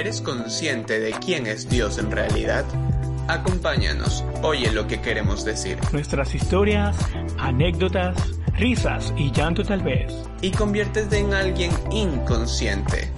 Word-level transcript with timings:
¿Eres 0.00 0.22
consciente 0.22 0.98
de 0.98 1.10
quién 1.10 1.46
es 1.46 1.68
Dios 1.68 1.98
en 1.98 2.10
realidad? 2.10 2.64
Acompáñanos, 3.28 4.24
oye 4.40 4.72
lo 4.72 4.86
que 4.86 5.02
queremos 5.02 5.44
decir. 5.44 5.76
Nuestras 5.92 6.34
historias, 6.34 6.96
anécdotas, 7.36 8.16
risas 8.54 9.12
y 9.18 9.30
llanto 9.30 9.62
tal 9.62 9.82
vez. 9.82 10.10
Y 10.40 10.52
conviértete 10.52 11.18
en 11.18 11.34
alguien 11.34 11.70
inconsciente. 11.90 13.12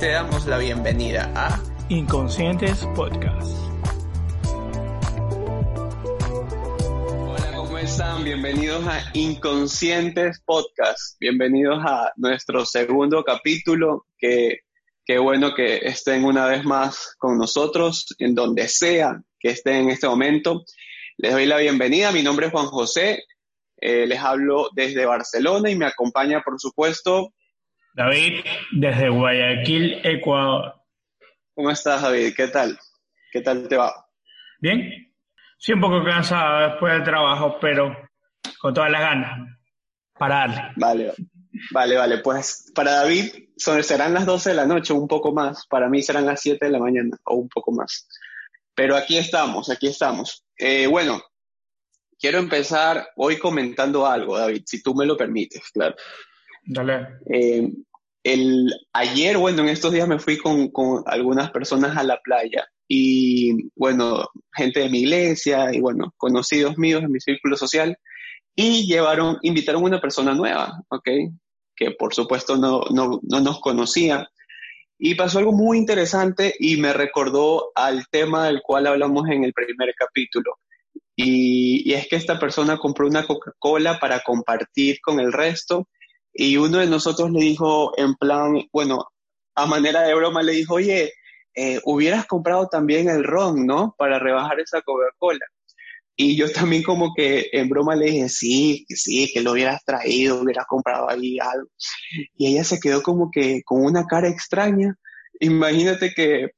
Te 0.00 0.08
damos 0.08 0.46
la 0.46 0.58
bienvenida 0.58 1.30
a 1.36 1.62
Inconscientes 1.90 2.84
Podcast. 2.96 3.56
Hola, 7.28 7.52
¿cómo 7.54 7.78
están? 7.78 8.24
Bienvenidos 8.24 8.84
a 8.84 9.00
Inconscientes 9.12 10.42
Podcast. 10.44 11.20
Bienvenidos 11.20 11.78
a 11.86 12.10
nuestro 12.16 12.66
segundo 12.66 13.22
capítulo 13.22 14.08
que 14.18 14.65
Qué 15.06 15.18
bueno 15.18 15.54
que 15.54 15.76
estén 15.76 16.24
una 16.24 16.48
vez 16.48 16.64
más 16.64 17.14
con 17.16 17.38
nosotros, 17.38 18.06
en 18.18 18.34
donde 18.34 18.66
sea 18.66 19.22
que 19.38 19.50
estén 19.50 19.84
en 19.84 19.90
este 19.90 20.08
momento. 20.08 20.64
Les 21.16 21.32
doy 21.32 21.46
la 21.46 21.58
bienvenida. 21.58 22.10
Mi 22.10 22.24
nombre 22.24 22.46
es 22.46 22.52
Juan 22.52 22.66
José. 22.66 23.22
Eh, 23.76 24.08
les 24.08 24.18
hablo 24.18 24.68
desde 24.74 25.06
Barcelona 25.06 25.70
y 25.70 25.76
me 25.76 25.86
acompaña, 25.86 26.42
por 26.42 26.58
supuesto, 26.58 27.32
David, 27.94 28.44
desde 28.72 29.08
Guayaquil, 29.08 30.00
Ecuador. 30.02 30.74
¿Cómo 31.54 31.70
estás, 31.70 32.02
David? 32.02 32.34
¿Qué 32.36 32.48
tal? 32.48 32.76
¿Qué 33.30 33.42
tal 33.42 33.68
te 33.68 33.76
va? 33.76 33.94
Bien. 34.58 34.90
Sí, 35.56 35.72
un 35.72 35.82
poco 35.82 36.02
cansado 36.04 36.68
después 36.68 36.94
del 36.94 37.04
trabajo, 37.04 37.58
pero 37.60 37.96
con 38.58 38.74
todas 38.74 38.90
las 38.90 39.02
ganas 39.02 39.56
para 40.18 40.48
darle. 40.48 40.62
Vale, 40.74 41.12
vale, 41.72 41.96
vale. 41.96 42.18
Pues 42.18 42.70
para 42.74 42.92
David 42.92 43.30
son, 43.56 43.82
serán 43.82 44.14
las 44.14 44.26
12 44.26 44.50
de 44.50 44.56
la 44.56 44.66
noche, 44.66 44.92
un 44.92 45.08
poco 45.08 45.32
más. 45.32 45.66
Para 45.66 45.88
mí 45.88 46.02
serán 46.02 46.26
las 46.26 46.40
7 46.40 46.64
de 46.64 46.72
la 46.72 46.78
mañana 46.78 47.16
o 47.24 47.36
un 47.36 47.48
poco 47.48 47.72
más. 47.72 48.08
Pero 48.74 48.96
aquí 48.96 49.16
estamos, 49.16 49.70
aquí 49.70 49.86
estamos. 49.88 50.44
Eh, 50.58 50.86
bueno, 50.86 51.22
quiero 52.18 52.38
empezar 52.38 53.08
hoy 53.16 53.38
comentando 53.38 54.06
algo, 54.06 54.38
David, 54.38 54.62
si 54.66 54.82
tú 54.82 54.94
me 54.94 55.06
lo 55.06 55.16
permites, 55.16 55.70
claro. 55.72 55.96
Dale. 56.64 57.08
Eh, 57.32 57.70
el, 58.22 58.74
ayer, 58.92 59.38
bueno, 59.38 59.62
en 59.62 59.68
estos 59.68 59.92
días 59.92 60.08
me 60.08 60.18
fui 60.18 60.36
con, 60.36 60.68
con, 60.68 61.02
algunas 61.06 61.50
personas 61.52 61.96
a 61.96 62.02
la 62.02 62.20
playa 62.20 62.66
y, 62.88 63.70
bueno, 63.76 64.28
gente 64.52 64.80
de 64.80 64.90
mi 64.90 65.00
iglesia 65.00 65.72
y, 65.72 65.80
bueno, 65.80 66.12
conocidos 66.16 66.76
míos 66.76 67.02
en 67.02 67.12
mi 67.12 67.20
círculo 67.20 67.56
social 67.56 67.96
y 68.54 68.86
llevaron, 68.86 69.38
invitaron 69.42 69.82
a 69.82 69.86
una 69.86 70.00
persona 70.00 70.34
nueva, 70.34 70.82
¿ok? 70.88 71.08
Que 71.76 71.90
por 71.92 72.14
supuesto 72.14 72.56
no, 72.56 72.84
no, 72.90 73.20
no 73.22 73.40
nos 73.40 73.60
conocía. 73.60 74.28
Y 74.98 75.14
pasó 75.14 75.38
algo 75.38 75.52
muy 75.52 75.78
interesante 75.78 76.54
y 76.58 76.78
me 76.78 76.92
recordó 76.92 77.70
al 77.74 78.06
tema 78.08 78.46
del 78.46 78.62
cual 78.62 78.86
hablamos 78.86 79.28
en 79.28 79.44
el 79.44 79.52
primer 79.52 79.94
capítulo. 79.94 80.58
Y, 81.14 81.90
y 81.90 81.94
es 81.94 82.08
que 82.08 82.16
esta 82.16 82.38
persona 82.38 82.78
compró 82.78 83.06
una 83.06 83.26
Coca-Cola 83.26 83.98
para 84.00 84.20
compartir 84.20 85.00
con 85.00 85.20
el 85.20 85.32
resto 85.32 85.88
y 86.38 86.58
uno 86.58 86.78
de 86.78 86.86
nosotros 86.86 87.30
le 87.30 87.40
dijo 87.40 87.92
en 87.96 88.14
plan, 88.14 88.68
bueno, 88.70 89.06
a 89.54 89.64
manera 89.64 90.02
de 90.02 90.14
broma 90.14 90.42
le 90.42 90.52
dijo, 90.52 90.74
oye, 90.74 91.14
eh, 91.54 91.80
hubieras 91.84 92.26
comprado 92.26 92.68
también 92.68 93.08
el 93.08 93.24
ron, 93.24 93.64
¿no? 93.66 93.94
Para 93.96 94.18
rebajar 94.18 94.60
esa 94.60 94.82
Coca-Cola. 94.82 95.46
Y 96.16 96.36
yo 96.36 96.50
también 96.50 96.82
como 96.82 97.12
que 97.14 97.48
en 97.52 97.68
broma 97.68 97.94
le 97.94 98.06
dije, 98.06 98.28
sí, 98.28 98.86
que 98.88 98.96
sí, 98.96 99.30
que 99.32 99.42
lo 99.42 99.52
hubieras 99.52 99.84
traído, 99.84 100.40
hubieras 100.40 100.66
comprado 100.66 101.10
ahí 101.10 101.38
algo. 101.38 101.68
Y 102.36 102.46
ella 102.46 102.64
se 102.64 102.80
quedó 102.80 103.02
como 103.02 103.30
que 103.30 103.62
con 103.64 103.84
una 103.84 104.06
cara 104.06 104.28
extraña. 104.28 104.96
Imagínate 105.40 106.12
que, 106.14 106.52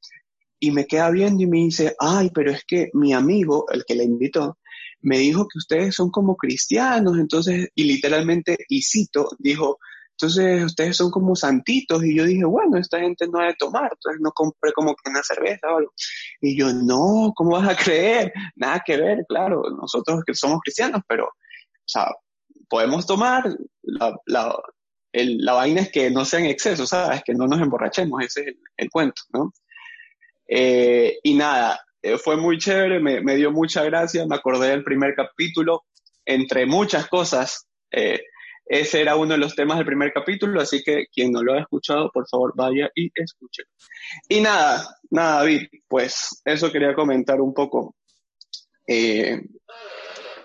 y 0.61 0.71
me 0.71 0.87
queda 0.87 1.11
viendo 1.11 1.43
y 1.43 1.47
me 1.47 1.59
dice, 1.59 1.97
ay, 1.99 2.31
pero 2.33 2.53
es 2.53 2.65
que 2.65 2.91
mi 2.95 3.13
amigo, 3.13 3.67
el 3.73 3.85
que 3.85 3.97
la 3.97 4.05
invitó, 4.05 4.59
me 5.01 5.19
dijo 5.19 5.47
que 5.49 5.59
ustedes 5.59 5.95
son 5.95 6.11
como 6.11 6.37
cristianos, 6.37 7.19
entonces, 7.19 7.69
y 7.75 7.85
literalmente, 7.85 8.59
y 8.69 8.83
cito, 8.83 9.31
dijo, 9.39 9.79
entonces 10.21 10.65
ustedes 10.65 10.97
son 10.97 11.13
como 11.13 11.37
santitos. 11.37 12.05
Y 12.05 12.17
yo 12.17 12.25
dije, 12.25 12.45
bueno, 12.45 12.77
esta 12.77 12.99
gente 12.99 13.29
no 13.29 13.39
debe 13.39 13.55
tomar, 13.57 13.91
entonces 13.93 14.21
no 14.21 14.33
compré 14.33 14.73
como 14.73 14.95
que 14.97 15.11
una 15.11 15.23
cerveza 15.23 15.69
o 15.73 15.79
algo. 15.79 15.93
Y 16.41 16.59
yo, 16.59 16.73
no, 16.73 17.33
¿cómo 17.37 17.53
vas 17.53 17.69
a 17.69 17.77
creer? 17.77 18.33
Nada 18.57 18.83
que 18.85 18.97
ver, 18.97 19.25
claro, 19.29 19.63
nosotros 19.81 20.23
que 20.27 20.35
somos 20.35 20.59
cristianos, 20.61 21.03
pero, 21.07 21.27
o 21.27 21.87
sea, 21.87 22.09
podemos 22.69 23.07
tomar, 23.07 23.45
la, 23.83 24.17
la, 24.27 24.57
la 25.13 25.53
vaina 25.53 25.83
es 25.83 25.93
que 25.93 26.11
no 26.11 26.25
sea 26.25 26.41
en 26.41 26.47
exceso, 26.47 26.85
¿sabes? 26.85 27.23
Que 27.25 27.35
no 27.35 27.47
nos 27.47 27.61
emborrachemos, 27.61 28.21
ese 28.25 28.41
es 28.41 28.47
el, 28.49 28.59
el 28.77 28.91
cuento, 28.91 29.23
¿no? 29.33 29.53
Eh, 30.49 31.19
y 31.23 31.35
nada, 31.35 31.81
eh, 32.03 32.19
fue 32.19 32.37
muy 32.37 32.59
chévere, 32.59 32.99
me, 32.99 33.21
me, 33.21 33.37
dio 33.37 33.53
mucha 33.53 33.85
gracia, 33.85 34.27
me 34.27 34.35
acordé 34.35 34.71
del 34.71 34.83
primer 34.83 35.15
capítulo, 35.15 35.85
entre 36.25 36.67
muchas 36.67 37.07
cosas. 37.07 37.69
Eh, 37.93 38.21
ese 38.69 39.01
era 39.01 39.17
uno 39.17 39.33
de 39.33 39.39
los 39.39 39.55
temas 39.55 39.79
del 39.79 39.87
primer 39.87 40.13
capítulo, 40.13 40.61
así 40.61 40.83
que 40.83 41.07
quien 41.13 41.33
no 41.33 41.43
lo 41.43 41.55
ha 41.55 41.61
escuchado, 41.61 42.11
por 42.13 42.29
favor 42.29 42.53
vaya 42.55 42.91
y 42.95 43.11
escuche. 43.15 43.63
Y 44.29 44.41
nada, 44.41 44.87
nada, 45.11 45.39
David, 45.39 45.69
pues 45.89 46.43
eso 46.45 46.71
quería 46.71 46.95
comentar 46.95 47.41
un 47.41 47.55
poco 47.55 47.97
eh, 48.87 49.41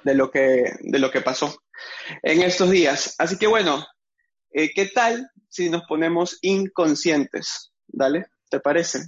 de, 0.04 0.16
lo 0.16 0.32
que, 0.32 0.72
de 0.80 1.00
lo 1.00 1.12
que 1.12 1.22
pasó 1.22 1.54
en 2.22 2.42
estos 2.42 2.70
días. 2.70 3.16
Así 3.18 3.38
que 3.38 3.48
bueno, 3.48 3.86
eh, 4.52 4.72
¿qué 4.74 4.86
tal 4.86 5.30
si 5.50 5.70
nos 5.70 5.84
ponemos 5.84 6.40
inconscientes? 6.42 7.74
Dale, 7.88 8.28
¿te 8.50 8.62
parece? 8.62 9.00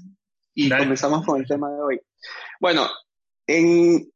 Y 0.53 0.67
Dale. 0.67 0.83
comenzamos 0.83 1.25
con 1.25 1.39
el 1.39 1.47
tema 1.47 1.71
de 1.71 1.81
hoy. 1.81 2.01
Bueno, 2.59 2.89
en, 3.47 4.11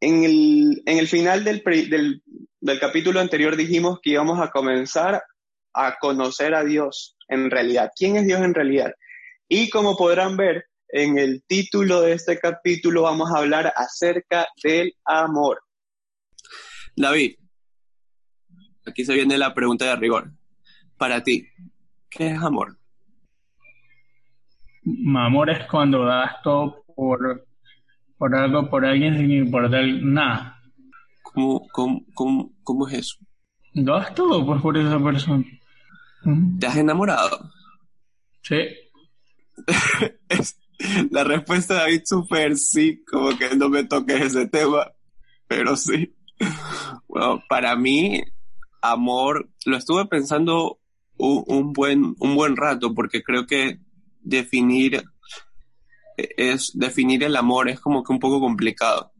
en, 0.00 0.24
el, 0.24 0.82
en 0.84 0.98
el 0.98 1.08
final 1.08 1.44
del, 1.44 1.62
del, 1.64 2.22
del 2.64 2.80
capítulo 2.80 3.20
anterior 3.20 3.56
dijimos 3.56 3.98
que 4.00 4.12
íbamos 4.12 4.40
a 4.40 4.50
comenzar 4.50 5.22
a 5.74 5.96
conocer 6.00 6.54
a 6.54 6.64
Dios 6.64 7.14
en 7.28 7.50
realidad. 7.50 7.90
¿Quién 7.94 8.16
es 8.16 8.26
Dios 8.26 8.40
en 8.40 8.54
realidad? 8.54 8.94
Y 9.46 9.68
como 9.68 9.98
podrán 9.98 10.38
ver, 10.38 10.64
en 10.88 11.18
el 11.18 11.44
título 11.46 12.00
de 12.00 12.12
este 12.12 12.38
capítulo 12.38 13.02
vamos 13.02 13.30
a 13.30 13.40
hablar 13.40 13.70
acerca 13.76 14.46
del 14.62 14.94
amor. 15.04 15.60
David, 16.96 17.34
aquí 18.86 19.04
se 19.04 19.12
viene 19.12 19.36
la 19.36 19.52
pregunta 19.52 19.84
de 19.84 19.96
rigor. 19.96 20.32
Para 20.96 21.22
ti, 21.22 21.46
¿qué 22.08 22.28
es 22.28 22.42
amor? 22.42 22.78
Amor 25.18 25.50
es 25.50 25.66
cuando 25.70 26.06
das 26.06 26.40
todo 26.42 26.82
por, 26.96 27.46
por 28.16 28.34
algo, 28.34 28.70
por 28.70 28.86
alguien 28.86 29.18
sin 29.18 29.32
importar 29.32 29.84
nada. 30.00 30.53
¿Cómo, 31.34 31.68
cómo, 31.72 32.04
cómo, 32.14 32.52
cómo 32.62 32.88
es 32.88 32.94
eso? 32.94 33.16
Das 33.74 34.14
todo 34.14 34.46
pues, 34.46 34.62
por 34.62 34.76
esa 34.76 35.02
persona. 35.02 35.44
¿Te 36.58 36.66
has 36.66 36.76
enamorado? 36.76 37.50
Sí. 38.42 38.56
La 41.10 41.24
respuesta 41.24 41.74
de 41.74 41.80
David 41.80 42.02
súper 42.04 42.56
sí, 42.56 43.02
como 43.04 43.36
que 43.36 43.54
no 43.56 43.68
me 43.68 43.84
toques 43.84 44.20
ese 44.20 44.46
tema, 44.46 44.92
pero 45.46 45.76
sí. 45.76 46.14
Bueno, 47.08 47.42
para 47.48 47.76
mí, 47.76 48.22
amor, 48.80 49.50
lo 49.66 49.76
estuve 49.76 50.06
pensando 50.06 50.78
un, 51.16 51.44
un, 51.46 51.72
buen, 51.72 52.14
un 52.18 52.34
buen 52.34 52.56
rato, 52.56 52.94
porque 52.94 53.22
creo 53.22 53.46
que 53.46 53.78
definir 54.20 55.04
es 56.16 56.72
definir 56.74 57.24
el 57.24 57.36
amor 57.36 57.68
es 57.68 57.80
como 57.80 58.02
que 58.02 58.12
un 58.12 58.18
poco 58.18 58.40
complicado. 58.40 59.12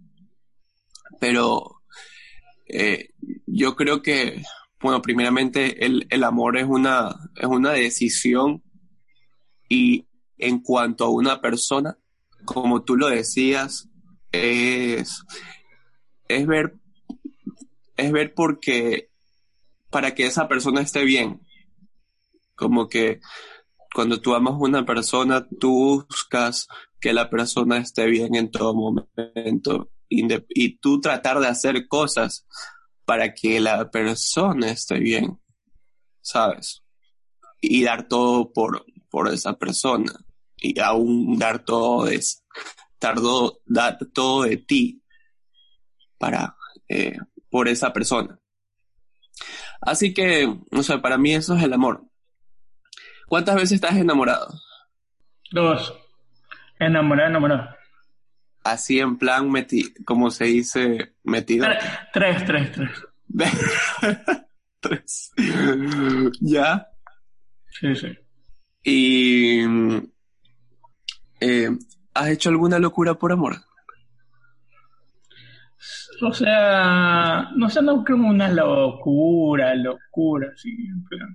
Pero 1.20 1.82
eh, 2.76 3.10
yo 3.46 3.76
creo 3.76 4.02
que, 4.02 4.42
bueno, 4.80 5.00
primeramente 5.00 5.86
el, 5.86 6.08
el, 6.10 6.24
amor 6.24 6.56
es 6.56 6.64
una, 6.64 7.14
es 7.36 7.46
una 7.46 7.70
decisión 7.70 8.64
y 9.68 10.08
en 10.38 10.58
cuanto 10.60 11.04
a 11.04 11.10
una 11.10 11.40
persona, 11.40 11.96
como 12.44 12.82
tú 12.82 12.96
lo 12.96 13.08
decías, 13.08 13.88
es, 14.32 15.22
es 16.26 16.46
ver, 16.48 16.74
es 17.96 18.10
ver 18.10 18.34
porque, 18.34 19.08
para 19.88 20.12
que 20.16 20.26
esa 20.26 20.48
persona 20.48 20.80
esté 20.80 21.04
bien. 21.04 21.42
Como 22.56 22.88
que 22.88 23.20
cuando 23.94 24.20
tú 24.20 24.34
amas 24.34 24.54
a 24.54 24.58
una 24.58 24.84
persona, 24.84 25.46
tú 25.60 26.04
buscas 26.08 26.66
que 27.00 27.12
la 27.12 27.30
persona 27.30 27.76
esté 27.76 28.06
bien 28.06 28.34
en 28.34 28.50
todo 28.50 28.74
momento 28.74 29.93
y, 30.08 30.76
tú 30.78 31.00
tratar 31.00 31.38
de 31.40 31.48
hacer 31.48 31.88
cosas 31.88 32.46
para 33.04 33.34
que 33.34 33.60
la 33.60 33.90
persona 33.90 34.70
esté 34.70 34.98
bien, 34.98 35.38
¿sabes? 36.20 36.82
Y 37.60 37.82
dar 37.82 38.08
todo 38.08 38.52
por, 38.52 38.84
por 39.10 39.28
esa 39.28 39.54
persona 39.54 40.12
y 40.56 40.78
aún 40.80 41.38
dar 41.38 41.64
todo 41.64 42.04
de, 42.04 42.20
dar 43.00 43.16
todo, 43.16 43.60
dar 43.66 43.98
todo 44.12 44.44
de 44.44 44.56
ti 44.56 45.02
para, 46.18 46.56
eh, 46.88 47.18
por 47.50 47.68
esa 47.68 47.92
persona. 47.92 48.38
Así 49.80 50.14
que, 50.14 50.46
o 50.70 50.82
sea, 50.82 51.02
para 51.02 51.18
mí 51.18 51.34
eso 51.34 51.56
es 51.56 51.62
el 51.62 51.72
amor. 51.72 52.04
¿Cuántas 53.26 53.56
veces 53.56 53.72
estás 53.72 53.96
enamorado? 53.96 54.54
Dos. 55.50 55.94
Enamorado, 56.78 57.28
enamorado. 57.28 57.76
Así 58.64 58.98
en 58.98 59.18
plan, 59.18 59.50
meti 59.50 59.92
como 60.04 60.30
se 60.30 60.46
dice, 60.46 61.14
metido. 61.22 61.66
Tres, 62.14 62.44
tres, 62.46 62.72
tres. 62.72 62.90
tres. 64.80 65.32
¿Ya? 66.40 66.88
Sí, 67.68 67.94
sí. 67.94 68.18
¿Y 68.82 69.60
eh, 71.40 71.70
has 72.14 72.28
hecho 72.28 72.48
alguna 72.48 72.78
locura 72.78 73.14
por 73.14 73.32
amor? 73.32 73.56
O 76.22 76.32
sea, 76.32 77.50
no 77.56 77.68
sé, 77.68 77.82
no 77.82 78.02
como 78.02 78.30
una 78.30 78.48
locura, 78.48 79.74
locura, 79.74 80.48
sí. 80.56 80.74
Pero, 81.10 81.26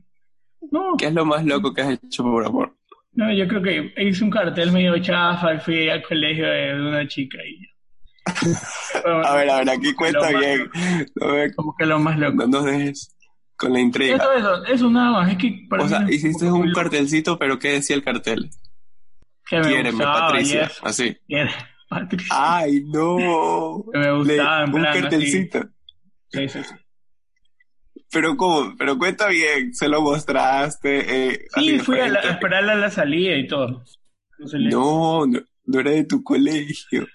no. 0.72 0.98
¿Qué 0.98 1.08
es 1.08 1.14
lo 1.14 1.26
más 1.26 1.46
loco 1.46 1.74
que 1.74 1.82
has 1.82 1.92
hecho 1.92 2.24
por 2.24 2.46
amor? 2.46 2.79
No, 3.14 3.34
yo 3.34 3.48
creo 3.48 3.62
que 3.62 3.94
hice 3.98 4.24
un 4.24 4.30
cartel 4.30 4.72
medio 4.72 4.98
chafa 5.00 5.56
y 5.56 5.60
fui 5.60 5.90
al 5.90 6.02
colegio 6.04 6.48
de 6.48 6.74
una 6.76 7.08
chica 7.08 7.38
y... 7.44 7.66
a 9.06 9.36
ver, 9.36 9.50
a 9.50 9.58
ver, 9.58 9.70
aquí 9.72 9.94
cuenta 9.94 10.30
bien. 10.30 10.70
como 11.56 11.76
que 11.76 11.86
lo 11.86 12.00
más 12.00 12.18
loco. 12.20 12.36
No 12.46 12.48
nos 12.48 12.66
dejes 12.66 13.16
con 13.56 13.74
la 13.74 13.80
intriga. 13.80 14.16
Eso, 14.16 14.34
eso, 14.34 14.66
eso 14.66 14.90
nada 14.90 15.12
más. 15.12 15.32
Es 15.32 15.38
que 15.38 15.68
o 15.70 15.88
sea, 15.88 16.06
hiciste 16.10 16.50
un, 16.52 16.72
cartelcito, 16.72 17.38
pero 17.38 17.60
¿qué 17.60 17.74
decía 17.74 17.96
el 17.96 18.04
cartel? 18.04 18.50
Que 19.48 19.60
me 19.60 19.94
Patricia. 19.94 20.72
Así. 20.84 21.18
Patricia. 21.90 22.28
Ay, 22.32 22.84
no. 22.86 23.84
Que 23.92 24.00
me 24.00 24.12
gustaba, 24.12 24.64
en 24.64 24.76
Un 24.76 24.84
cartelcito. 24.84 25.70
Sí, 26.32 26.48
sí, 26.48 26.64
sí. 26.64 26.76
Pero 28.12 28.36
cómo, 28.36 28.76
pero 28.78 28.98
cuenta 28.98 29.28
bien, 29.28 29.74
se 29.74 29.88
lo 29.88 30.02
mostraste. 30.02 31.34
Eh, 31.34 31.48
sí, 31.56 31.80
fui 31.80 32.00
a, 32.00 32.08
esperarla 32.08 32.74
a 32.74 32.78
la 32.78 32.90
salida 32.90 33.36
y 33.36 33.48
todo. 33.48 33.84
No, 34.40 35.26
no, 35.26 35.40
no, 35.66 35.80
era 35.80 35.92
de 35.92 36.06
tu 36.06 36.24
colegio. 36.24 37.08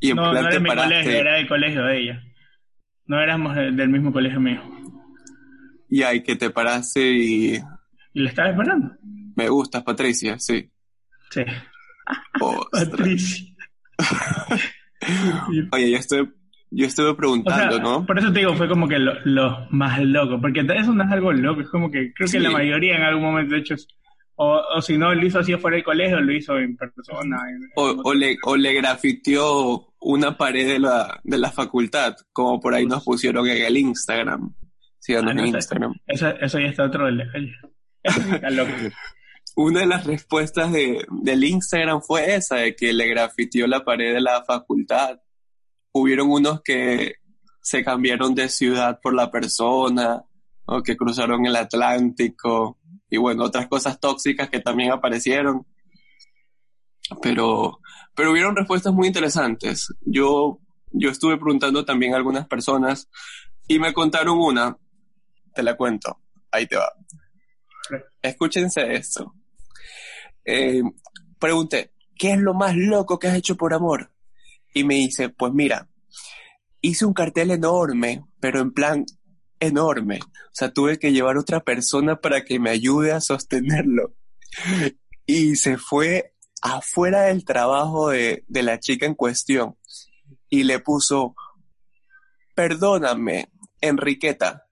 Y 0.00 0.10
en 0.10 0.16
no, 0.16 0.32
no 0.32 0.38
era 0.38 0.50
de 0.50 0.60
mi 0.60 0.68
colegio, 0.68 1.12
era 1.12 1.34
del 1.34 1.48
colegio 1.48 1.84
de 1.84 1.98
ella. 1.98 2.22
No 3.06 3.20
éramos 3.20 3.54
del 3.54 3.88
mismo 3.88 4.12
colegio 4.12 4.40
mío. 4.40 4.62
Y 5.88 6.02
ahí 6.02 6.22
que 6.22 6.34
te 6.34 6.50
paraste 6.50 7.00
y... 7.00 7.54
¿Y 8.14 8.20
le 8.20 8.28
estaba 8.28 8.50
esperando? 8.50 8.96
Me 9.36 9.48
gustas, 9.48 9.82
Patricia, 9.82 10.38
sí. 10.38 10.70
Sí. 11.30 11.42
Patricia. 12.72 13.54
Oye, 15.72 15.90
yo 15.90 15.98
estoy 15.98 16.32
yo 16.74 16.86
estuve 16.86 17.14
preguntando, 17.14 17.78
¿no? 17.78 18.04
Por 18.04 18.18
eso 18.18 18.32
te 18.32 18.40
digo, 18.40 18.54
fue 18.54 18.68
como 18.68 18.88
que 18.88 18.98
lo, 18.98 19.66
más 19.70 20.02
loco, 20.02 20.40
porque 20.40 20.60
eso 20.60 20.92
no 20.92 21.04
es 21.04 21.10
algo 21.10 21.32
loco, 21.32 21.60
es 21.60 21.68
como 21.68 21.90
que 21.90 22.12
creo 22.12 22.28
que 22.28 22.40
la 22.40 22.50
mayoría 22.50 22.96
en 22.96 23.02
algún 23.02 23.22
momento, 23.22 23.54
de 23.54 23.60
hecho, 23.60 23.76
o, 24.36 24.60
o 24.76 24.82
si 24.82 24.98
no 24.98 25.14
lo 25.14 25.24
hizo 25.24 25.38
así 25.38 25.54
fuera 25.56 25.76
del 25.76 25.84
colegio, 25.84 26.20
lo 26.20 26.32
hizo 26.32 26.58
en 26.58 26.76
persona. 26.76 27.38
o, 27.76 27.94
o, 28.02 28.14
le, 28.14 28.36
o 28.42 28.56
le 28.56 28.74
grafiteó 28.74 29.94
una 30.00 30.36
pared 30.36 30.66
de 30.66 30.80
la, 30.80 31.20
de 31.22 31.38
la 31.38 31.52
facultad, 31.52 32.16
como 32.32 32.60
por 32.60 32.74
ahí 32.74 32.86
nos 32.86 33.04
pusieron 33.04 33.46
en 33.46 33.64
el 33.64 33.76
Instagram. 33.76 34.52
Sí, 34.98 35.14
ah, 35.14 35.20
en 35.20 35.46
Instagram. 35.46 35.94
Eso, 36.06 36.28
eso 36.28 36.58
ya 36.58 36.66
está 36.66 36.84
otro 36.84 37.08
está 38.02 38.50
loco. 38.50 38.72
Una 39.56 39.80
de 39.80 39.86
las 39.86 40.04
respuestas 40.04 40.72
de, 40.72 41.06
del 41.22 41.44
Instagram 41.44 42.00
fue 42.02 42.34
esa, 42.34 42.56
de 42.56 42.74
que 42.74 42.92
le 42.92 43.06
grafiteó 43.06 43.68
la 43.68 43.84
pared 43.84 44.12
de 44.12 44.20
la 44.20 44.42
facultad 44.42 45.20
hubieron 45.94 46.30
unos 46.30 46.60
que 46.62 47.14
se 47.62 47.82
cambiaron 47.82 48.34
de 48.34 48.48
ciudad 48.48 49.00
por 49.00 49.14
la 49.14 49.30
persona, 49.30 50.22
o 50.66 50.82
que 50.82 50.96
cruzaron 50.96 51.46
el 51.46 51.56
Atlántico, 51.56 52.78
y 53.08 53.16
bueno, 53.16 53.44
otras 53.44 53.68
cosas 53.68 54.00
tóxicas 54.00 54.50
que 54.50 54.60
también 54.60 54.92
aparecieron. 54.92 55.66
Pero, 57.22 57.78
pero 58.14 58.32
hubieron 58.32 58.56
respuestas 58.56 58.92
muy 58.92 59.06
interesantes. 59.06 59.88
Yo, 60.00 60.58
yo 60.90 61.10
estuve 61.10 61.36
preguntando 61.36 61.84
también 61.84 62.12
a 62.12 62.16
algunas 62.16 62.46
personas 62.48 63.08
y 63.68 63.78
me 63.78 63.92
contaron 63.92 64.38
una, 64.38 64.76
te 65.54 65.62
la 65.62 65.76
cuento, 65.76 66.18
ahí 66.50 66.66
te 66.66 66.76
va. 66.76 66.90
Escúchense 68.20 68.94
esto. 68.94 69.34
Eh, 70.44 70.82
pregunté, 71.38 71.92
¿qué 72.16 72.32
es 72.32 72.38
lo 72.38 72.52
más 72.52 72.74
loco 72.74 73.18
que 73.18 73.28
has 73.28 73.36
hecho 73.36 73.56
por 73.56 73.74
amor? 73.74 74.13
Y 74.74 74.84
me 74.84 74.96
dice, 74.96 75.30
pues 75.30 75.52
mira, 75.54 75.88
hice 76.82 77.06
un 77.06 77.14
cartel 77.14 77.50
enorme, 77.50 78.24
pero 78.40 78.60
en 78.60 78.72
plan 78.72 79.06
enorme. 79.60 80.18
O 80.22 80.52
sea, 80.52 80.72
tuve 80.72 80.98
que 80.98 81.12
llevar 81.12 81.38
otra 81.38 81.60
persona 81.60 82.16
para 82.16 82.44
que 82.44 82.58
me 82.58 82.70
ayude 82.70 83.12
a 83.12 83.20
sostenerlo. 83.20 84.14
Y 85.26 85.56
se 85.56 85.78
fue 85.78 86.34
afuera 86.60 87.22
del 87.22 87.44
trabajo 87.44 88.10
de, 88.10 88.44
de 88.48 88.62
la 88.62 88.78
chica 88.78 89.06
en 89.06 89.14
cuestión 89.14 89.76
y 90.50 90.64
le 90.64 90.78
puso, 90.80 91.34
perdóname, 92.54 93.50
Enriqueta. 93.80 94.68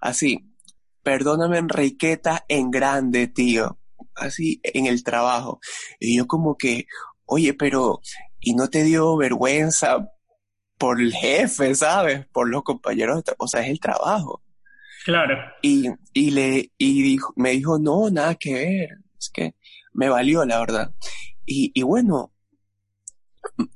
Así, 0.00 0.54
perdóname, 1.02 1.58
Enriqueta, 1.58 2.44
en 2.48 2.70
grande, 2.70 3.26
tío. 3.26 3.78
Así, 4.14 4.60
en 4.62 4.86
el 4.86 5.02
trabajo. 5.02 5.60
Y 5.98 6.16
yo 6.16 6.26
como 6.26 6.56
que, 6.56 6.86
oye, 7.24 7.54
pero 7.54 8.00
y 8.40 8.54
no 8.54 8.68
te 8.68 8.84
dio 8.84 9.16
vergüenza 9.16 10.10
por 10.78 11.00
el 11.00 11.12
jefe, 11.12 11.74
¿sabes? 11.74 12.26
Por 12.28 12.48
los 12.48 12.62
compañeros, 12.62 13.22
o 13.38 13.46
sea, 13.46 13.60
es 13.62 13.68
el 13.68 13.80
trabajo. 13.80 14.42
Claro. 15.04 15.36
Y, 15.62 15.88
y 16.12 16.30
le, 16.30 16.72
y 16.78 17.02
dijo, 17.02 17.32
me 17.36 17.50
dijo, 17.50 17.78
no, 17.78 18.10
nada 18.10 18.34
que 18.34 18.54
ver, 18.54 18.88
es 19.18 19.30
que 19.30 19.54
me 19.92 20.08
valió, 20.08 20.44
la 20.44 20.60
verdad. 20.60 20.94
Y, 21.44 21.70
y 21.74 21.82
bueno, 21.82 22.32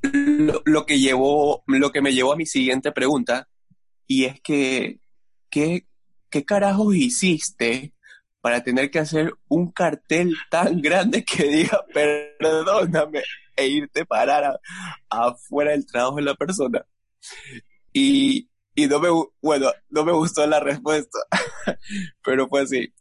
lo, 0.03 0.63
lo, 0.65 0.87
que 0.87 0.99
llevó, 0.99 1.63
lo 1.67 1.93
que 1.93 2.03
me 2.03 2.13
llevó 2.13 2.33
a 2.33 2.37
mi 2.37 2.47
siguiente 2.47 2.93
pregunta, 2.93 3.49
y 4.07 4.25
es 4.25 4.41
que, 4.41 5.01
¿qué, 5.51 5.87
qué 6.31 6.45
carajos 6.45 6.95
hiciste 6.95 7.95
para 8.41 8.63
tener 8.63 8.91
que 8.91 8.99
hacer 8.99 9.35
un 9.49 9.73
cartel 9.73 10.35
tan 10.51 10.81
grande 10.81 11.25
que 11.25 11.45
diga, 11.45 11.85
perdóname? 11.93 13.23
E 13.57 13.67
irte 13.67 14.01
a 14.01 14.05
parar 14.05 14.61
afuera 15.09 15.73
del 15.73 15.87
trabajo 15.87 16.17
de 16.17 16.23
la 16.23 16.35
persona. 16.35 16.85
Y, 17.93 18.49
y 18.75 18.87
no 18.87 19.01
me, 19.01 19.09
bueno, 19.41 19.71
no 19.91 20.05
me 20.05 20.13
gustó 20.13 20.47
la 20.47 20.61
respuesta, 20.61 21.19
pero 22.25 22.49
fue 22.49 22.63
así. 22.63 22.93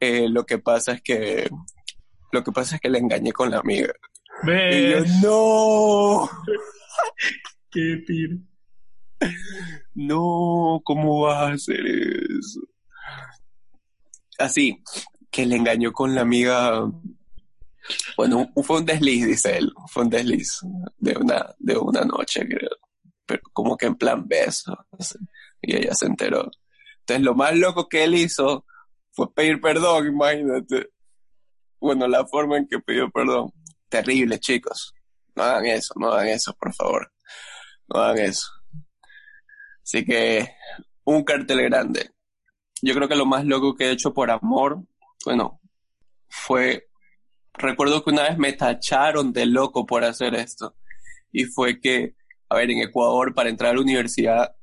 Eh, 0.00 0.28
lo 0.28 0.44
que 0.44 0.58
pasa 0.58 0.92
es 0.92 1.02
que, 1.02 1.48
lo 2.32 2.42
que 2.42 2.52
pasa 2.52 2.74
es 2.74 2.80
que 2.80 2.90
le 2.90 2.98
engañé 2.98 3.32
con 3.32 3.50
la 3.50 3.58
amiga. 3.58 3.92
Y 4.44 4.90
yo, 4.90 5.04
no. 5.22 6.30
Qué 7.70 8.02
tiro. 8.06 8.36
No, 9.94 10.80
¿cómo 10.84 11.20
vas 11.20 11.36
a 11.36 11.52
hacer 11.52 11.80
eso? 11.86 12.60
Así, 14.38 14.82
que 15.30 15.46
le 15.46 15.56
engañó 15.56 15.92
con 15.92 16.14
la 16.14 16.22
amiga 16.22 16.90
bueno, 18.16 18.50
fue 18.62 18.78
un 18.78 18.86
desliz, 18.86 19.26
dice 19.26 19.56
él, 19.58 19.72
fue 19.88 20.04
un 20.04 20.10
desliz 20.10 20.60
de 20.98 21.16
una, 21.16 21.54
de 21.58 21.76
una 21.76 22.02
noche, 22.02 22.46
creo. 22.46 22.76
Pero 23.26 23.42
como 23.52 23.76
que 23.76 23.86
en 23.86 23.96
plan 23.96 24.26
beso. 24.26 24.76
Y 25.60 25.76
ella 25.76 25.94
se 25.94 26.06
enteró. 26.06 26.50
Entonces 27.00 27.24
lo 27.24 27.34
más 27.34 27.56
loco 27.56 27.88
que 27.88 28.04
él 28.04 28.14
hizo 28.14 28.64
fue 29.12 29.32
pedir 29.32 29.60
perdón, 29.60 30.08
imagínate. 30.08 30.90
Bueno, 31.80 32.06
la 32.08 32.26
forma 32.26 32.58
en 32.58 32.66
que 32.66 32.78
pidió 32.80 33.10
perdón. 33.10 33.52
Terrible, 33.88 34.38
chicos. 34.38 34.94
No 35.34 35.42
hagan 35.42 35.66
eso, 35.66 35.94
no 35.96 36.12
hagan 36.12 36.28
eso, 36.28 36.54
por 36.54 36.74
favor. 36.74 37.12
No 37.88 38.00
hagan 38.00 38.26
eso. 38.26 38.48
Así 39.82 40.04
que, 40.04 40.48
un 41.04 41.24
cartel 41.24 41.62
grande. 41.62 42.10
Yo 42.80 42.94
creo 42.94 43.08
que 43.08 43.16
lo 43.16 43.26
más 43.26 43.44
loco 43.44 43.74
que 43.74 43.86
he 43.86 43.90
hecho 43.90 44.12
por 44.12 44.30
amor, 44.30 44.82
bueno, 45.24 45.60
fue 46.28 46.88
recuerdo 47.62 48.04
que 48.04 48.10
una 48.10 48.24
vez 48.24 48.38
me 48.38 48.52
tacharon 48.52 49.32
de 49.32 49.46
loco 49.46 49.86
por 49.86 50.04
hacer 50.04 50.34
esto. 50.34 50.74
Y 51.30 51.44
fue 51.44 51.80
que, 51.80 52.14
a 52.48 52.56
ver, 52.56 52.70
en 52.70 52.78
Ecuador, 52.82 53.34
para 53.34 53.48
entrar 53.48 53.70
a 53.70 53.74
la 53.74 53.80
universidad, 53.80 54.54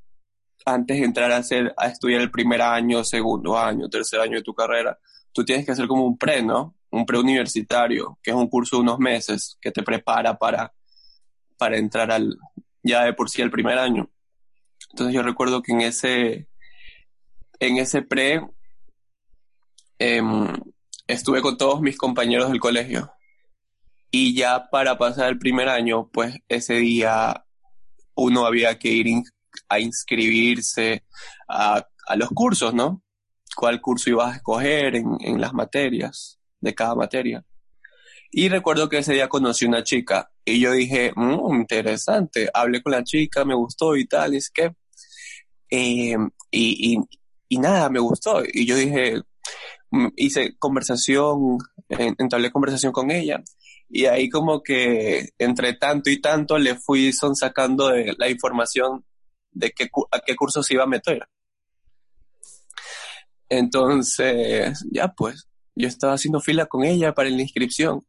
antes 0.66 1.00
de 1.00 1.06
entrar 1.06 1.32
a, 1.32 1.38
hacer, 1.38 1.74
a 1.78 1.88
estudiar 1.88 2.22
el 2.22 2.32
primer 2.32 2.62
año, 2.62 3.04
segundo 3.04 3.58
año, 3.58 3.90
tercer 3.90 4.20
año 4.20 4.38
de 4.38 4.44
tu 4.44 4.54
carrera, 4.54 5.00
tú 5.32 5.44
tienes 5.44 5.66
que 5.66 5.72
hacer 5.72 5.88
como 5.88 6.06
un 6.06 6.18
pre, 6.18 6.44
¿no? 6.44 6.76
Un 6.92 7.06
preuniversitario, 7.06 8.20
que 8.22 8.32
es 8.32 8.38
un 8.38 8.48
curso 8.48 8.78
de 8.78 8.84
unos 8.84 9.00
meses 9.00 9.58
que 9.62 9.72
te 9.72 9.84
prepara 9.84 10.38
para, 10.38 10.74
para 11.58 11.78
entrar 11.78 12.12
al, 12.12 12.38
ya 12.84 13.04
de 13.04 13.14
por 13.14 13.30
sí 13.30 13.42
el 13.42 13.52
primer 13.52 13.78
año. 13.78 14.10
Entonces 14.92 15.14
yo 15.14 15.22
recuerdo 15.22 15.62
que 15.62 15.72
en 15.72 15.82
ese, 15.82 16.48
en 17.60 17.78
ese 17.78 18.02
pre, 18.02 18.42
eh, 20.00 20.22
estuve 21.10 21.42
con 21.42 21.58
todos 21.58 21.82
mis 21.82 21.98
compañeros 21.98 22.50
del 22.50 22.60
colegio. 22.60 23.12
Y 24.12 24.36
ya 24.36 24.70
para 24.70 24.98
pasar 24.98 25.30
el 25.30 25.40
primer 25.40 25.68
año, 25.68 26.08
pues 26.14 26.36
ese 26.48 26.76
día 26.76 27.46
uno 28.16 28.46
había 28.46 28.78
que 28.78 28.90
ir 28.90 29.24
a 29.68 29.80
inscribirse 29.80 31.04
a, 31.48 31.86
los 32.16 32.30
cursos, 32.30 32.74
¿no? 32.74 33.04
¿Cuál 33.56 33.82
curso 33.82 34.10
ibas 34.12 34.34
a 34.34 34.36
escoger 34.38 34.96
en, 34.96 35.42
las 35.42 35.54
materias, 35.54 36.40
de 36.60 36.76
cada 36.76 36.94
materia? 36.94 37.44
Y 38.32 38.48
recuerdo 38.48 38.88
que 38.88 39.00
ese 39.00 39.14
día 39.14 39.28
conocí 39.28 39.66
una 39.66 39.84
chica 39.84 40.32
y 40.46 40.60
yo 40.60 40.74
dije, 40.74 41.12
mmm, 41.16 41.56
interesante, 41.56 42.50
hablé 42.54 42.84
con 42.84 42.92
la 42.92 43.04
chica, 43.04 43.46
me 43.46 43.56
gustó 43.56 43.96
y 43.96 44.06
tal, 44.06 44.36
es 44.36 44.52
que, 44.52 44.76
eh, 45.72 46.16
y, 46.52 47.00
y, 47.48 47.58
nada, 47.58 47.90
me 47.90 48.00
gustó. 48.00 48.44
Y 48.46 48.66
yo 48.68 48.76
dije, 48.76 49.22
hice 50.16 50.56
conversación, 50.58 51.58
entablé 51.90 52.52
conversación 52.52 52.92
con 52.92 53.12
ella 53.12 53.44
y 53.90 54.06
ahí 54.06 54.30
como 54.30 54.62
que 54.62 55.30
entre 55.40 55.74
tanto 55.74 56.10
y 56.10 56.22
tanto 56.22 56.60
le 56.60 56.76
fui 56.76 57.12
son 57.12 57.36
sacando 57.36 57.90
de 57.90 58.14
la 58.18 58.30
información 58.30 59.04
de 59.52 59.72
qué, 59.72 59.90
a 60.12 60.20
qué 60.20 60.36
curso 60.36 60.62
se 60.62 60.76
iba 60.76 60.84
a 60.84 60.88
meter. 60.88 61.28
Entonces, 63.50 64.86
ya 64.92 65.08
pues, 65.08 65.50
yo 65.74 65.88
estaba 65.88 66.14
haciendo 66.14 66.40
fila 66.40 66.68
con 66.68 66.84
ella 66.84 67.16
para 67.16 67.30
la 67.30 67.42
inscripción 67.42 68.06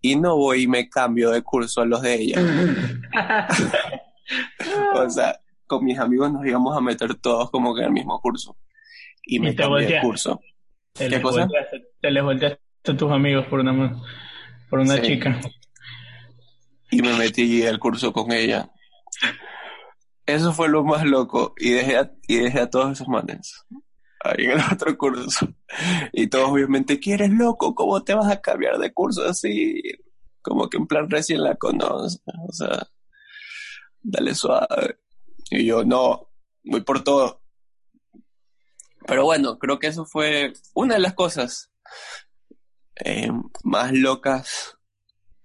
y 0.00 0.16
no 0.16 0.36
voy 0.36 0.62
y 0.62 0.66
me 0.66 0.88
cambio 0.88 1.30
de 1.30 1.42
curso 1.42 1.82
a 1.82 1.86
los 1.86 2.02
de 2.02 2.14
ella. 2.14 2.40
o 4.94 5.10
sea, 5.10 5.40
con 5.66 5.84
mis 5.84 5.98
amigos 5.98 6.32
nos 6.32 6.44
íbamos 6.44 6.76
a 6.76 6.80
meter 6.80 7.14
todos 7.14 7.50
como 7.52 7.74
que 7.74 7.82
en 7.82 7.86
el 7.86 7.92
mismo 7.92 8.20
curso. 8.20 8.56
Y 9.22 9.38
me 9.38 9.54
cambié 9.54 9.86
de 9.86 10.00
curso. 10.00 10.40
Te 10.92 11.08
¿Qué 11.08 11.22
cosa? 11.22 11.48
te 12.00 12.10
les 12.10 12.22
volteaste 12.22 12.60
a 12.88 12.96
tus 12.96 13.10
amigos 13.10 13.46
por 13.46 13.60
una, 13.60 14.02
por 14.68 14.80
una 14.80 15.00
chica. 15.00 15.40
Y 16.90 17.02
me 17.02 17.16
metí 17.16 17.62
el 17.62 17.78
curso 17.78 18.12
con 18.12 18.32
ella. 18.32 18.70
Eso 20.26 20.52
fue 20.52 20.68
lo 20.68 20.84
más 20.84 21.04
loco. 21.04 21.54
Y 21.58 21.70
dejé 21.70 21.96
a, 21.96 22.12
y 22.26 22.36
dejé 22.36 22.60
a 22.60 22.70
todos 22.70 22.92
esos 22.92 23.08
manes 23.08 23.64
ahí 24.20 24.44
en 24.44 24.52
el 24.52 24.60
otro 24.72 24.96
curso. 24.96 25.48
Y 26.12 26.28
todos 26.28 26.50
obviamente, 26.50 27.00
¿quieres 27.00 27.30
loco? 27.30 27.74
¿Cómo 27.74 28.02
te 28.02 28.14
vas 28.14 28.30
a 28.30 28.40
cambiar 28.40 28.78
de 28.78 28.92
curso 28.92 29.26
así? 29.26 29.82
Como 30.42 30.68
que 30.68 30.78
en 30.78 30.86
plan 30.86 31.08
recién 31.10 31.42
la 31.42 31.56
conoces. 31.56 32.22
O 32.48 32.52
sea, 32.52 32.86
dale 34.02 34.34
suave. 34.34 35.00
Y 35.50 35.64
yo, 35.64 35.84
no, 35.84 36.28
voy 36.64 36.82
por 36.82 37.02
todo. 37.02 37.39
Pero 39.06 39.24
bueno, 39.24 39.58
creo 39.58 39.78
que 39.78 39.88
eso 39.88 40.04
fue 40.04 40.52
una 40.74 40.94
de 40.94 41.00
las 41.00 41.14
cosas 41.14 41.72
eh, 43.04 43.30
más 43.64 43.92
locas 43.92 44.78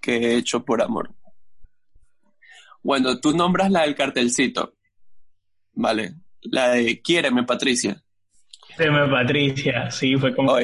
que 0.02 0.18
he 0.18 0.36
hecho 0.36 0.64
por 0.66 0.82
amor. 0.82 1.14
Bueno, 2.84 3.20
tú 3.20 3.36
nombras 3.36 3.72
la 3.72 3.82
del 3.82 3.96
cartelcito, 3.96 4.76
¿vale? 5.74 6.16
La 6.42 6.70
de 6.70 7.02
Quiéreme, 7.02 7.44
Patricia. 7.44 8.04
Quiéreme, 8.68 9.08
Patricia, 9.10 9.90
sí, 9.90 10.16
fue 10.16 10.36
como... 10.36 10.58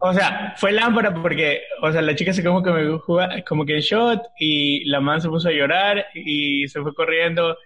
O 0.00 0.12
sea, 0.12 0.54
fue 0.56 0.72
lámpara 0.72 1.14
porque, 1.14 1.62
o 1.80 1.90
sea, 1.90 2.02
la 2.02 2.16
chica 2.16 2.32
se 2.32 2.42
como 2.42 2.62
que 2.62 2.70
me 2.70 2.98
jugaba, 2.98 3.34
como 3.46 3.64
que 3.64 3.76
en 3.76 3.80
shot 3.80 4.20
y 4.38 4.84
la 4.86 5.00
man 5.00 5.20
se 5.20 5.28
puso 5.28 5.48
a 5.48 5.52
llorar 5.52 6.06
y 6.12 6.66
se 6.66 6.82
fue 6.82 6.92
corriendo 6.92 7.56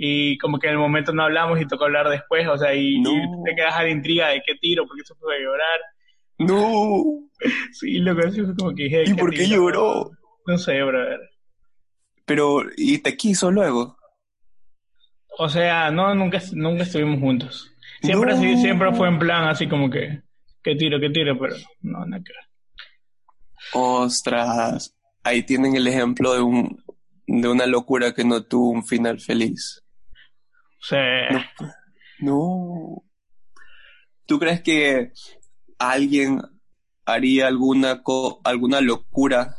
y 0.00 0.38
como 0.38 0.60
que 0.60 0.68
en 0.68 0.74
el 0.74 0.78
momento 0.78 1.12
no 1.12 1.24
hablamos 1.24 1.60
y 1.60 1.66
tocó 1.66 1.86
hablar 1.86 2.08
después, 2.08 2.46
o 2.46 2.56
sea, 2.56 2.72
y, 2.72 3.02
te 3.44 3.54
quedas 3.56 3.74
a 3.74 3.82
la 3.82 3.90
intriga 3.90 4.28
de 4.28 4.40
qué 4.46 4.54
tiro, 4.54 4.86
porque 4.86 5.02
se 5.04 5.12
a 5.12 5.42
llorar. 5.42 5.80
No. 6.38 7.04
Sí, 7.72 7.98
lo 7.98 8.16
que 8.16 8.32
fue 8.32 8.56
como 8.56 8.74
que 8.74 8.84
dije. 8.84 9.04
¿Y 9.06 9.14
por 9.14 9.32
qué 9.32 9.48
lloró? 9.48 10.10
No 10.44 10.58
sé, 10.58 10.82
brother. 10.82 11.20
Pero, 12.24 12.62
¿y 12.76 12.98
te 12.98 13.16
quiso 13.16 13.52
luego? 13.52 13.96
O 15.38 15.48
sea, 15.48 15.92
no, 15.92 16.12
nunca, 16.16 16.40
nunca 16.52 16.82
estuvimos 16.82 17.20
juntos. 17.20 17.70
Siempre 18.02 18.32
así, 18.32 18.56
siempre 18.56 18.92
fue 18.92 19.06
en 19.06 19.20
plan 19.20 19.44
así 19.44 19.68
como 19.68 19.88
que, 19.88 20.22
que 20.64 20.74
tiro, 20.74 20.98
que 20.98 21.10
tiro, 21.10 21.38
pero 21.38 21.54
no, 21.82 22.04
nada 22.06 22.22
que 22.24 22.32
ver. 22.32 22.44
Ostras, 23.72 24.96
ahí 25.22 25.44
tienen 25.44 25.76
el 25.76 25.86
ejemplo 25.86 26.34
de 26.34 26.40
un, 26.40 26.82
de 27.28 27.48
una 27.48 27.66
locura 27.66 28.14
que 28.14 28.24
no 28.24 28.42
tuvo 28.42 28.70
un 28.70 28.84
final 28.84 29.20
feliz. 29.20 29.84
Sí. 30.80 30.96
no. 32.20 33.02
¿Tú 34.26 34.38
crees 34.38 34.60
que 34.62 35.12
alguien 35.78 36.42
haría 37.06 37.46
alguna, 37.48 38.02
alguna 38.44 38.80
locura 38.80 39.54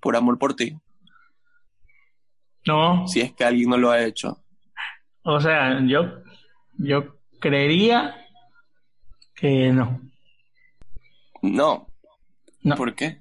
por 0.00 0.16
amor 0.16 0.38
por 0.38 0.54
ti? 0.54 0.78
No. 2.66 3.06
Si 3.06 3.20
es 3.20 3.32
que 3.32 3.44
alguien 3.44 3.70
no 3.70 3.76
lo 3.76 3.90
ha 3.90 4.02
hecho. 4.02 4.42
O 5.22 5.40
sea, 5.40 5.80
yo, 5.86 6.22
yo 6.78 7.16
creería 7.40 8.16
que 9.34 9.72
no. 9.72 10.00
No. 11.42 11.88
no. 12.62 12.76
¿Por 12.76 12.94
qué? 12.94 13.18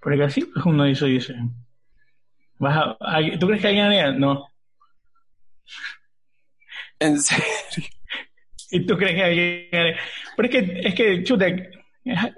Porque 0.00 0.22
así 0.22 0.48
uno 0.64 0.84
dice, 0.84 1.06
dice. 1.06 1.34
¿Vas 2.58 2.96
¿Tú 3.38 3.46
crees 3.46 3.62
que 3.62 3.68
alguien 3.68 3.86
haría? 3.86 4.12
No. 4.12 4.49
¿En 6.98 7.20
serio? 7.20 7.44
¿Y 8.70 8.86
tú 8.86 8.96
crees 8.96 9.14
que 9.14 9.24
alguien 9.24 9.68
haría? 9.72 9.96
Pero 10.36 10.48
es 10.48 10.54
que, 10.54 10.80
es 10.88 10.94
que, 10.94 11.24
chuta, 11.24 11.46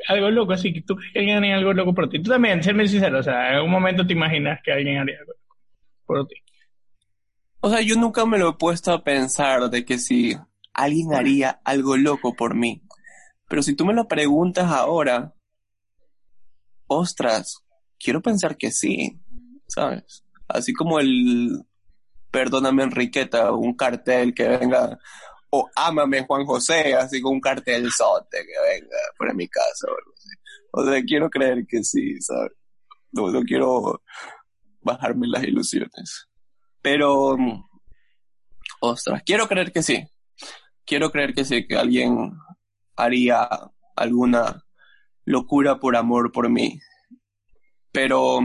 algo 0.08 0.30
loco, 0.30 0.52
así 0.52 0.72
que 0.72 0.82
tú 0.82 0.96
crees 0.96 1.12
que 1.12 1.18
alguien 1.18 1.38
haría 1.38 1.56
algo 1.56 1.72
loco 1.72 1.94
por 1.94 2.08
ti. 2.08 2.22
Tú 2.22 2.30
también, 2.30 2.62
serme 2.62 2.88
sincero, 2.88 3.18
o 3.18 3.22
sea, 3.22 3.50
en 3.50 3.54
algún 3.56 3.70
momento 3.70 4.06
te 4.06 4.12
imaginas 4.12 4.60
que 4.64 4.72
alguien 4.72 4.98
haría 4.98 5.18
algo 5.18 5.32
por 6.06 6.26
ti. 6.26 6.36
O 7.60 7.70
sea, 7.70 7.80
yo 7.80 7.94
nunca 7.96 8.26
me 8.26 8.38
lo 8.38 8.50
he 8.50 8.54
puesto 8.54 8.92
a 8.92 9.04
pensar 9.04 9.70
de 9.70 9.84
que 9.84 9.98
si 9.98 10.36
alguien 10.72 11.14
haría 11.14 11.60
algo 11.64 11.96
loco 11.96 12.34
por 12.34 12.54
mí. 12.54 12.82
Pero 13.48 13.62
si 13.62 13.76
tú 13.76 13.84
me 13.84 13.94
lo 13.94 14.08
preguntas 14.08 14.70
ahora, 14.70 15.34
ostras, 16.86 17.64
quiero 17.98 18.20
pensar 18.20 18.56
que 18.56 18.70
sí, 18.72 19.20
¿sabes? 19.68 20.24
Así 20.48 20.72
como 20.72 20.98
el 20.98 21.62
Perdóname 22.32 22.82
Enriqueta, 22.82 23.52
un 23.52 23.76
cartel 23.76 24.34
que 24.34 24.48
venga, 24.48 24.98
o 25.50 25.68
Ámame 25.76 26.24
Juan 26.26 26.44
José, 26.44 26.94
así 26.94 27.20
como 27.20 27.34
un 27.34 27.40
cartel 27.40 27.88
sote 27.92 28.38
que 28.38 28.80
venga 28.80 28.96
por 29.16 29.32
mi 29.34 29.46
casa 29.46 29.86
o 30.72 30.84
sea, 30.84 31.02
quiero 31.02 31.28
creer 31.28 31.66
que 31.66 31.84
sí, 31.84 32.20
¿sabes? 32.20 32.52
No, 33.12 33.30
no 33.30 33.42
quiero 33.42 34.02
bajarme 34.80 35.26
las 35.28 35.44
ilusiones. 35.44 36.28
Pero, 36.80 37.36
ostras, 38.80 39.22
quiero 39.24 39.46
creer 39.48 39.70
que 39.70 39.82
sí. 39.82 40.02
Quiero 40.86 41.10
creer 41.10 41.34
que 41.34 41.44
sí, 41.44 41.66
que 41.66 41.76
alguien 41.76 42.32
haría 42.96 43.48
alguna 43.96 44.64
locura 45.26 45.78
por 45.78 45.94
amor 45.94 46.32
por 46.32 46.48
mí. 46.48 46.80
Pero 47.92 48.40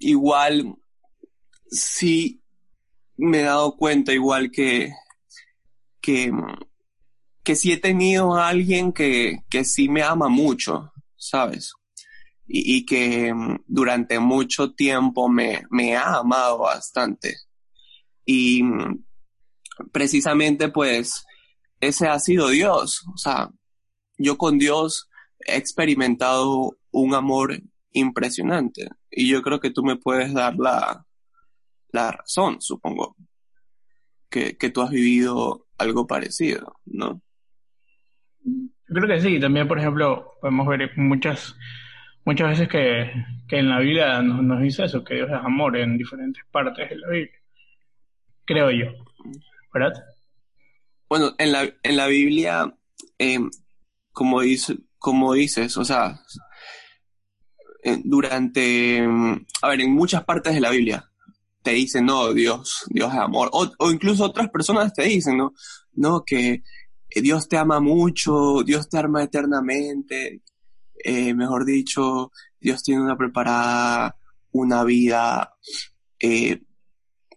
igual 0.00 0.76
sí 1.72 2.42
me 3.16 3.40
he 3.40 3.42
dado 3.42 3.76
cuenta 3.76 4.12
igual 4.12 4.50
que 4.50 4.92
que, 6.00 6.32
que 7.44 7.54
sí 7.56 7.72
he 7.72 7.76
tenido 7.76 8.34
a 8.34 8.48
alguien 8.48 8.92
que, 8.92 9.38
que 9.48 9.64
sí 9.64 9.88
me 9.88 10.02
ama 10.02 10.28
mucho, 10.28 10.92
¿sabes? 11.16 11.72
y, 12.54 12.84
que 12.84 13.32
mm, 13.32 13.64
durante 13.66 14.18
mucho 14.18 14.72
tiempo 14.72 15.28
me, 15.28 15.62
me 15.70 15.96
ha 15.96 16.16
amado 16.16 16.58
bastante. 16.58 17.36
Y 18.24 18.62
mm, 18.62 19.04
precisamente 19.90 20.68
pues 20.68 21.24
ese 21.80 22.08
ha 22.08 22.18
sido 22.18 22.48
Dios. 22.48 23.02
O 23.12 23.16
sea, 23.16 23.50
yo 24.18 24.36
con 24.36 24.58
Dios 24.58 25.08
he 25.40 25.56
experimentado 25.56 26.76
un 26.90 27.14
amor 27.14 27.60
impresionante 27.92 28.88
y 29.10 29.28
yo 29.28 29.42
creo 29.42 29.60
que 29.60 29.70
tú 29.70 29.82
me 29.82 29.96
puedes 29.96 30.32
dar 30.32 30.56
la, 30.56 31.06
la 31.92 32.12
razón, 32.12 32.60
supongo, 32.60 33.16
que, 34.28 34.56
que 34.56 34.70
tú 34.70 34.82
has 34.82 34.90
vivido 34.90 35.66
algo 35.78 36.06
parecido, 36.06 36.80
¿no? 36.86 37.22
creo 38.92 39.08
que 39.08 39.20
sí, 39.20 39.40
también 39.40 39.66
por 39.66 39.78
ejemplo 39.78 40.34
podemos 40.40 40.66
ver 40.66 40.90
muchas 40.98 41.56
muchas 42.24 42.50
veces 42.50 42.68
que, 42.68 43.10
en 43.56 43.68
la 43.68 43.80
Biblia 43.80 44.22
nos, 44.22 44.60
dice 44.60 44.84
eso, 44.84 45.04
que 45.04 45.14
Dios 45.14 45.28
es 45.28 45.36
amor 45.36 45.76
en 45.76 45.98
diferentes 45.98 46.42
partes 46.50 46.88
de 46.88 46.96
la 46.96 47.08
Biblia. 47.08 47.38
Creo 48.44 48.70
yo. 48.70 48.86
¿Verdad? 49.74 49.92
Bueno, 51.08 51.34
en 51.38 51.52
la, 51.52 51.68
en 51.82 51.96
la 51.96 52.06
Biblia, 52.06 52.74
eh, 53.18 53.40
como, 54.12 54.40
dice, 54.40 54.78
como 54.98 55.34
dices, 55.34 55.76
o 55.76 55.84
sea, 55.84 56.20
eh, 57.82 57.98
durante, 58.04 59.06
a 59.62 59.68
ver, 59.68 59.80
en 59.80 59.92
muchas 59.92 60.24
partes 60.24 60.54
de 60.54 60.60
la 60.60 60.70
Biblia 60.70 61.11
te 61.62 61.72
dicen, 61.72 62.06
no, 62.06 62.32
Dios, 62.32 62.84
Dios 62.88 63.12
es 63.12 63.18
amor. 63.18 63.50
O, 63.52 63.70
o 63.78 63.90
incluso 63.90 64.24
otras 64.24 64.50
personas 64.50 64.92
te 64.92 65.04
dicen, 65.04 65.36
¿no? 65.36 65.54
No, 65.94 66.24
que 66.24 66.62
Dios 67.14 67.48
te 67.48 67.56
ama 67.56 67.80
mucho, 67.80 68.62
Dios 68.64 68.88
te 68.88 68.98
ama 68.98 69.22
eternamente, 69.22 70.42
eh, 71.04 71.34
mejor 71.34 71.64
dicho, 71.64 72.32
Dios 72.60 72.82
tiene 72.82 73.02
una 73.02 73.16
preparada, 73.16 74.16
una 74.52 74.84
vida, 74.84 75.56
eh, 76.20 76.62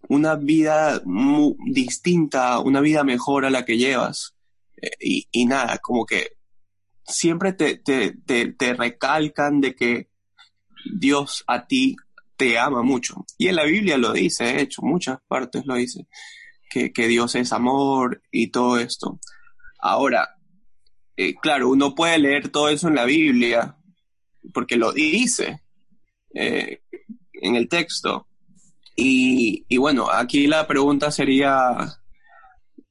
una 0.08 0.36
vida 0.36 1.02
muy 1.04 1.56
distinta, 1.72 2.60
una 2.60 2.80
vida 2.80 3.02
mejor 3.04 3.44
a 3.44 3.50
la 3.50 3.64
que 3.64 3.76
llevas. 3.76 4.34
Eh, 4.80 4.90
y, 5.00 5.28
y, 5.32 5.46
nada, 5.46 5.78
como 5.78 6.06
que 6.06 6.36
siempre 7.04 7.52
te, 7.52 7.76
te, 7.78 8.14
te, 8.52 8.74
recalcan 8.74 9.60
de 9.60 9.74
que 9.74 10.10
Dios 10.98 11.44
a 11.46 11.66
ti 11.66 11.96
te 12.36 12.58
ama 12.58 12.82
mucho. 12.82 13.24
Y 13.38 13.48
en 13.48 13.56
la 13.56 13.64
Biblia 13.64 13.98
lo 13.98 14.12
dice, 14.12 14.44
de 14.44 14.62
hecho, 14.62 14.82
muchas 14.82 15.18
partes 15.26 15.64
lo 15.66 15.74
dice, 15.74 16.06
que, 16.70 17.08
Dios 17.08 17.34
es 17.34 17.52
amor 17.52 18.22
y 18.30 18.48
todo 18.48 18.78
esto. 18.78 19.18
Ahora, 19.78 20.36
eh, 21.16 21.34
claro, 21.36 21.70
uno 21.70 21.94
puede 21.94 22.18
leer 22.18 22.50
todo 22.50 22.68
eso 22.68 22.88
en 22.88 22.96
la 22.96 23.04
Biblia, 23.04 23.76
porque 24.52 24.76
lo 24.76 24.92
dice 24.92 25.62
eh, 26.34 26.82
en 27.32 27.56
el 27.56 27.68
texto. 27.68 28.26
Y, 28.94 29.76
bueno, 29.76 30.10
aquí 30.10 30.46
la 30.46 30.66
pregunta 30.66 31.10
sería, 31.10 31.76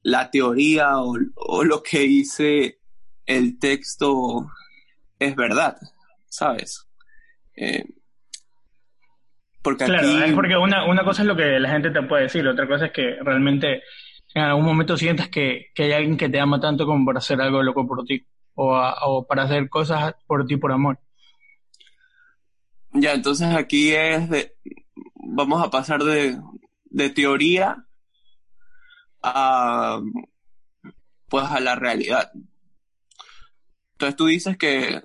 ¿la 0.02 0.30
teoría 0.30 0.98
o, 0.98 1.16
o 1.34 1.64
lo 1.64 1.82
que 1.82 2.00
dice 2.00 2.80
el 3.24 3.58
texto 3.58 4.48
es 5.18 5.34
verdad? 5.34 5.76
¿Sabes? 6.28 6.86
Eh, 7.56 7.84
porque 9.66 9.84
claro, 9.84 10.06
es 10.24 10.32
porque 10.32 10.56
una, 10.56 10.84
una 10.84 11.02
cosa 11.02 11.22
es 11.22 11.26
lo 11.26 11.34
que 11.34 11.58
la 11.58 11.68
gente 11.68 11.90
te 11.90 12.00
puede 12.04 12.22
decir, 12.22 12.46
otra 12.46 12.68
cosa 12.68 12.86
es 12.86 12.92
que 12.92 13.16
realmente 13.20 13.82
en 14.32 14.44
algún 14.44 14.64
momento 14.64 14.96
sientas 14.96 15.28
que, 15.28 15.72
que 15.74 15.82
hay 15.82 15.92
alguien 15.92 16.16
que 16.16 16.28
te 16.28 16.38
ama 16.38 16.60
tanto 16.60 16.86
como 16.86 17.04
para 17.04 17.18
hacer 17.18 17.40
algo 17.40 17.64
loco 17.64 17.84
por 17.84 18.04
ti 18.04 18.24
o, 18.54 18.78
o 18.78 19.26
para 19.26 19.42
hacer 19.42 19.68
cosas 19.68 20.14
por 20.28 20.46
ti 20.46 20.56
por 20.56 20.70
amor. 20.70 21.00
Ya, 22.92 23.14
entonces 23.14 23.52
aquí 23.56 23.90
es 23.90 24.30
de, 24.30 24.54
vamos 25.16 25.60
a 25.60 25.68
pasar 25.68 26.04
de, 26.04 26.38
de 26.84 27.10
teoría 27.10 27.88
a, 29.20 30.00
pues 31.28 31.44
a 31.44 31.58
la 31.58 31.74
realidad. 31.74 32.30
Entonces 33.94 34.14
tú 34.14 34.26
dices 34.26 34.56
que 34.56 35.02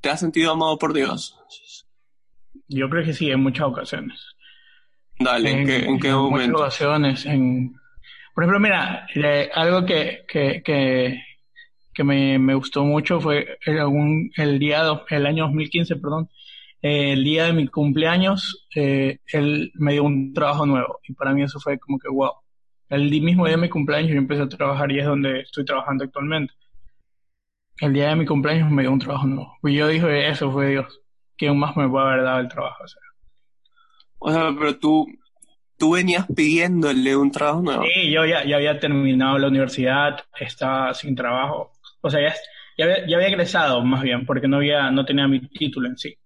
te 0.00 0.10
has 0.10 0.18
sentido 0.18 0.50
amado 0.50 0.76
por 0.76 0.92
Dios. 0.92 1.38
Yo 2.74 2.88
creo 2.88 3.04
que 3.04 3.12
sí, 3.12 3.30
en 3.30 3.40
muchas 3.40 3.66
ocasiones. 3.66 4.24
Dale, 5.18 5.50
¿en, 5.50 5.66
qué, 5.66 5.76
en 5.84 6.00
qué 6.00 6.08
en 6.08 6.16
Muchas 6.16 6.48
ocasiones. 6.48 7.26
En... 7.26 7.74
Por 8.34 8.44
ejemplo, 8.44 8.60
mira, 8.60 9.06
algo 9.54 9.84
que, 9.84 10.24
que, 10.26 10.62
que, 10.64 11.22
que 11.92 12.04
me, 12.04 12.38
me, 12.38 12.54
gustó 12.54 12.84
mucho 12.84 13.20
fue 13.20 13.58
el, 13.66 14.30
el 14.36 14.58
día, 14.58 14.82
el 15.10 15.26
año 15.26 15.44
2015, 15.44 15.96
perdón, 15.96 16.28
el 16.82 17.22
día 17.22 17.44
de 17.44 17.52
mi 17.52 17.68
cumpleaños, 17.68 18.66
eh, 18.74 19.20
él 19.26 19.70
me 19.74 19.92
dio 19.92 20.02
un 20.02 20.34
trabajo 20.34 20.66
nuevo 20.66 20.98
y 21.04 21.14
para 21.14 21.32
mí 21.32 21.42
eso 21.42 21.60
fue 21.60 21.78
como 21.78 21.98
que 21.98 22.08
wow. 22.08 22.32
El 22.88 23.08
mismo 23.22 23.46
día 23.46 23.56
de 23.56 23.62
mi 23.62 23.68
cumpleaños 23.68 24.10
yo 24.10 24.18
empecé 24.18 24.42
a 24.42 24.48
trabajar 24.48 24.90
y 24.90 24.98
es 24.98 25.06
donde 25.06 25.40
estoy 25.40 25.64
trabajando 25.64 26.04
actualmente. 26.04 26.52
El 27.78 27.92
día 27.92 28.08
de 28.08 28.16
mi 28.16 28.26
cumpleaños 28.26 28.70
me 28.70 28.82
dio 28.82 28.92
un 28.92 28.98
trabajo 28.98 29.26
nuevo. 29.26 29.56
Y 29.62 29.74
yo 29.74 29.88
dije, 29.88 30.28
eso 30.28 30.50
fue 30.50 30.70
Dios. 30.70 31.01
¿Quién 31.36 31.58
más 31.58 31.76
me 31.76 31.88
puede 31.88 32.06
haber 32.06 32.24
dado 32.24 32.40
el 32.40 32.48
trabajo? 32.48 32.84
O 34.18 34.30
sea, 34.30 34.54
pero 34.58 34.78
tú, 34.78 35.06
tú 35.76 35.92
venías 35.92 36.26
pidiéndole 36.34 37.16
un 37.16 37.30
trabajo 37.30 37.62
nuevo. 37.62 37.82
Sí, 37.82 38.10
yo 38.10 38.24
ya, 38.24 38.44
ya 38.44 38.56
había 38.56 38.78
terminado 38.78 39.38
la 39.38 39.48
universidad, 39.48 40.20
estaba 40.38 40.94
sin 40.94 41.14
trabajo. 41.14 41.72
O 42.00 42.10
sea, 42.10 42.20
ya, 42.20 42.34
ya, 42.78 42.84
había, 42.84 43.06
ya 43.06 43.16
había 43.16 43.28
egresado 43.28 43.82
más 43.84 44.02
bien, 44.02 44.24
porque 44.24 44.46
no, 44.46 44.58
había, 44.58 44.90
no 44.90 45.04
tenía 45.04 45.26
mi 45.26 45.40
título 45.48 45.88
en 45.88 45.96
sí 45.96 46.16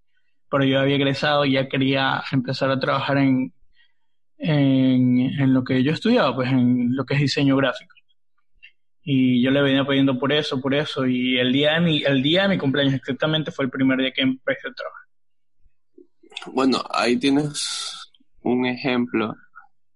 pero 0.50 0.64
yo 0.64 0.80
había 0.80 0.96
egresado 0.96 1.44
y 1.44 1.52
ya 1.52 1.68
quería 1.68 2.22
empezar 2.32 2.70
a 2.70 2.78
trabajar 2.78 3.18
en, 3.18 3.52
en, 4.38 5.52
lo 5.52 5.64
que 5.64 5.82
yo 5.82 5.92
estudiaba, 5.92 6.34
pues 6.34 6.50
en 6.50 6.94
lo 6.94 7.04
que 7.04 7.14
es 7.14 7.20
diseño 7.20 7.56
gráfico. 7.56 7.95
Y 9.08 9.40
yo 9.40 9.52
le 9.52 9.62
venía 9.62 9.86
pidiendo 9.86 10.18
por 10.18 10.32
eso, 10.32 10.60
por 10.60 10.74
eso, 10.74 11.06
y 11.06 11.38
el 11.38 11.52
día 11.52 11.74
de 11.74 11.80
mi, 11.80 12.02
el 12.02 12.22
día 12.22 12.42
de 12.42 12.48
mi 12.48 12.58
cumpleaños 12.58 12.94
exactamente 12.94 13.52
fue 13.52 13.66
el 13.66 13.70
primer 13.70 13.98
día 13.98 14.10
que 14.10 14.22
empecé 14.22 14.68
a 14.68 14.72
trabajar. 14.72 15.06
Bueno, 16.52 16.82
ahí 16.90 17.16
tienes 17.16 18.10
un 18.42 18.66
ejemplo 18.66 19.34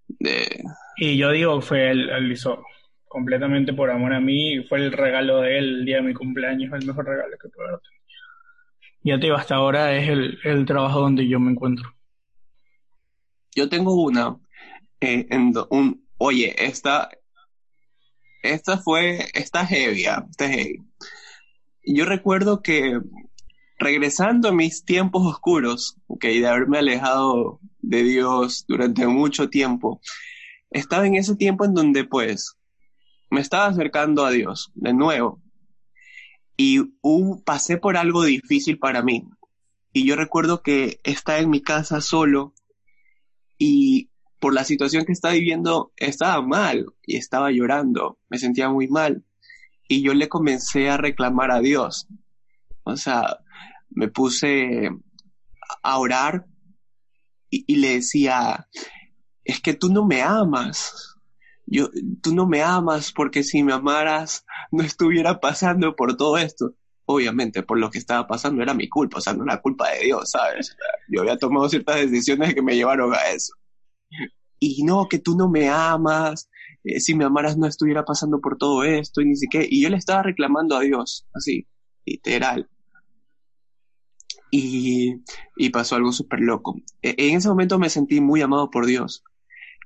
de... 0.06 0.62
Y 0.96 1.16
yo 1.16 1.32
digo, 1.32 1.60
fue 1.60 1.90
él, 1.90 2.08
él 2.08 2.30
hizo 2.30 2.62
completamente 3.08 3.72
por 3.72 3.90
amor 3.90 4.12
a 4.12 4.20
mí, 4.20 4.62
fue 4.68 4.78
el 4.78 4.92
regalo 4.92 5.40
de 5.40 5.58
él 5.58 5.64
el 5.80 5.84
día 5.84 5.96
de 5.96 6.02
mi 6.02 6.14
cumpleaños, 6.14 6.72
el 6.72 6.86
mejor 6.86 7.06
regalo 7.06 7.36
que 7.42 7.48
pude 7.48 7.66
haber 7.66 7.80
ya 9.02 9.18
te 9.18 9.26
digo, 9.26 9.36
hasta 9.36 9.54
ahora 9.54 9.96
es 9.96 10.08
el, 10.08 10.66
trabajo 10.66 11.00
donde 11.00 11.26
yo 11.26 11.40
me 11.40 11.50
encuentro. 11.52 11.94
Yo 13.54 13.68
tengo 13.68 13.94
una, 13.94 14.36
eh, 15.00 15.26
en 15.30 15.52
un, 15.70 16.06
oye, 16.18 16.54
esta, 16.58 17.08
esta 18.42 18.78
fue, 18.78 19.26
esta 19.34 19.66
heavy, 19.66 20.06
ah, 20.06 20.26
esta 20.28 20.48
heavy. 20.48 20.82
Yo 21.84 22.04
recuerdo 22.04 22.62
que 22.62 23.00
regresando 23.78 24.48
a 24.48 24.52
mis 24.52 24.84
tiempos 24.84 25.26
oscuros, 25.26 25.96
okay, 26.06 26.40
de 26.40 26.48
haberme 26.48 26.78
alejado 26.78 27.60
de 27.78 28.02
Dios 28.02 28.64
durante 28.68 29.06
mucho 29.06 29.48
tiempo, 29.48 30.00
estaba 30.70 31.06
en 31.06 31.16
ese 31.16 31.34
tiempo 31.36 31.64
en 31.64 31.74
donde 31.74 32.04
pues 32.04 32.56
me 33.30 33.40
estaba 33.40 33.66
acercando 33.66 34.24
a 34.24 34.30
Dios 34.30 34.70
de 34.74 34.92
nuevo 34.92 35.40
y 36.56 36.82
pasé 37.44 37.78
por 37.78 37.96
algo 37.96 38.22
difícil 38.22 38.78
para 38.78 39.02
mí. 39.02 39.26
Y 39.92 40.06
yo 40.06 40.14
recuerdo 40.14 40.62
que 40.62 41.00
estaba 41.04 41.38
en 41.38 41.48
mi 41.48 41.62
casa 41.62 42.02
solo 42.02 42.54
y 43.58 44.10
por 44.40 44.54
la 44.54 44.64
situación 44.64 45.04
que 45.04 45.12
estaba 45.12 45.34
viviendo 45.34 45.92
estaba 45.96 46.42
mal 46.42 46.86
y 47.06 47.16
estaba 47.16 47.50
llorando, 47.50 48.18
me 48.28 48.38
sentía 48.38 48.68
muy 48.68 48.88
mal. 48.88 49.24
Y 49.88 50.02
yo 50.02 50.14
le 50.14 50.28
comencé 50.28 50.88
a 50.88 50.96
reclamar 50.96 51.50
a 51.50 51.60
Dios. 51.60 52.08
O 52.84 52.96
sea, 52.96 53.38
me 53.90 54.08
puse 54.08 54.90
a 55.82 55.98
orar 55.98 56.46
y, 57.50 57.76
le 57.76 57.94
decía, 57.94 58.68
es 59.44 59.60
que 59.60 59.74
tú 59.74 59.92
no 59.92 60.06
me 60.06 60.22
amas 60.22 61.10
yo, 61.70 61.88
tú 62.20 62.34
no 62.34 62.48
me 62.48 62.62
amas 62.62 63.12
porque 63.12 63.44
si 63.44 63.62
me 63.62 63.72
amaras 63.72 64.44
no 64.72 64.82
estuviera 64.82 65.38
pasando 65.38 65.94
por 65.94 66.16
todo 66.16 66.36
esto. 66.36 66.74
Obviamente, 67.04 67.62
por 67.62 67.78
lo 67.78 67.90
que 67.90 67.98
estaba 67.98 68.26
pasando 68.26 68.62
era 68.62 68.74
mi 68.74 68.88
culpa, 68.88 69.18
o 69.18 69.20
sea, 69.20 69.32
no 69.34 69.44
era 69.44 69.60
culpa 69.60 69.90
de 69.90 70.04
Dios, 70.04 70.30
¿sabes? 70.30 70.76
Yo 71.08 71.20
había 71.20 71.36
tomado 71.38 71.68
ciertas 71.68 71.96
decisiones 71.96 72.54
que 72.54 72.62
me 72.62 72.74
llevaron 72.76 73.14
a 73.14 73.30
eso. 73.30 73.54
Y 74.58 74.82
no, 74.84 75.08
que 75.08 75.18
tú 75.18 75.36
no 75.36 75.48
me 75.48 75.68
amas, 75.68 76.50
eh, 76.84 77.00
si 77.00 77.14
me 77.14 77.24
amaras 77.24 77.56
no 77.56 77.66
estuviera 77.66 78.04
pasando 78.04 78.40
por 78.40 78.58
todo 78.58 78.84
esto 78.84 79.20
y 79.20 79.26
ni 79.26 79.36
siquiera. 79.36 79.66
Y 79.68 79.82
yo 79.82 79.88
le 79.88 79.96
estaba 79.96 80.22
reclamando 80.22 80.76
a 80.76 80.80
Dios, 80.80 81.26
así, 81.34 81.66
literal. 82.04 82.68
Y, 84.50 85.22
y 85.56 85.70
pasó 85.70 85.96
algo 85.96 86.12
súper 86.12 86.40
loco. 86.40 86.76
E, 87.00 87.14
en 87.16 87.36
ese 87.36 87.48
momento 87.48 87.78
me 87.78 87.88
sentí 87.88 88.20
muy 88.20 88.42
amado 88.42 88.70
por 88.70 88.84
Dios 88.84 89.22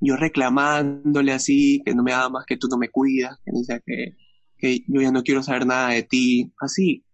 yo 0.01 0.17
reclamándole 0.17 1.33
así, 1.33 1.83
que 1.85 1.95
no 1.95 2.03
me 2.03 2.13
amas, 2.13 2.45
que 2.47 2.57
tú 2.57 2.69
no 2.69 2.77
me 2.77 2.91
cuidas, 2.91 3.39
que, 3.45 3.81
que, 3.87 4.17
que 4.59 4.85
yo 4.87 5.01
ya 5.01 5.11
no 5.11 5.23
quiero 5.23 5.43
saber 5.43 5.67
nada 5.67 5.89
de 5.91 6.03
ti, 6.03 6.53
así. 6.61 7.05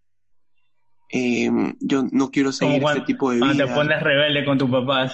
Em, 1.09 1.77
yo 1.81 2.05
no 2.13 2.31
quiero 2.31 2.53
seguir 2.53 2.83
este 2.83 3.01
tipo 3.03 3.31
de 3.31 3.37
vida. 3.37 3.47
Cuando 3.47 3.67
te 3.67 3.73
pones 3.73 4.03
rebelde 4.03 4.45
con 4.45 4.59
tu 4.59 4.71
papá. 4.71 5.11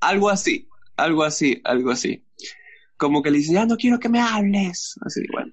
Algo 0.00 0.30
así, 0.30 0.68
algo 1.00 1.24
así, 1.24 1.60
algo 1.64 1.90
así. 1.90 2.24
Como 2.96 3.22
que 3.22 3.30
le 3.30 3.42
ya 3.42 3.66
no 3.66 3.76
quiero 3.76 3.98
que 3.98 4.08
me 4.08 4.20
hables. 4.20 4.94
Así, 5.00 5.22
bueno. 5.32 5.52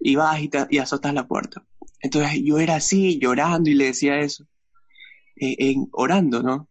Y 0.00 0.16
vas 0.16 0.40
y, 0.40 0.50
y 0.70 0.78
azotas 0.78 1.14
la 1.14 1.26
puerta. 1.26 1.64
Entonces 2.00 2.40
yo 2.44 2.58
era 2.58 2.76
así, 2.76 3.18
llorando 3.18 3.70
y 3.70 3.74
le 3.74 3.86
decía 3.86 4.18
eso. 4.18 4.46
Eh, 5.36 5.56
en, 5.58 5.88
orando, 5.92 6.42
¿no? 6.42 6.68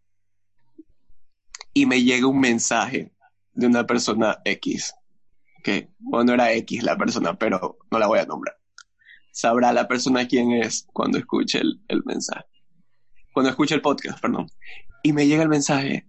Y 1.73 1.86
me 1.86 2.03
llega 2.03 2.27
un 2.27 2.39
mensaje 2.39 3.13
de 3.53 3.67
una 3.67 3.86
persona 3.86 4.39
X. 4.43 4.93
Que, 5.63 5.89
bueno, 5.99 6.25
no 6.25 6.33
era 6.33 6.53
X 6.53 6.83
la 6.83 6.97
persona, 6.97 7.38
pero 7.38 7.77
no 7.91 7.99
la 7.99 8.07
voy 8.07 8.19
a 8.19 8.25
nombrar. 8.25 8.55
Sabrá 9.31 9.71
la 9.71 9.88
persona 9.88 10.27
quién 10.27 10.51
es 10.51 10.88
cuando 10.91 11.17
escuche 11.17 11.60
el, 11.60 11.81
el 11.88 12.03
mensaje. 12.05 12.45
Cuando 13.33 13.51
escuche 13.51 13.75
el 13.75 13.81
podcast, 13.81 14.19
perdón. 14.19 14.47
Y 15.03 15.13
me 15.13 15.27
llega 15.27 15.43
el 15.43 15.49
mensaje 15.49 16.07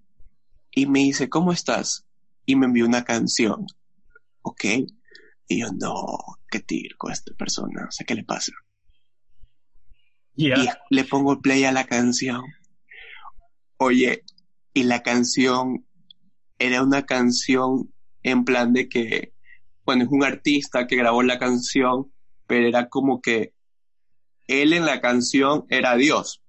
y 0.70 0.86
me 0.86 1.00
dice, 1.00 1.28
¿cómo 1.28 1.52
estás? 1.52 2.06
Y 2.46 2.56
me 2.56 2.66
envió 2.66 2.86
una 2.86 3.04
canción. 3.04 3.66
¿Ok? 4.42 4.64
Y 5.48 5.60
yo, 5.60 5.68
no, 5.72 6.18
qué 6.50 6.64
con 6.96 7.12
esta 7.12 7.32
persona. 7.34 7.86
O 7.88 7.90
sea, 7.90 8.06
¿qué 8.06 8.14
le 8.14 8.24
pasa? 8.24 8.52
Y 10.36 10.52
le 10.90 11.04
pongo 11.04 11.40
play 11.40 11.64
a 11.64 11.72
la 11.72 11.84
canción. 11.84 12.42
Oye, 13.78 14.24
y 14.72 14.84
la 14.84 15.02
canción 15.02 15.84
era 16.58 16.82
una 16.82 17.06
canción 17.06 17.92
en 18.22 18.44
plan 18.44 18.72
de 18.72 18.88
que, 18.88 19.32
bueno, 19.84 20.04
es 20.04 20.10
un 20.10 20.22
artista 20.22 20.86
que 20.86 20.96
grabó 20.96 21.22
la 21.22 21.38
canción, 21.38 22.12
pero 22.46 22.68
era 22.68 22.88
como 22.88 23.20
que 23.20 23.52
él 24.46 24.72
en 24.72 24.86
la 24.86 25.00
canción 25.00 25.66
era 25.68 25.96
Dios. 25.96 26.42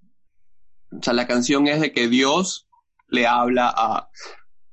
O 0.91 1.01
sea, 1.01 1.13
la 1.13 1.27
canción 1.27 1.67
es 1.67 1.81
de 1.81 1.91
que 1.91 2.07
Dios 2.07 2.68
le 3.09 3.27
habla 3.27 3.73
a, 3.75 4.09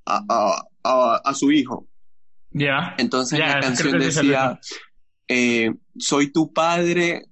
a, 0.07 0.67
a, 0.85 1.21
a, 1.25 1.35
su 1.35 1.51
hijo. 1.51 1.89
Ya. 2.51 2.95
Entonces 2.99 3.39
la 3.39 3.61
canción 3.61 3.99
decía, 3.99 4.61
eh, 5.29 5.75
soy 5.99 6.33
tu 6.33 6.53
padre 6.53 7.27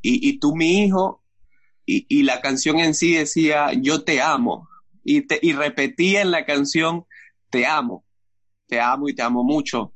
y, 0.00 0.38
tú 0.38 0.54
mi 0.54 0.84
hijo, 0.84 1.22
y, 1.86 2.22
la 2.24 2.40
canción 2.40 2.78
en 2.78 2.94
sí 2.94 3.14
decía, 3.14 3.72
yo 3.72 4.04
te 4.04 4.20
amo, 4.20 4.68
y, 5.02 5.22
te, 5.22 5.38
y 5.40 5.52
repetía 5.52 6.20
en 6.20 6.30
la 6.30 6.44
canción, 6.44 7.06
te 7.50 7.66
amo, 7.66 8.04
te 8.66 8.80
amo 8.80 9.08
y 9.08 9.14
te 9.14 9.22
amo 9.22 9.44
mucho. 9.44 9.94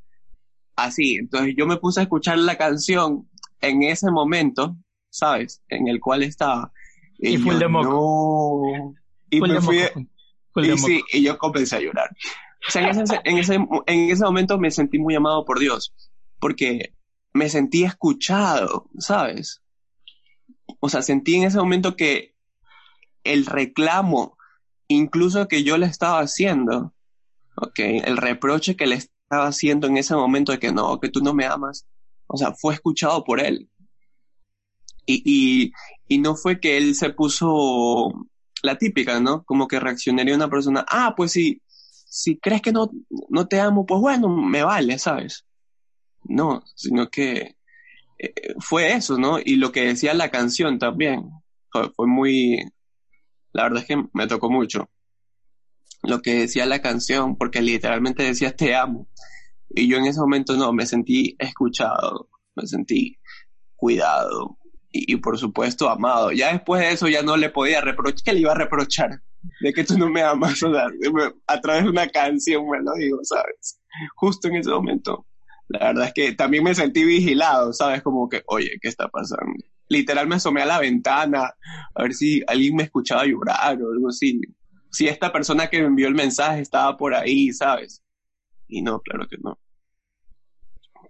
Así, 0.76 1.16
entonces 1.16 1.54
yo 1.58 1.66
me 1.66 1.76
puse 1.76 2.00
a 2.00 2.04
escuchar 2.04 2.38
la 2.38 2.56
canción 2.56 3.28
en 3.60 3.82
ese 3.82 4.10
momento, 4.10 4.76
¿sabes? 5.10 5.62
En 5.68 5.88
el 5.88 6.00
cual 6.00 6.22
estaba. 6.22 6.72
Y, 7.18 7.36
fue 7.36 7.54
el 7.54 7.60
de 7.60 7.68
moco. 7.68 8.94
Y 9.28 9.40
me 9.40 9.60
fui, 9.60 9.80
y 10.64 10.78
sí, 10.78 11.02
y 11.12 11.22
yo 11.22 11.38
comencé 11.38 11.76
a 11.76 11.80
llorar. 11.80 12.10
O 12.66 12.70
sea, 12.70 12.90
en 12.90 13.00
ese, 13.00 13.20
en, 13.24 13.38
ese, 13.38 13.54
en 13.54 14.10
ese 14.10 14.24
momento 14.24 14.58
me 14.58 14.70
sentí 14.70 14.98
muy 14.98 15.14
amado 15.14 15.44
por 15.44 15.58
Dios, 15.58 15.94
porque 16.40 16.94
me 17.32 17.48
sentí 17.48 17.84
escuchado, 17.84 18.88
¿sabes? 18.98 19.62
O 20.80 20.88
sea, 20.88 21.02
sentí 21.02 21.36
en 21.36 21.44
ese 21.44 21.58
momento 21.58 21.96
que 21.96 22.34
el 23.24 23.46
reclamo, 23.46 24.36
incluso 24.88 25.48
que 25.48 25.62
yo 25.62 25.78
le 25.78 25.86
estaba 25.86 26.20
haciendo, 26.20 26.94
¿ok? 27.56 27.78
El 27.78 28.16
reproche 28.16 28.76
que 28.76 28.86
le 28.86 28.96
estaba 28.96 29.46
haciendo 29.46 29.86
en 29.86 29.96
ese 29.96 30.14
momento 30.14 30.52
de 30.52 30.58
que 30.58 30.72
no, 30.72 30.98
que 31.00 31.08
tú 31.08 31.20
no 31.20 31.34
me 31.34 31.46
amas, 31.46 31.86
o 32.26 32.36
sea, 32.36 32.52
fue 32.52 32.74
escuchado 32.74 33.24
por 33.24 33.40
él. 33.40 33.68
Y, 35.06 35.22
y, 35.24 35.72
y 36.06 36.18
no 36.18 36.34
fue 36.34 36.60
que 36.60 36.76
él 36.76 36.94
se 36.94 37.10
puso 37.10 38.12
la 38.62 38.76
típica, 38.76 39.20
¿no? 39.20 39.44
Como 39.44 39.68
que 39.68 39.80
reaccionaría 39.80 40.34
una 40.34 40.48
persona, 40.48 40.84
ah, 40.88 41.14
pues 41.16 41.32
si, 41.32 41.62
si 42.08 42.38
crees 42.38 42.62
que 42.62 42.72
no, 42.72 42.90
no 43.28 43.46
te 43.46 43.60
amo, 43.60 43.86
pues 43.86 44.00
bueno, 44.00 44.28
me 44.28 44.62
vale, 44.62 44.98
¿sabes? 44.98 45.44
No, 46.24 46.62
sino 46.74 47.08
que 47.08 47.56
eh, 48.18 48.32
fue 48.60 48.92
eso, 48.94 49.18
¿no? 49.18 49.38
Y 49.38 49.56
lo 49.56 49.72
que 49.72 49.86
decía 49.86 50.14
la 50.14 50.30
canción 50.30 50.78
también, 50.78 51.30
fue, 51.70 52.06
muy, 52.06 52.58
la 53.52 53.64
verdad 53.64 53.82
es 53.82 53.86
que 53.86 54.04
me 54.12 54.26
tocó 54.26 54.50
mucho. 54.50 54.90
Lo 56.02 56.22
que 56.22 56.40
decía 56.40 56.66
la 56.66 56.80
canción, 56.80 57.36
porque 57.36 57.60
literalmente 57.60 58.22
decía 58.22 58.54
te 58.54 58.74
amo. 58.74 59.08
Y 59.68 59.88
yo 59.88 59.98
en 59.98 60.06
ese 60.06 60.20
momento 60.20 60.56
no, 60.56 60.72
me 60.72 60.86
sentí 60.86 61.36
escuchado, 61.38 62.30
me 62.54 62.66
sentí 62.66 63.18
cuidado, 63.76 64.58
y, 64.90 65.16
por 65.16 65.38
supuesto 65.38 65.88
amado. 65.88 66.32
Ya 66.32 66.52
después 66.52 66.80
de 66.80 66.92
eso 66.92 67.08
ya 67.08 67.22
no 67.22 67.36
le 67.36 67.50
podía 67.50 67.80
reprochar, 67.80 68.22
que 68.24 68.32
le 68.32 68.40
iba 68.40 68.52
a 68.52 68.56
reprochar 68.56 69.22
de 69.60 69.72
que 69.72 69.84
tú 69.84 69.98
no 69.98 70.08
me 70.08 70.22
amas, 70.22 70.62
o 70.62 70.72
sea, 70.72 70.86
a 71.46 71.60
través 71.60 71.84
de 71.84 71.90
una 71.90 72.08
canción 72.08 72.68
me 72.68 72.80
lo 72.80 72.92
digo, 72.94 73.18
¿sabes? 73.22 73.80
Justo 74.16 74.48
en 74.48 74.56
ese 74.56 74.70
momento. 74.70 75.26
La 75.68 75.88
verdad 75.88 76.06
es 76.06 76.12
que 76.14 76.32
también 76.32 76.64
me 76.64 76.74
sentí 76.74 77.04
vigilado, 77.04 77.72
¿sabes? 77.72 78.02
Como 78.02 78.28
que, 78.28 78.42
oye, 78.46 78.70
¿qué 78.80 78.88
está 78.88 79.08
pasando? 79.08 79.52
Literal 79.88 80.26
me 80.26 80.36
asomé 80.36 80.62
a 80.62 80.66
la 80.66 80.80
ventana 80.80 81.54
a 81.94 82.02
ver 82.02 82.14
si 82.14 82.42
alguien 82.46 82.76
me 82.76 82.84
escuchaba 82.84 83.26
llorar 83.26 83.80
o 83.82 83.92
algo 83.92 84.08
así. 84.08 84.40
Si 84.90 85.06
esta 85.06 85.30
persona 85.30 85.68
que 85.68 85.80
me 85.80 85.86
envió 85.86 86.08
el 86.08 86.14
mensaje 86.14 86.60
estaba 86.60 86.96
por 86.96 87.14
ahí, 87.14 87.52
¿sabes? 87.52 88.02
Y 88.66 88.80
no, 88.82 89.00
claro 89.00 89.26
que 89.28 89.36
no. 89.38 89.58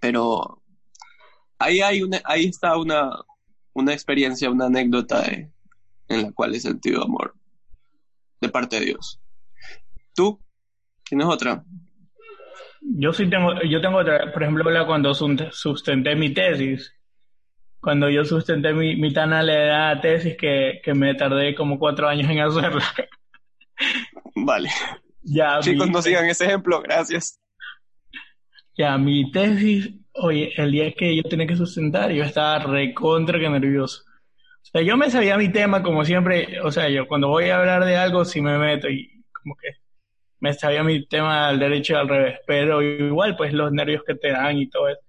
Pero 0.01 0.63
ahí 1.59 1.81
hay 1.81 2.03
una, 2.03 2.21
ahí 2.25 2.47
está 2.47 2.77
una, 2.77 3.11
una 3.73 3.93
experiencia, 3.93 4.51
una 4.51 4.67
anécdota 4.67 5.25
en 5.27 6.23
la 6.23 6.33
cual 6.33 6.55
he 6.55 6.61
sentido 6.61 7.03
amor 7.03 7.35
de 8.41 8.49
parte 8.49 8.79
de 8.79 8.87
Dios. 8.87 9.21
¿Tú? 10.15 10.41
¿Tienes 11.05 11.27
otra? 11.27 11.65
Yo 12.81 13.13
sí 13.13 13.29
tengo, 13.29 13.55
yo 13.63 13.81
tengo 13.81 13.99
otra, 13.99 14.33
por 14.33 14.43
ejemplo, 14.43 14.65
cuando 14.87 15.15
sustenté 15.15 16.15
mi 16.15 16.33
tesis, 16.33 16.95
cuando 17.81 18.09
yo 18.09 18.25
sustenté 18.25 18.73
mi, 18.73 18.97
mi 18.97 19.13
tan 19.13 19.33
edad 19.33 20.01
tesis 20.01 20.37
que, 20.37 20.81
que 20.83 20.95
me 20.95 21.15
tardé 21.15 21.55
como 21.55 21.79
cuatro 21.79 22.09
años 22.09 22.31
en 22.31 22.41
hacerla. 22.41 22.85
Vale. 24.35 24.71
Ya, 25.23 25.59
Chicos, 25.61 25.91
no 25.91 26.01
sigan 26.01 26.27
ese 26.27 26.47
ejemplo, 26.47 26.81
gracias. 26.81 27.41
Ya, 28.79 28.97
mi 28.97 29.31
tesis 29.33 29.93
Oye, 30.21 30.53
el 30.57 30.73
día 30.73 30.93
que 30.93 31.15
yo 31.15 31.23
tenía 31.23 31.47
que 31.47 31.55
sustentar, 31.57 32.11
yo 32.11 32.25
estaba 32.25 32.59
recontra 32.59 33.39
que 33.39 33.49
nervioso. 33.49 34.03
O 34.63 34.65
sea, 34.65 34.83
yo 34.83 34.97
me 34.97 35.11
sabía 35.11 35.37
mi 35.37 35.51
tema 35.51 35.83
como 35.83 36.05
siempre, 36.05 36.61
o 36.61 36.73
sea, 36.73 36.89
yo 36.89 37.07
cuando 37.07 37.29
voy 37.29 37.51
a 37.51 37.59
hablar 37.59 37.85
de 37.85 37.97
algo 37.97 38.25
sí 38.25 38.41
me 38.41 38.59
meto 38.59 38.89
y 38.89 39.25
como 39.33 39.55
que 39.57 39.69
me 40.41 40.53
sabía 40.55 40.83
mi 40.83 41.07
tema 41.07 41.49
al 41.49 41.59
derecho 41.61 41.95
y 41.95 41.97
al 41.97 42.09
revés, 42.09 42.39
pero 42.47 42.83
igual 42.83 43.37
pues 43.37 43.53
los 43.53 43.73
nervios 43.73 44.03
que 44.05 44.17
te 44.17 44.33
dan 44.33 44.59
y 44.59 44.69
todo 44.69 44.89
eso. 44.89 45.01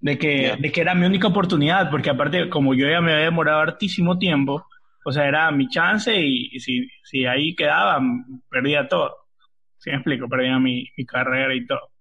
De 0.00 0.18
que, 0.18 0.56
de 0.58 0.72
que 0.72 0.80
era 0.80 0.94
mi 0.94 1.06
única 1.06 1.28
oportunidad, 1.28 1.90
porque 1.90 2.10
aparte 2.10 2.48
como 2.50 2.74
yo 2.74 2.88
ya 2.88 3.00
me 3.00 3.12
había 3.12 3.26
demorado 3.26 3.60
hartísimo 3.60 4.18
tiempo, 4.18 4.66
o 5.04 5.12
sea, 5.12 5.26
era 5.26 5.50
mi 5.50 5.68
chance 5.68 6.12
y, 6.16 6.58
si, 6.60 6.88
si 7.04 7.26
ahí 7.26 7.54
quedaba, 7.54 8.00
perdía 8.48 8.88
todo. 8.88 9.16
¿Sí 9.78 9.90
me 9.90 9.96
explico? 9.96 10.28
Perdía 10.28 10.58
mi, 10.58 10.88
mi 10.96 11.04
carrera 11.04 11.54
y 11.54 11.66
todo. 11.66 11.91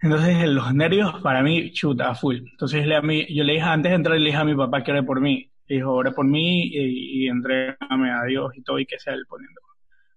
Entonces, 0.00 0.48
los 0.48 0.74
nervios 0.74 1.20
para 1.22 1.42
mí, 1.42 1.72
chuta, 1.72 2.14
full. 2.14 2.36
Entonces, 2.36 2.86
le 2.86 2.96
a 2.96 3.02
mí, 3.02 3.26
yo 3.34 3.44
le 3.44 3.54
dije 3.54 3.64
antes 3.64 3.90
de 3.90 3.96
entrar, 3.96 4.18
le 4.18 4.26
dije 4.26 4.36
a 4.38 4.44
mi 4.44 4.54
papá 4.54 4.82
que 4.82 4.92
ore 4.92 5.02
por 5.02 5.20
mí. 5.20 5.50
Le 5.66 5.76
dijo, 5.76 5.92
ore 5.92 6.12
por 6.12 6.26
mí 6.26 6.64
y, 6.66 7.24
y 7.24 7.28
entrégame 7.28 8.10
a 8.10 8.24
Dios 8.24 8.52
y 8.56 8.62
todo, 8.62 8.78
y 8.78 8.86
que 8.86 8.98
sea 8.98 9.14
él 9.14 9.24
poniendo 9.28 9.60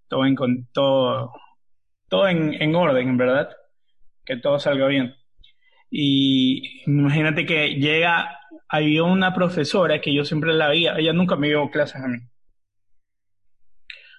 todo 0.07 0.25
en, 0.25 0.35
con, 0.35 0.67
todo, 0.73 1.31
todo 2.09 2.27
en, 2.27 2.53
en 2.61 2.75
orden, 2.75 3.17
¿verdad? 3.17 3.49
Que 4.25 4.37
todo 4.37 4.59
salga 4.59 4.87
bien. 4.87 5.15
Y 5.89 6.83
imagínate 6.89 7.45
que 7.45 7.75
llega, 7.75 8.39
había 8.69 9.03
una 9.03 9.33
profesora 9.33 10.01
que 10.01 10.13
yo 10.13 10.25
siempre 10.25 10.53
la 10.53 10.69
veía, 10.69 10.97
ella 10.97 11.13
nunca 11.13 11.35
me 11.35 11.47
dio 11.47 11.69
clases 11.69 12.01
a 12.01 12.07
mí. 12.07 12.19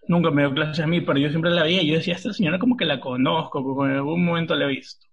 Nunca 0.09 0.31
me 0.31 0.43
dio 0.43 0.55
clases 0.55 0.83
a 0.83 0.87
mí, 0.87 1.03
pero 1.03 1.19
yo 1.19 1.29
siempre 1.29 1.51
la 1.51 1.65
veía 1.65 1.83
y 1.83 1.89
yo 1.89 1.95
decía, 1.97 2.15
esta 2.15 2.33
señora 2.33 2.59
como 2.59 2.77
que 2.77 2.87
la 2.87 3.01
conozco, 3.01 3.63
porque 3.63 3.93
en 3.93 3.99
algún 3.99 4.25
momento 4.25 4.55
la 4.55 4.65
he 4.65 4.69
visto. 4.69 5.07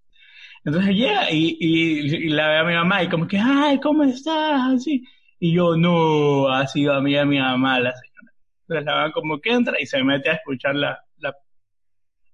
Entonces 0.65 0.95
llega 0.95 1.31
y, 1.31 1.57
y, 1.59 2.29
la 2.29 2.47
ve 2.47 2.57
a 2.57 2.63
mi 2.63 2.73
mamá 2.73 3.03
y 3.03 3.07
como 3.07 3.27
que, 3.27 3.37
ay, 3.37 3.79
¿cómo 3.79 4.03
estás? 4.03 4.73
Así. 4.73 5.03
Y 5.39 5.53
yo, 5.53 5.77
no, 5.77 6.49
ha 6.49 6.65
sido 6.65 6.93
a 6.93 7.01
mí, 7.01 7.15
a 7.15 7.23
mi 7.23 7.37
mamá 7.37 7.79
la 7.79 7.93
señora. 7.95 8.33
Entonces 8.61 8.85
la 8.85 8.95
mamá 8.95 9.11
como 9.11 9.39
que 9.39 9.51
entra 9.51 9.79
y 9.79 9.85
se 9.85 10.03
mete 10.03 10.31
a 10.31 10.33
escuchar 10.33 10.75
la, 10.75 10.99
la, 11.19 11.35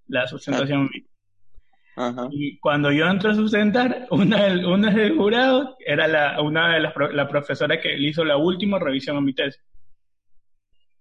la 0.08 0.28
sustentación. 0.28 0.90
Y 2.32 2.58
cuando 2.60 2.90
yo 2.94 3.06
entro 3.06 3.32
a 3.32 3.36
sustentar, 3.36 4.08
una, 4.12 4.48
una 4.66 4.92
del 4.92 5.18
jurado 5.18 5.76
era 5.86 6.08
la, 6.08 6.42
una 6.42 6.74
de 6.74 6.80
las 6.80 6.94
la 7.12 7.28
profesora 7.28 7.82
que 7.82 7.98
le 7.98 8.08
hizo 8.08 8.24
la 8.24 8.38
última 8.38 8.80
revisión 8.80 9.18
a 9.18 9.22
mi 9.22 9.34
tesis. 9.34 9.62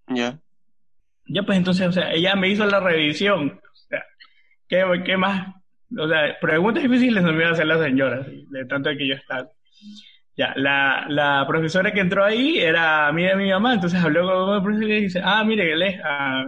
Ya. 0.08 0.40
Ya, 1.26 1.44
pues 1.44 1.58
entonces, 1.58 1.86
o 1.86 1.92
sea, 1.92 2.10
ella 2.10 2.34
me 2.34 2.48
hizo 2.48 2.66
la 2.66 2.80
revisión. 2.80 3.60
O 3.62 3.76
sea, 3.88 4.04
¿qué, 4.66 4.84
qué 5.04 5.16
más 5.16 5.59
o 5.98 6.08
sea, 6.08 6.38
preguntas 6.40 6.82
difíciles 6.82 7.22
no 7.22 7.32
me 7.32 7.40
iba 7.40 7.48
a 7.48 7.52
hacer 7.52 7.66
la 7.66 7.82
señora, 7.82 8.24
de 8.26 8.64
tanto 8.66 8.90
que 8.90 9.08
yo 9.08 9.14
estaba. 9.14 9.48
Ya, 10.36 10.52
la, 10.56 11.06
la 11.08 11.44
profesora 11.46 11.92
que 11.92 12.00
entró 12.00 12.24
ahí 12.24 12.58
era 12.58 13.08
amiga 13.08 13.30
de 13.30 13.36
mi 13.36 13.50
mamá, 13.50 13.74
entonces 13.74 14.02
habló 14.02 14.46
con 14.46 14.56
el 14.56 14.62
profesor 14.62 14.90
y 14.90 15.02
dice, 15.02 15.20
ah, 15.22 15.44
mire, 15.44 15.72
él 15.72 16.00
ah, 16.04 16.46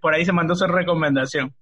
por 0.00 0.14
ahí 0.14 0.24
se 0.24 0.32
mandó 0.32 0.54
su 0.54 0.66
recomendación. 0.66 1.52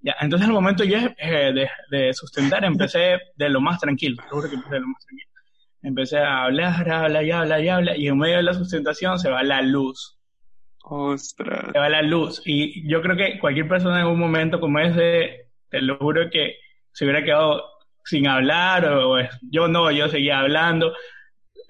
Ya, 0.00 0.14
entonces 0.20 0.48
al 0.48 0.54
momento 0.54 0.84
yo 0.84 0.98
eh, 1.16 1.52
de, 1.54 1.68
de, 1.90 2.12
sustentar 2.12 2.64
empecé 2.64 3.18
de 3.36 3.48
lo 3.48 3.60
más 3.60 3.80
tranquilo, 3.80 4.22
seguro 4.28 4.48
que 4.48 4.56
empecé 4.56 4.74
de 4.74 4.80
lo 4.80 4.88
más 4.88 5.04
tranquilo. 5.04 5.30
Empecé 5.82 6.18
a 6.18 6.44
hablar, 6.44 6.90
hablar 6.90 7.24
y 7.24 7.30
hablar 7.30 7.60
y 7.62 7.68
hablar, 7.68 7.98
y 7.98 8.08
en 8.08 8.18
medio 8.18 8.36
de 8.36 8.42
la 8.42 8.54
sustentación 8.54 9.18
se 9.18 9.30
va 9.30 9.42
la 9.42 9.62
luz. 9.62 10.18
Ostras. 10.82 11.72
Se 11.72 11.78
va 11.78 11.88
la 11.88 12.02
luz. 12.02 12.42
Y 12.44 12.88
yo 12.88 13.00
creo 13.02 13.16
que 13.16 13.38
cualquier 13.38 13.68
persona 13.68 14.00
en 14.00 14.06
un 14.06 14.18
momento 14.18 14.60
como 14.60 14.78
ese 14.78 15.43
te 15.74 15.82
lo 15.82 15.98
juro 15.98 16.30
que 16.30 16.58
se 16.92 17.04
hubiera 17.04 17.24
quedado 17.24 17.64
sin 18.04 18.28
hablar 18.28 18.86
o, 18.86 19.16
yo 19.50 19.66
no, 19.66 19.90
yo 19.90 20.08
seguía 20.08 20.38
hablando. 20.38 20.92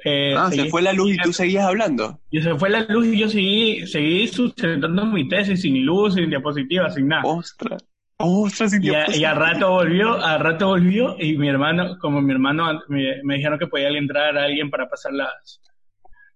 Eh, 0.04 0.34
ah, 0.36 0.50
se 0.50 0.66
fue 0.66 0.82
la 0.82 0.92
luz 0.92 1.14
y 1.14 1.16
tú 1.16 1.32
seguías 1.32 1.64
hablando. 1.64 2.20
Y 2.30 2.42
se 2.42 2.54
fue 2.56 2.68
la 2.68 2.82
luz 2.82 3.06
y 3.06 3.18
yo 3.18 3.30
seguí, 3.30 3.86
seguí 3.86 4.28
sustentando 4.28 5.06
mi 5.06 5.26
tesis 5.26 5.62
sin 5.62 5.86
luz, 5.86 6.14
sin 6.14 6.28
diapositiva, 6.28 6.90
sin 6.90 7.08
nada. 7.08 7.22
Ostras. 7.24 7.82
Ostras, 8.18 8.72
sin 8.72 8.84
y, 8.84 8.88
y 8.88 9.24
al 9.24 9.36
rato 9.36 9.70
volvió, 9.70 10.22
al 10.22 10.40
rato 10.40 10.68
volvió 10.68 11.16
y 11.18 11.38
mi 11.38 11.48
hermano, 11.48 11.98
como 11.98 12.20
mi 12.20 12.32
hermano 12.32 12.82
me, 12.88 13.36
dijeron 13.36 13.58
que 13.58 13.66
podía 13.66 13.88
entrar 13.88 14.36
a 14.36 14.44
alguien 14.44 14.70
para 14.70 14.86
pasar 14.86 15.14
las, 15.14 15.62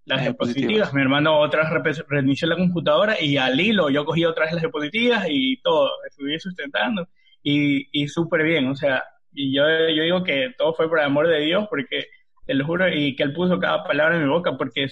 las 0.07 0.23
diapositivas. 0.23 0.95
Mi 0.95 1.03
hermano 1.03 1.39
otra 1.39 1.71
vez 1.81 2.03
reinició 2.09 2.49
la 2.49 2.57
computadora 2.57 3.21
y 3.21 3.37
al 3.37 3.61
hilo 3.61 3.91
yo 3.91 4.07
cogí 4.07 4.25
otra 4.25 4.45
vez 4.45 4.55
las 4.55 4.63
diapositivas 4.63 5.27
y 5.29 5.61
todo, 5.61 5.91
estuve 6.09 6.41
sustentando 6.41 7.07
y, 7.51 7.89
y 7.93 8.09
súper 8.09 8.43
bien, 8.43 8.67
o 8.69 8.75
sea, 8.75 9.05
y 9.33 9.55
yo, 9.55 9.63
yo 9.95 10.03
digo 10.03 10.25
que 10.25 10.55
todo 10.57 10.75
fue 10.75 10.89
por 10.89 10.99
el 10.99 11.07
amor 11.07 11.29
de 11.29 11.41
Dios, 11.41 11.67
porque 11.71 12.07
te 12.45 12.55
lo 12.55 12.67
juro, 12.67 12.89
y 12.93 13.15
que 13.15 13.23
Él 13.23 13.33
puso 13.33 13.59
cada 13.59 13.85
palabra 13.85 14.17
en 14.17 14.23
mi 14.25 14.29
boca, 14.29 14.57
porque 14.57 14.89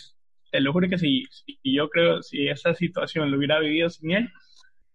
te 0.50 0.60
lo 0.60 0.72
juro 0.72 0.88
que 0.88 0.98
si, 0.98 1.26
yo 1.64 1.88
creo, 1.88 2.22
si 2.22 2.48
esa 2.48 2.74
situación 2.74 3.30
lo 3.30 3.38
hubiera 3.38 3.58
vivido 3.60 3.90
sin 3.90 4.12
Él, 4.12 4.30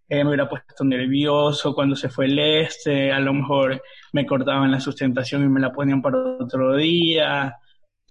eh, 0.10 0.24
me 0.24 0.30
hubiera 0.30 0.50
puesto 0.50 0.84
nervioso 0.84 1.74
cuando 1.74 1.96
se 1.96 2.10
fue 2.10 2.26
el 2.26 2.40
este, 2.40 3.12
a 3.12 3.20
lo 3.20 3.34
mejor 3.34 3.82
me 4.12 4.26
cortaban 4.26 4.72
la 4.72 4.80
sustentación 4.80 5.44
y 5.44 5.50
me 5.50 5.62
la 5.62 5.72
ponían 5.72 6.02
para 6.02 6.18
otro 6.18 6.76
día, 6.76 7.56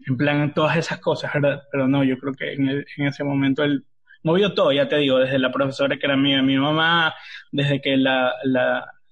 en 0.06 0.16
plan 0.16 0.54
todas 0.54 0.76
esas 0.76 0.98
cosas, 1.00 1.32
¿verdad? 1.34 1.62
Pero 1.70 1.88
no, 1.88 2.04
yo 2.04 2.16
creo 2.18 2.32
que 2.32 2.52
en, 2.52 2.84
ese 3.06 3.24
momento 3.24 3.64
él 3.64 3.84
movió 4.22 4.54
todo, 4.54 4.72
ya 4.72 4.88
te 4.88 4.96
digo, 4.96 5.18
desde 5.18 5.38
la 5.38 5.52
profesora 5.52 5.96
que 5.98 6.06
era 6.06 6.16
mía, 6.16 6.42
mi 6.42 6.56
mamá, 6.56 7.14
desde 7.52 7.80
que 7.80 7.96
la, 7.96 8.32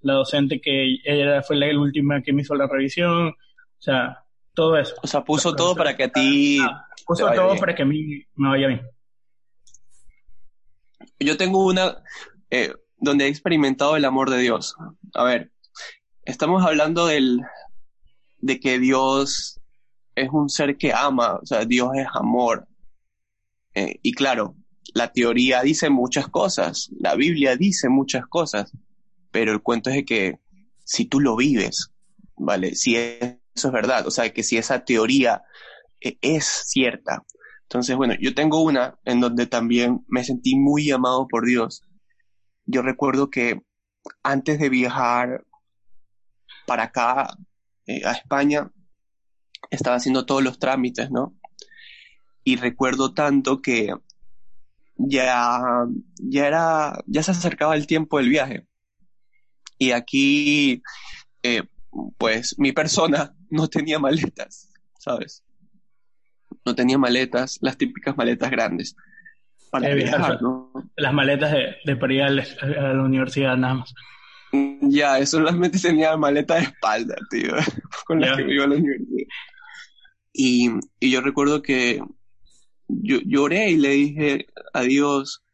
la 0.00 0.14
docente 0.14 0.60
que 0.60 0.98
ella 1.04 1.42
fue 1.42 1.56
la 1.56 1.66
última 1.78 2.22
que 2.22 2.32
me 2.32 2.42
hizo 2.42 2.54
la 2.54 2.66
revisión, 2.66 3.28
o 3.28 3.80
sea, 3.80 4.24
todo 4.54 4.76
eso. 4.76 4.94
O 5.02 5.06
sea, 5.06 5.22
puso 5.22 5.54
todo 5.54 5.74
para 5.76 5.96
que 5.96 6.04
a 6.04 6.08
ti... 6.08 6.58
Ah, 6.60 6.86
puso 7.06 7.30
todo 7.32 7.56
para 7.56 7.74
que 7.74 7.82
a 7.82 7.86
mí 7.86 8.22
me 8.34 8.48
vaya 8.48 8.68
bien. 8.68 8.82
Yo 11.20 11.36
tengo 11.36 11.64
una 11.64 12.02
eh, 12.50 12.72
donde 12.98 13.26
he 13.26 13.28
experimentado 13.28 13.96
el 13.96 14.04
amor 14.04 14.30
de 14.30 14.38
Dios. 14.38 14.74
A 15.14 15.24
ver, 15.24 15.52
estamos 16.24 16.64
hablando 16.64 17.06
del, 17.06 17.40
de 18.38 18.60
que 18.60 18.78
Dios 18.78 19.60
es 20.14 20.28
un 20.32 20.48
ser 20.48 20.76
que 20.76 20.92
ama, 20.92 21.38
o 21.42 21.46
sea, 21.46 21.64
Dios 21.64 21.90
es 21.96 22.06
amor. 22.14 22.66
Eh, 23.74 23.98
y 24.02 24.12
claro, 24.12 24.56
la 24.94 25.12
teoría 25.12 25.62
dice 25.62 25.90
muchas 25.90 26.28
cosas, 26.28 26.90
la 26.98 27.14
Biblia 27.14 27.56
dice 27.56 27.88
muchas 27.88 28.26
cosas, 28.26 28.72
pero 29.30 29.52
el 29.52 29.62
cuento 29.62 29.90
es 29.90 29.96
de 29.96 30.04
que 30.04 30.38
si 30.84 31.04
tú 31.04 31.20
lo 31.20 31.36
vives, 31.36 31.92
¿vale? 32.36 32.74
Si 32.74 32.96
eso 32.96 33.38
es 33.54 33.72
verdad, 33.72 34.06
o 34.06 34.10
sea, 34.10 34.32
que 34.32 34.42
si 34.42 34.56
esa 34.56 34.84
teoría 34.84 35.42
eh, 36.00 36.18
es 36.20 36.44
cierta. 36.66 37.24
Entonces, 37.62 37.96
bueno, 37.96 38.14
yo 38.18 38.34
tengo 38.34 38.62
una 38.62 38.98
en 39.04 39.20
donde 39.20 39.46
también 39.46 40.04
me 40.08 40.24
sentí 40.24 40.56
muy 40.56 40.90
amado 40.90 41.26
por 41.28 41.46
Dios. 41.46 41.82
Yo 42.64 42.82
recuerdo 42.82 43.30
que 43.30 43.60
antes 44.22 44.58
de 44.58 44.68
viajar 44.68 45.44
para 46.66 46.84
acá, 46.84 47.36
eh, 47.86 48.02
a 48.06 48.12
España, 48.12 48.70
estaba 49.70 49.96
haciendo 49.96 50.24
todos 50.24 50.42
los 50.42 50.58
trámites, 50.58 51.10
¿no? 51.10 51.34
Y 52.44 52.56
recuerdo 52.56 53.12
tanto 53.12 53.60
que 53.60 53.92
ya, 54.96 55.60
ya 56.16 56.46
era, 56.46 57.02
ya 57.06 57.22
se 57.22 57.32
acercaba 57.32 57.74
el 57.74 57.86
tiempo 57.86 58.18
del 58.18 58.28
viaje. 58.28 58.66
Y 59.78 59.92
aquí, 59.92 60.82
eh, 61.42 61.62
pues 62.18 62.58
mi 62.58 62.72
persona 62.72 63.34
no 63.50 63.68
tenía 63.68 63.98
maletas, 63.98 64.70
¿sabes? 64.98 65.44
No 66.64 66.74
tenía 66.74 66.98
maletas, 66.98 67.58
las 67.60 67.76
típicas 67.76 68.16
maletas 68.16 68.50
grandes. 68.50 68.96
Para 69.70 69.94
viajar, 69.94 70.40
¿no? 70.40 70.72
Las 70.96 71.12
maletas 71.12 71.52
de, 71.52 71.76
de 71.84 71.96
para 71.96 72.14
ir 72.14 72.22
a 72.22 72.30
la, 72.30 73.02
universidad 73.02 73.56
nada 73.56 73.74
más. 73.74 73.94
Ya, 74.80 75.18
eso 75.18 75.36
solamente 75.38 75.78
tenía 75.78 76.16
maleta 76.16 76.54
de 76.54 76.62
espalda, 76.62 77.16
tío, 77.30 77.52
con 78.06 78.20
la 78.20 78.34
que 78.34 78.44
me 78.44 78.54
iba 78.54 78.64
a 78.64 78.68
la 78.68 78.76
universidad. 78.76 79.26
Y, 80.32 80.70
y 81.00 81.10
yo 81.10 81.20
recuerdo 81.20 81.60
que 81.60 82.00
yo 82.88 83.18
lloré 83.24 83.70
y 83.70 83.76
le 83.76 83.90
dije 83.90 84.46
a 84.72 84.82
Dios, 84.82 85.44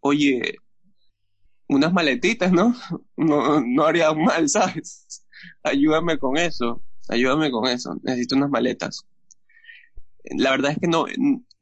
oye, 0.00 0.56
unas 1.74 1.92
maletitas, 1.92 2.52
¿no? 2.52 2.74
No, 3.16 3.60
no 3.60 3.84
haría 3.84 4.12
mal, 4.12 4.48
¿sabes? 4.48 5.24
Ayúdame 5.62 6.18
con 6.18 6.36
eso, 6.36 6.82
ayúdame 7.08 7.50
con 7.50 7.68
eso, 7.68 7.98
necesito 8.02 8.36
unas 8.36 8.50
maletas. 8.50 9.06
La 10.24 10.50
verdad 10.50 10.72
es 10.72 10.78
que 10.78 10.88
no, 10.88 11.06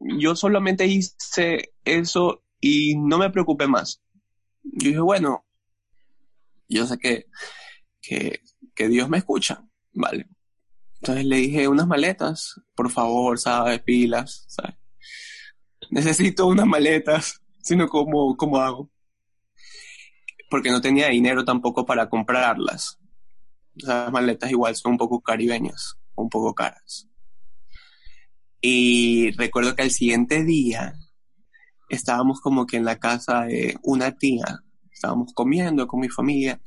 yo 0.00 0.36
solamente 0.36 0.86
hice 0.86 1.72
eso 1.84 2.42
y 2.60 2.96
no 2.96 3.18
me 3.18 3.30
preocupé 3.30 3.66
más. 3.66 4.02
Yo 4.62 4.88
dije, 4.88 5.00
bueno, 5.00 5.44
yo 6.68 6.86
sé 6.86 6.98
que, 6.98 7.26
que, 8.00 8.40
que 8.74 8.88
Dios 8.88 9.08
me 9.08 9.18
escucha, 9.18 9.64
¿vale? 9.92 10.28
Entonces 11.00 11.24
le 11.24 11.36
dije 11.36 11.68
unas 11.68 11.86
maletas, 11.86 12.60
por 12.74 12.90
favor, 12.90 13.38
¿sabes? 13.38 13.80
Pilas, 13.80 14.44
¿sabes? 14.48 14.76
Necesito 15.90 16.46
unas 16.46 16.66
maletas, 16.66 17.40
sino 17.62 17.88
¿cómo, 17.88 18.36
cómo 18.36 18.58
hago? 18.58 18.90
Porque 20.50 20.70
no 20.70 20.80
tenía 20.80 21.08
dinero 21.08 21.44
tampoco 21.44 21.86
para 21.86 22.08
comprarlas. 22.08 22.98
Las 23.76 24.12
maletas 24.12 24.50
igual 24.50 24.76
son 24.76 24.92
un 24.92 24.98
poco 24.98 25.20
caribeñas, 25.20 25.96
un 26.16 26.28
poco 26.28 26.54
caras. 26.54 27.08
Y 28.60 29.30
recuerdo 29.38 29.74
que 29.74 29.82
al 29.82 29.90
siguiente 29.90 30.44
día 30.44 30.94
estábamos 31.88 32.40
como 32.40 32.66
que 32.66 32.76
en 32.76 32.84
la 32.84 32.98
casa 32.98 33.42
de 33.42 33.76
una 33.82 34.12
tía, 34.12 34.60
estábamos 34.92 35.32
comiendo 35.32 35.86
con 35.86 36.00
mi 36.00 36.08
familia 36.08 36.60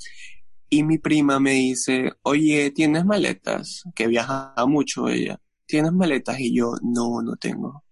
y 0.69 0.81
mi 0.81 0.97
prima 0.97 1.39
me 1.39 1.51
dice, 1.51 2.13
oye, 2.23 2.71
¿tienes 2.71 3.05
maletas? 3.05 3.83
Que 3.93 4.07
viaja 4.07 4.55
mucho 4.67 5.07
ella. 5.07 5.39
¿Tienes 5.67 5.91
maletas? 5.91 6.39
Y 6.39 6.55
yo, 6.55 6.73
no, 6.81 7.21
no 7.21 7.35
tengo. 7.35 7.83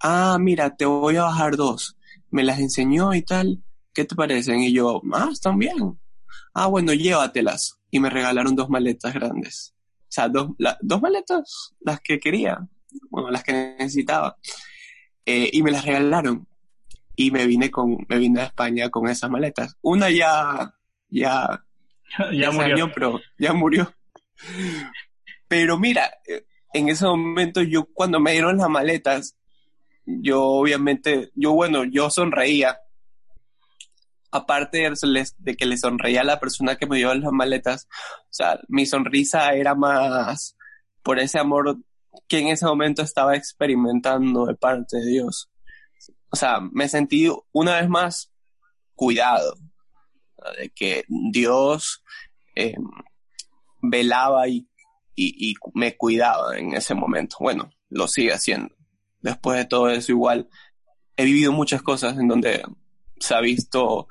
Ah, 0.00 0.38
mira, 0.40 0.74
te 0.74 0.86
voy 0.86 1.16
a 1.16 1.24
bajar 1.24 1.56
dos. 1.56 1.98
Me 2.30 2.42
las 2.42 2.58
enseñó 2.58 3.12
y 3.12 3.22
tal. 3.22 3.62
¿Qué 3.92 4.04
te 4.04 4.14
parecen? 4.14 4.60
Y 4.60 4.72
yo, 4.72 5.02
ah, 5.12 5.28
están 5.32 5.58
bien. 5.58 5.98
Ah, 6.54 6.66
bueno, 6.66 6.92
llévatelas. 6.92 7.80
Y 7.90 8.00
me 8.00 8.10
regalaron 8.10 8.56
dos 8.56 8.68
maletas 8.68 9.14
grandes. 9.14 9.74
O 10.02 10.14
sea, 10.14 10.28
dos, 10.28 10.50
dos 10.80 11.00
maletas, 11.00 11.74
las 11.80 12.00
que 12.00 12.20
quería, 12.20 12.68
bueno, 13.10 13.30
las 13.30 13.42
que 13.42 13.52
necesitaba. 13.78 14.36
Eh, 15.24 15.50
y 15.52 15.62
me 15.62 15.70
las 15.70 15.84
regalaron. 15.84 16.46
Y 17.16 17.30
me 17.30 17.46
vine 17.46 17.70
con, 17.70 17.98
me 18.08 18.18
vine 18.18 18.40
a 18.40 18.44
España 18.44 18.90
con 18.90 19.08
esas 19.08 19.30
maletas. 19.30 19.76
Una 19.82 20.10
ya, 20.10 20.74
ya, 21.08 21.64
ya, 22.32 22.50
murió. 22.50 22.90
pero 22.92 23.20
ya 23.38 23.52
murió. 23.52 23.94
Pero 25.48 25.78
mira, 25.78 26.10
eh, 26.26 26.46
en 26.72 26.88
ese 26.88 27.04
momento 27.04 27.62
yo 27.62 27.86
cuando 27.92 28.18
me 28.20 28.32
dieron 28.32 28.56
las 28.56 28.68
maletas, 28.68 29.36
yo 30.04 30.42
obviamente, 30.42 31.30
yo 31.34 31.52
bueno, 31.52 31.84
yo 31.84 32.10
sonreía 32.10 32.78
aparte 34.32 34.90
de, 35.38 35.56
que 35.56 35.66
le 35.66 35.76
sonreía 35.76 36.22
a 36.22 36.24
la 36.24 36.40
persona 36.40 36.76
que 36.76 36.86
me 36.86 36.96
dio 36.96 37.14
las 37.14 37.32
maletas, 37.32 37.86
o 38.22 38.32
sea, 38.32 38.58
mi 38.68 38.86
sonrisa 38.86 39.52
era 39.52 39.74
más 39.74 40.56
por 41.02 41.20
ese 41.20 41.38
amor 41.38 41.78
que 42.26 42.38
en 42.38 42.48
ese 42.48 42.64
momento 42.64 43.02
estaba 43.02 43.36
experimentando 43.36 44.46
de 44.46 44.54
parte 44.54 44.96
de 44.96 45.06
Dios. 45.06 45.50
O 46.30 46.36
sea, 46.36 46.60
me 46.60 46.88
sentí 46.88 47.28
una 47.52 47.80
vez 47.80 47.88
más 47.88 48.32
cuidado, 48.94 49.54
de 50.58 50.70
que 50.70 51.04
Dios 51.08 52.02
eh, 52.56 52.74
velaba 53.82 54.48
y, 54.48 54.66
y 55.14 55.54
me 55.74 55.96
cuidaba 55.96 56.56
en 56.58 56.74
ese 56.74 56.94
momento. 56.94 57.36
Bueno, 57.38 57.70
lo 57.90 58.08
sigue 58.08 58.32
haciendo. 58.32 58.74
Después 59.20 59.58
de 59.58 59.66
todo 59.66 59.90
eso, 59.90 60.10
igual 60.10 60.48
he 61.16 61.24
vivido 61.24 61.52
muchas 61.52 61.82
cosas 61.82 62.18
en 62.18 62.28
donde 62.28 62.62
se 63.22 63.34
ha 63.34 63.40
visto 63.40 64.08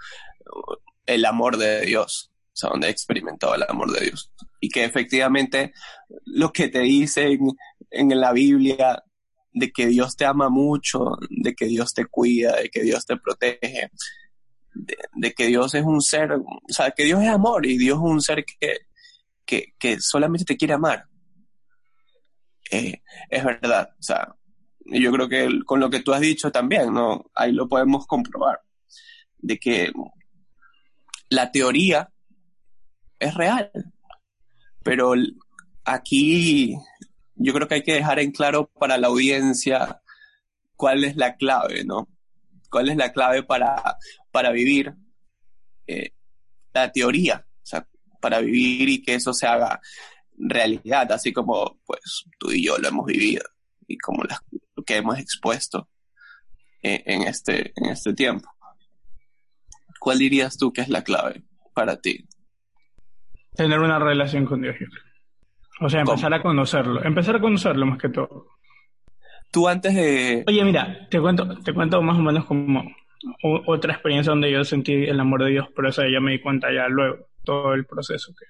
el 1.06 1.26
amor 1.26 1.58
de 1.58 1.82
Dios, 1.82 2.32
o 2.48 2.56
sea, 2.56 2.70
donde 2.70 2.88
he 2.88 2.92
experimentado 2.92 3.56
el 3.56 3.64
amor 3.68 3.92
de 3.92 4.06
Dios. 4.06 4.32
Y 4.60 4.70
que 4.70 4.84
efectivamente 4.84 5.74
lo 6.26 6.52
que 6.52 6.70
te 6.70 6.80
dicen 6.80 7.40
en 7.90 8.20
la 8.20 8.32
Biblia 8.32 9.04
de 9.54 9.72
que 9.72 9.88
Dios 9.88 10.16
te 10.16 10.26
ama 10.26 10.50
mucho, 10.50 11.18
de 11.30 11.54
que 11.54 11.66
Dios 11.66 11.94
te 11.94 12.06
cuida, 12.06 12.56
de 12.56 12.70
que 12.70 12.82
Dios 12.82 13.06
te 13.06 13.18
protege, 13.18 13.92
de, 14.74 15.34
que 15.34 15.48
Dios 15.48 15.76
es 15.76 15.84
un 15.84 16.02
ser, 16.02 16.32
o 16.32 16.46
sea, 16.70 16.92
que 16.92 17.04
Dios 17.04 17.22
es 17.22 17.30
amor 17.30 17.66
y 17.66 17.78
Dios 17.78 17.98
es 17.98 18.04
un 18.04 18.22
ser 18.22 18.46
que, 18.46 18.78
que, 19.46 19.74
que 19.78 20.00
solamente 20.00 20.46
te 20.46 20.56
quiere 20.56 20.76
amar. 20.76 21.06
Eh, 22.72 23.02
es 23.30 23.44
verdad, 23.44 23.90
o 24.00 24.04
sea, 24.04 24.34
yo 24.86 25.12
creo 25.12 25.28
que 25.28 25.50
con 25.66 25.82
lo 25.82 25.90
que 25.90 26.00
tú 26.00 26.14
has 26.14 26.22
dicho 26.22 26.52
también, 26.52 26.94
¿no? 26.94 27.30
Ahí 27.36 27.52
lo 27.52 27.68
podemos 27.68 28.08
comprobar 28.08 28.62
de 29.38 29.58
que 29.58 29.92
la 31.30 31.52
teoría 31.52 32.12
es 33.20 33.34
real, 33.34 33.72
pero 34.84 35.14
aquí 35.86 36.76
yo 37.36 37.54
creo 37.54 37.68
que 37.68 37.76
hay 37.76 37.84
que 37.84 37.94
dejar 37.94 38.20
en 38.20 38.32
claro 38.32 38.68
para 38.68 38.98
la 38.98 39.08
audiencia 39.08 40.02
cuál 40.76 41.04
es 41.04 41.16
la 41.16 41.36
clave, 41.36 41.84
¿no? 41.84 42.10
¿Cuál 42.70 42.90
es 42.90 42.98
la 42.98 43.12
clave 43.12 43.44
para, 43.44 43.98
para 44.32 44.52
vivir 44.52 44.94
eh, 45.88 46.14
la 46.74 46.92
teoría? 46.92 47.46
O 47.48 47.66
sea, 47.66 47.88
para 48.20 48.40
vivir 48.40 48.90
y 48.90 49.02
que 49.02 49.16
eso 49.16 49.34
se 49.34 49.48
haga 49.48 49.80
realidad, 50.38 51.12
así 51.12 51.32
como 51.34 51.80
pues 51.86 52.26
tú 52.40 52.52
y 52.52 52.66
yo 52.66 52.78
lo 52.78 52.88
hemos 52.88 53.06
vivido 53.06 53.44
y 53.88 53.98
como 53.98 54.24
lo 54.24 54.84
que 54.84 54.98
hemos 54.98 55.20
expuesto 55.20 55.90
eh, 56.82 57.04
en, 57.06 57.24
este, 57.24 57.74
en 57.76 57.92
este 57.92 58.14
tiempo. 58.14 58.50
¿Cuál 60.02 60.18
dirías 60.18 60.58
tú 60.58 60.74
que 60.74 60.82
es 60.82 60.90
la 60.90 61.04
clave 61.04 61.44
para 61.76 62.02
ti? 62.02 62.26
Tener 63.56 63.80
una 63.80 64.00
relación 64.00 64.46
con 64.46 64.64
Dios, 64.64 64.76
O 65.80 65.90
sea, 65.90 66.02
empezar 66.02 66.34
a 66.34 66.42
conocerlo. 66.42 67.04
Empezar 67.04 67.36
a 67.36 67.40
conocerlo 67.40 67.86
más 67.86 68.00
que 68.00 68.10
todo. 68.10 68.48
Tú 69.52 69.68
antes 69.68 69.94
de... 69.94 70.44
Oye, 70.48 70.66
mira, 70.66 71.08
te 71.12 71.22
cuento, 71.22 71.56
te 71.60 71.72
cuento 71.72 72.02
más 72.02 72.18
o 72.18 72.22
menos 72.22 72.46
como 72.46 72.84
otra 73.68 73.94
experiencia 73.94 74.32
donde 74.32 74.52
yo 74.52 74.64
sentí 74.64 74.94
el 74.94 75.20
amor 75.20 75.44
de 75.44 75.52
Dios, 75.52 75.68
pero 75.76 75.90
eso 75.90 76.02
ya 76.08 76.20
me 76.20 76.32
di 76.32 76.40
cuenta 76.40 76.74
ya 76.74 76.88
luego, 76.88 77.28
todo 77.44 77.76
el 77.76 77.86
proceso 77.86 78.34
que 78.34 78.46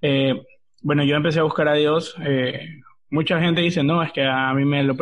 eh, 0.00 0.42
bueno, 0.82 1.04
yo 1.04 1.14
empecé 1.14 1.38
a 1.38 1.44
buscar 1.44 1.68
a 1.68 1.74
Dios 1.74 2.16
eh, 2.24 2.80
mucha 3.10 3.40
gente 3.40 3.60
dice, 3.60 3.82
no, 3.84 4.02
es 4.02 4.12
que 4.12 4.24
a 4.24 4.52
mí 4.54 4.64
me 4.64 4.82
lo, 4.82 4.96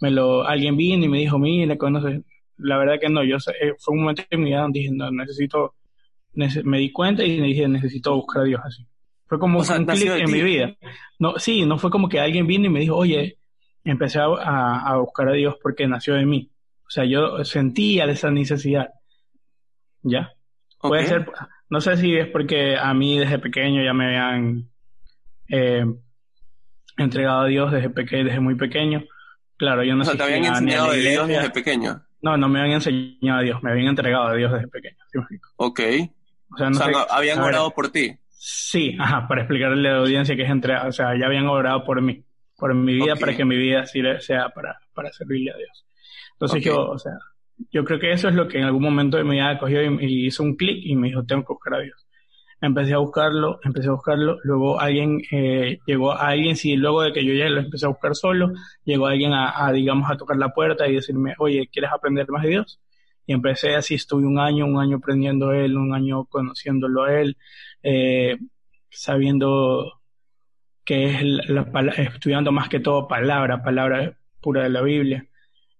me 0.00 0.10
lo, 0.10 0.46
alguien 0.46 0.76
vino 0.76 1.04
y 1.04 1.08
me 1.08 1.18
dijo, 1.18 1.38
mira, 1.38 1.76
conoces. 1.76 2.22
La 2.58 2.76
verdad 2.76 2.98
que 3.00 3.08
no, 3.08 3.24
yo 3.24 3.36
eh, 3.36 3.74
fue 3.78 3.94
un 3.94 4.00
momento 4.00 4.22
en 4.30 4.40
mi 4.40 4.50
vida 4.50 4.60
donde 4.60 4.80
dije, 4.80 4.92
no, 4.92 5.10
necesito, 5.10 5.74
me 6.34 6.78
di 6.78 6.92
cuenta 6.92 7.24
y 7.24 7.40
me 7.40 7.48
dije, 7.48 7.68
necesito 7.68 8.14
buscar 8.14 8.42
a 8.42 8.44
Dios 8.44 8.60
así. 8.64 8.86
Fue 9.26 9.38
como 9.38 9.58
un 9.60 9.86
clic 9.86 10.08
en 10.08 10.30
mi 10.30 10.42
vida. 10.42 10.74
No, 11.18 11.38
sí, 11.38 11.66
no 11.66 11.78
fue 11.78 11.90
como 11.90 12.08
que 12.08 12.18
alguien 12.18 12.46
vino 12.46 12.66
y 12.66 12.70
me 12.70 12.80
dijo, 12.80 12.96
oye, 12.96 13.38
empecé 13.84 14.18
a, 14.18 14.24
a, 14.24 14.96
buscar 14.98 15.28
a 15.28 15.32
Dios 15.32 15.56
porque 15.62 15.86
nació 15.86 16.14
de 16.14 16.24
mí. 16.24 16.50
O 16.86 16.90
sea, 16.90 17.04
yo 17.04 17.44
sentía 17.44 18.06
esa 18.06 18.30
necesidad. 18.30 18.88
¿Ya? 20.02 20.32
Puede 20.80 21.06
ser, 21.06 21.26
no 21.68 21.80
sé 21.80 21.96
si 21.98 22.16
es 22.16 22.28
porque 22.28 22.76
a 22.76 22.94
mí 22.94 23.18
desde 23.18 23.38
pequeño 23.38 23.84
ya 23.84 23.92
me 23.92 24.06
habían 24.06 24.70
eh, 25.48 25.84
entregado 26.96 27.42
a 27.42 27.46
Dios 27.46 27.72
desde, 27.72 27.90
pequeño, 27.90 28.24
desde 28.24 28.40
muy 28.40 28.54
pequeño. 28.54 29.04
Claro, 29.56 29.84
yo 29.84 29.94
no 29.94 30.04
sé. 30.04 30.16
¿te 30.16 30.22
habían 30.22 30.44
enseñado 30.44 30.90
a 30.90 30.94
Dios 30.94 31.28
desde 31.28 31.50
pequeño? 31.50 32.02
No, 32.20 32.36
no 32.36 32.48
me 32.48 32.60
habían 32.60 32.76
enseñado 32.76 33.40
a 33.40 33.42
Dios, 33.42 33.62
me 33.62 33.70
habían 33.70 33.88
entregado 33.88 34.26
a 34.26 34.34
Dios 34.34 34.52
desde 34.52 34.68
pequeño. 34.68 34.96
Ok. 35.56 35.80
O 36.52 36.56
sea, 36.56 36.70
no, 36.70 36.98
habían 37.10 37.40
orado 37.40 37.70
por 37.72 37.90
ti. 37.90 38.16
Sí, 38.30 38.96
ajá, 38.98 39.26
para 39.28 39.42
explicarle 39.42 39.88
a 39.88 39.92
la 39.92 39.98
audiencia 39.98 40.34
que 40.36 40.42
es 40.42 40.50
entre, 40.50 40.76
o 40.76 40.92
sea, 40.92 41.18
ya 41.18 41.26
habían 41.26 41.46
orado 41.46 41.84
por 41.84 42.00
mí, 42.00 42.24
por 42.56 42.74
mi 42.74 42.94
vida, 42.94 43.16
para 43.16 43.36
que 43.36 43.44
mi 43.44 43.56
vida 43.56 43.84
sea 43.86 44.48
para, 44.50 44.78
para 44.94 45.12
servirle 45.12 45.50
a 45.52 45.56
Dios. 45.56 45.86
Entonces 46.32 46.62
yo, 46.64 46.88
o 46.88 46.98
sea, 46.98 47.12
yo 47.70 47.84
creo 47.84 47.98
que 47.98 48.12
eso 48.12 48.28
es 48.28 48.34
lo 48.34 48.46
que 48.48 48.58
en 48.58 48.64
algún 48.64 48.82
momento 48.82 49.16
de 49.16 49.24
mi 49.24 49.32
vida 49.32 49.58
cogió 49.58 49.82
y, 49.82 50.26
hizo 50.26 50.42
un 50.42 50.56
clic 50.56 50.78
y 50.84 50.94
me 50.94 51.08
dijo, 51.08 51.24
tengo 51.24 51.42
que 51.42 51.52
buscar 51.52 51.74
a 51.74 51.80
Dios. 51.80 52.06
Empecé 52.60 52.94
a 52.94 52.98
buscarlo, 52.98 53.60
empecé 53.62 53.88
a 53.88 53.92
buscarlo, 53.92 54.38
luego 54.42 54.80
alguien, 54.80 55.22
eh, 55.30 55.78
llegó 55.86 56.12
a 56.12 56.28
alguien, 56.28 56.56
sí, 56.56 56.76
luego 56.76 57.02
de 57.02 57.12
que 57.12 57.24
yo 57.24 57.32
ya 57.34 57.48
lo 57.48 57.60
empecé 57.60 57.86
a 57.86 57.90
buscar 57.90 58.16
solo, 58.16 58.52
llegó 58.84 59.06
alguien 59.06 59.32
a, 59.32 59.70
digamos, 59.72 60.10
a 60.10 60.16
tocar 60.16 60.36
la 60.36 60.48
puerta 60.52 60.88
y 60.88 60.94
decirme, 60.94 61.34
oye, 61.38 61.68
¿quieres 61.72 61.92
aprender 61.92 62.26
más 62.28 62.42
de 62.42 62.48
Dios? 62.50 62.80
Y 63.26 63.32
empecé 63.32 63.76
así, 63.76 63.94
estuve 63.94 64.26
un 64.26 64.38
año, 64.40 64.66
un 64.66 64.80
año 64.80 64.96
aprendiendo 64.96 65.50
a 65.50 65.58
Él, 65.58 65.76
un 65.76 65.94
año 65.94 66.24
conociéndolo 66.24 67.04
a 67.04 67.20
Él, 67.20 67.36
eh, 67.82 68.38
sabiendo 68.90 70.00
que 70.84 71.04
es 71.06 71.22
la, 71.22 71.62
estudiando 71.98 72.50
más 72.50 72.68
que 72.70 72.80
todo 72.80 73.06
palabra, 73.06 73.62
palabra 73.62 74.18
pura 74.40 74.62
de 74.62 74.70
la 74.70 74.82
Biblia. 74.82 75.26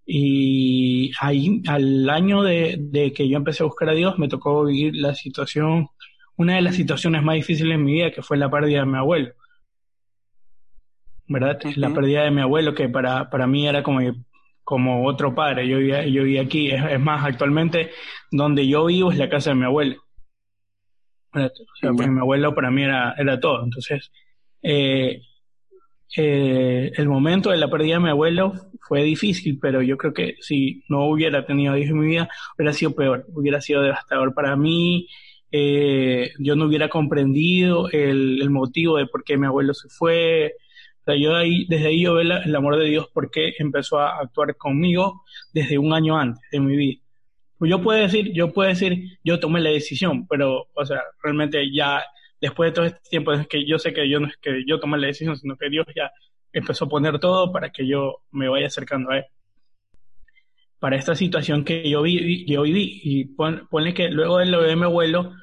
Y 0.05 1.11
ahí, 1.19 1.61
al 1.67 2.09
año 2.09 2.43
de, 2.43 3.11
que 3.15 3.27
yo 3.27 3.37
empecé 3.37 3.63
a 3.63 3.67
buscar 3.67 3.89
a 3.89 3.93
Dios, 3.93 4.19
me 4.19 4.27
tocó 4.27 4.65
vivir 4.65 4.95
la 4.95 5.15
situación, 5.15 5.87
una 6.39 6.55
de 6.55 6.61
las 6.61 6.75
situaciones 6.75 7.21
más 7.21 7.35
difíciles 7.35 7.75
en 7.75 7.83
mi 7.83 7.95
vida, 7.95 8.11
que 8.11 8.21
fue 8.21 8.37
la 8.37 8.49
pérdida 8.49 8.79
de 8.79 8.85
mi 8.85 8.97
abuelo. 8.97 9.33
¿Verdad? 11.27 11.59
La 11.75 11.93
pérdida 11.93 12.23
de 12.23 12.31
mi 12.31 12.39
abuelo, 12.39 12.73
que 12.73 12.87
para, 12.87 13.29
para 13.29 13.45
mí 13.45 13.67
era 13.67 13.83
como, 13.83 13.99
como 14.63 15.05
otro 15.05 15.35
padre. 15.35 15.67
Yo 15.67 15.79
vivía, 15.79 16.05
yo 16.05 16.23
vivía 16.23 16.41
aquí. 16.41 16.71
Es, 16.71 16.99
más, 17.01 17.25
actualmente 17.25 17.91
donde 18.31 18.65
yo 18.65 18.85
vivo 18.85 19.11
es 19.11 19.17
la 19.17 19.27
casa 19.27 19.49
de 19.49 19.57
mi 19.57 19.65
abuelo. 19.65 20.01
O 21.33 21.39
sea, 21.75 21.91
pues 21.91 22.07
mi 22.07 22.21
abuelo 22.21 22.55
para 22.55 22.71
mí 22.71 22.83
era, 22.83 23.15
era 23.17 23.37
todo. 23.37 23.65
Entonces, 23.65 24.09
eh, 24.63 25.21
eh, 26.15 26.91
el 26.95 27.09
momento 27.09 27.49
de 27.49 27.57
la 27.57 27.69
pérdida 27.69 27.95
de 27.95 28.03
mi 28.03 28.09
abuelo 28.11 28.53
fue 28.79 29.03
difícil, 29.03 29.59
pero 29.59 29.81
yo 29.81 29.97
creo 29.97 30.13
que 30.13 30.37
si 30.39 30.85
no 30.87 31.09
hubiera 31.09 31.45
tenido 31.45 31.75
hijos 31.75 31.91
en 31.91 31.99
mi 31.99 32.07
vida, 32.07 32.29
hubiera 32.57 32.71
sido 32.71 32.95
peor, 32.95 33.25
hubiera 33.33 33.59
sido 33.59 33.81
devastador 33.81 34.33
para 34.33 34.55
mí. 34.55 35.09
Eh, 35.51 36.31
yo 36.39 36.55
no 36.55 36.65
hubiera 36.65 36.89
comprendido 36.89 37.89
el, 37.91 38.41
el, 38.41 38.49
motivo 38.49 38.97
de 38.97 39.07
por 39.07 39.23
qué 39.23 39.37
mi 39.37 39.47
abuelo 39.47 39.73
se 39.73 39.89
fue. 39.89 40.53
O 41.01 41.03
sea, 41.05 41.15
yo 41.15 41.35
ahí, 41.35 41.65
desde 41.67 41.87
ahí 41.87 42.03
yo 42.03 42.13
veo 42.15 42.37
el 42.43 42.55
amor 42.55 42.77
de 42.77 42.85
Dios 42.85 43.07
porque 43.13 43.53
empezó 43.57 43.99
a 43.99 44.19
actuar 44.19 44.55
conmigo 44.57 45.23
desde 45.53 45.77
un 45.77 45.93
año 45.93 46.17
antes 46.17 46.43
de 46.51 46.59
mi 46.59 46.75
vida. 46.75 47.01
Yo 47.61 47.81
puedo 47.81 47.99
decir, 47.99 48.31
yo 48.33 48.53
puedo 48.53 48.69
decir, 48.69 49.17
yo 49.23 49.39
tomé 49.39 49.59
la 49.59 49.69
decisión, 49.69 50.27
pero, 50.27 50.67
o 50.73 50.85
sea, 50.85 51.01
realmente 51.21 51.73
ya 51.73 52.03
después 52.39 52.71
de 52.71 52.75
todo 52.75 52.85
este 52.85 53.01
tiempo, 53.09 53.33
es 53.33 53.47
que 53.47 53.65
yo 53.65 53.77
sé 53.79 53.93
que 53.93 54.09
yo 54.09 54.19
no 54.19 54.27
es 54.27 54.37
que 54.37 54.63
yo 54.65 54.79
tomé 54.79 54.97
la 54.97 55.07
decisión, 55.07 55.35
sino 55.37 55.57
que 55.57 55.69
Dios 55.69 55.85
ya 55.95 56.11
empezó 56.53 56.85
a 56.85 56.89
poner 56.89 57.19
todo 57.19 57.51
para 57.51 57.69
que 57.69 57.85
yo 57.87 58.21
me 58.31 58.47
vaya 58.47 58.67
acercando 58.67 59.11
a 59.11 59.17
Él. 59.19 59.25
Para 60.79 60.95
esta 60.95 61.15
situación 61.15 61.65
que 61.65 61.89
yo, 61.89 62.01
vi, 62.01 62.45
yo 62.45 62.61
viví, 62.61 63.01
y 63.03 63.25
pone 63.25 63.93
que 63.93 64.09
luego 64.09 64.37
de 64.37 64.45
lo 64.45 64.61
de 64.61 64.75
mi 64.75 64.83
abuelo, 64.83 65.33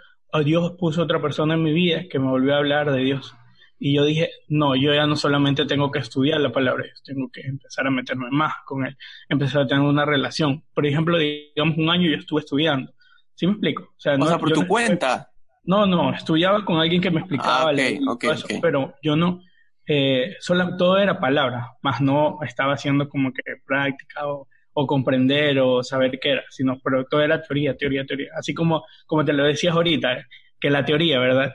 Dios 0.44 0.72
puso 0.78 1.02
otra 1.02 1.20
persona 1.20 1.54
en 1.54 1.62
mi 1.62 1.72
vida 1.72 2.04
que 2.10 2.18
me 2.18 2.28
volvió 2.28 2.54
a 2.54 2.58
hablar 2.58 2.92
de 2.92 3.00
Dios. 3.00 3.34
Y 3.78 3.94
yo 3.94 4.04
dije, 4.04 4.30
no, 4.48 4.74
yo 4.74 4.94
ya 4.94 5.06
no 5.06 5.16
solamente 5.16 5.66
tengo 5.66 5.90
que 5.90 5.98
estudiar 5.98 6.40
la 6.40 6.50
palabra 6.50 6.86
tengo 7.04 7.28
que 7.30 7.42
empezar 7.42 7.86
a 7.86 7.90
meterme 7.90 8.28
más 8.30 8.54
con 8.64 8.86
Él, 8.86 8.96
empezar 9.28 9.62
a 9.62 9.66
tener 9.66 9.84
una 9.84 10.06
relación. 10.06 10.64
Por 10.74 10.86
ejemplo, 10.86 11.18
digamos 11.18 11.76
un 11.76 11.90
año 11.90 12.08
yo 12.08 12.16
estuve 12.16 12.40
estudiando. 12.40 12.92
¿Sí 13.34 13.46
me 13.46 13.52
explico? 13.52 13.82
O 13.82 14.00
sea, 14.00 14.16
no, 14.16 14.38
por 14.38 14.52
tu 14.52 14.66
cuenta. 14.66 15.30
No, 15.64 15.84
no, 15.84 16.14
estudiaba 16.14 16.64
con 16.64 16.78
alguien 16.78 17.02
que 17.02 17.10
me 17.10 17.20
explicaba 17.20 17.70
ah, 17.70 17.72
eso, 17.72 18.46
pero 18.62 18.94
yo 19.02 19.16
no, 19.16 19.42
eh, 19.86 20.36
solo, 20.38 20.76
todo 20.76 20.96
era 20.96 21.18
palabra, 21.18 21.72
más 21.82 22.00
no 22.00 22.38
estaba 22.42 22.74
haciendo 22.74 23.08
como 23.08 23.32
que 23.32 23.42
práctica 23.66 24.28
o, 24.28 24.48
comprender 24.84 25.60
o 25.60 25.84
saber 25.84 26.18
qué 26.20 26.32
era, 26.32 26.44
sino, 26.50 26.80
pero 26.82 27.04
todo 27.04 27.22
era 27.22 27.40
teoría, 27.40 27.76
teoría, 27.76 28.04
teoría. 28.04 28.30
Así 28.36 28.52
como, 28.52 28.84
como 29.06 29.24
te 29.24 29.32
lo 29.32 29.44
decías 29.44 29.76
ahorita, 29.76 30.26
que 30.58 30.70
la 30.70 30.84
teoría, 30.84 31.20
¿verdad? 31.20 31.54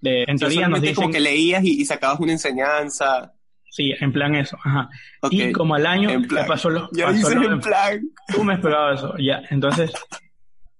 De, 0.00 0.24
en 0.26 0.36
teoría 0.36 0.66
nos 0.66 0.80
dicen... 0.80 0.96
como 0.96 1.12
que 1.12 1.20
leías 1.20 1.62
y, 1.64 1.84
sacabas 1.84 2.18
una 2.18 2.32
enseñanza. 2.32 3.32
Sí, 3.70 3.94
en 3.98 4.12
plan 4.12 4.34
eso, 4.34 4.58
ajá. 4.62 4.90
Y 5.30 5.52
como 5.52 5.76
al 5.76 5.86
año 5.86 6.18
me 6.18 6.44
pasó 6.44 6.68
lo... 6.68 6.88
Ya 6.92 7.06
pasó 7.06 7.30
en 7.30 7.60
plan. 7.60 8.00
Tú 8.34 8.42
me 8.42 8.54
esperabas 8.54 8.98
eso, 8.98 9.14
ya. 9.18 9.42
Entonces, 9.50 9.92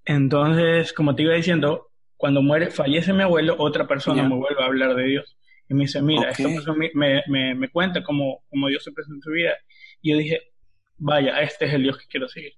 entonces, 0.05 0.91
como 0.93 1.15
te 1.15 1.23
iba 1.23 1.33
diciendo, 1.33 1.89
cuando 2.17 2.41
muere, 2.41 2.69
fallece 2.69 3.13
mi 3.13 3.23
abuelo, 3.23 3.55
otra 3.57 3.87
persona 3.87 4.23
me 4.27 4.35
vuelve 4.35 4.61
a 4.61 4.65
hablar 4.65 4.95
de 4.95 5.03
Dios. 5.05 5.37
Y 5.69 5.73
me 5.73 5.85
dice, 5.85 6.01
mira, 6.01 6.29
esta 6.29 6.43
persona 6.43 6.77
me, 6.93 7.21
me, 7.27 7.55
me, 7.55 7.69
cuenta 7.69 8.03
cómo, 8.03 8.43
cómo 8.49 8.67
Dios 8.67 8.83
se 8.83 8.91
presenta 8.91 9.15
en 9.15 9.21
su 9.21 9.31
vida. 9.31 9.53
Y 10.01 10.11
yo 10.11 10.17
dije, 10.17 10.52
vaya, 10.97 11.41
este 11.41 11.65
es 11.65 11.73
el 11.73 11.83
Dios 11.83 11.97
que 11.97 12.07
quiero 12.07 12.27
seguir. 12.27 12.53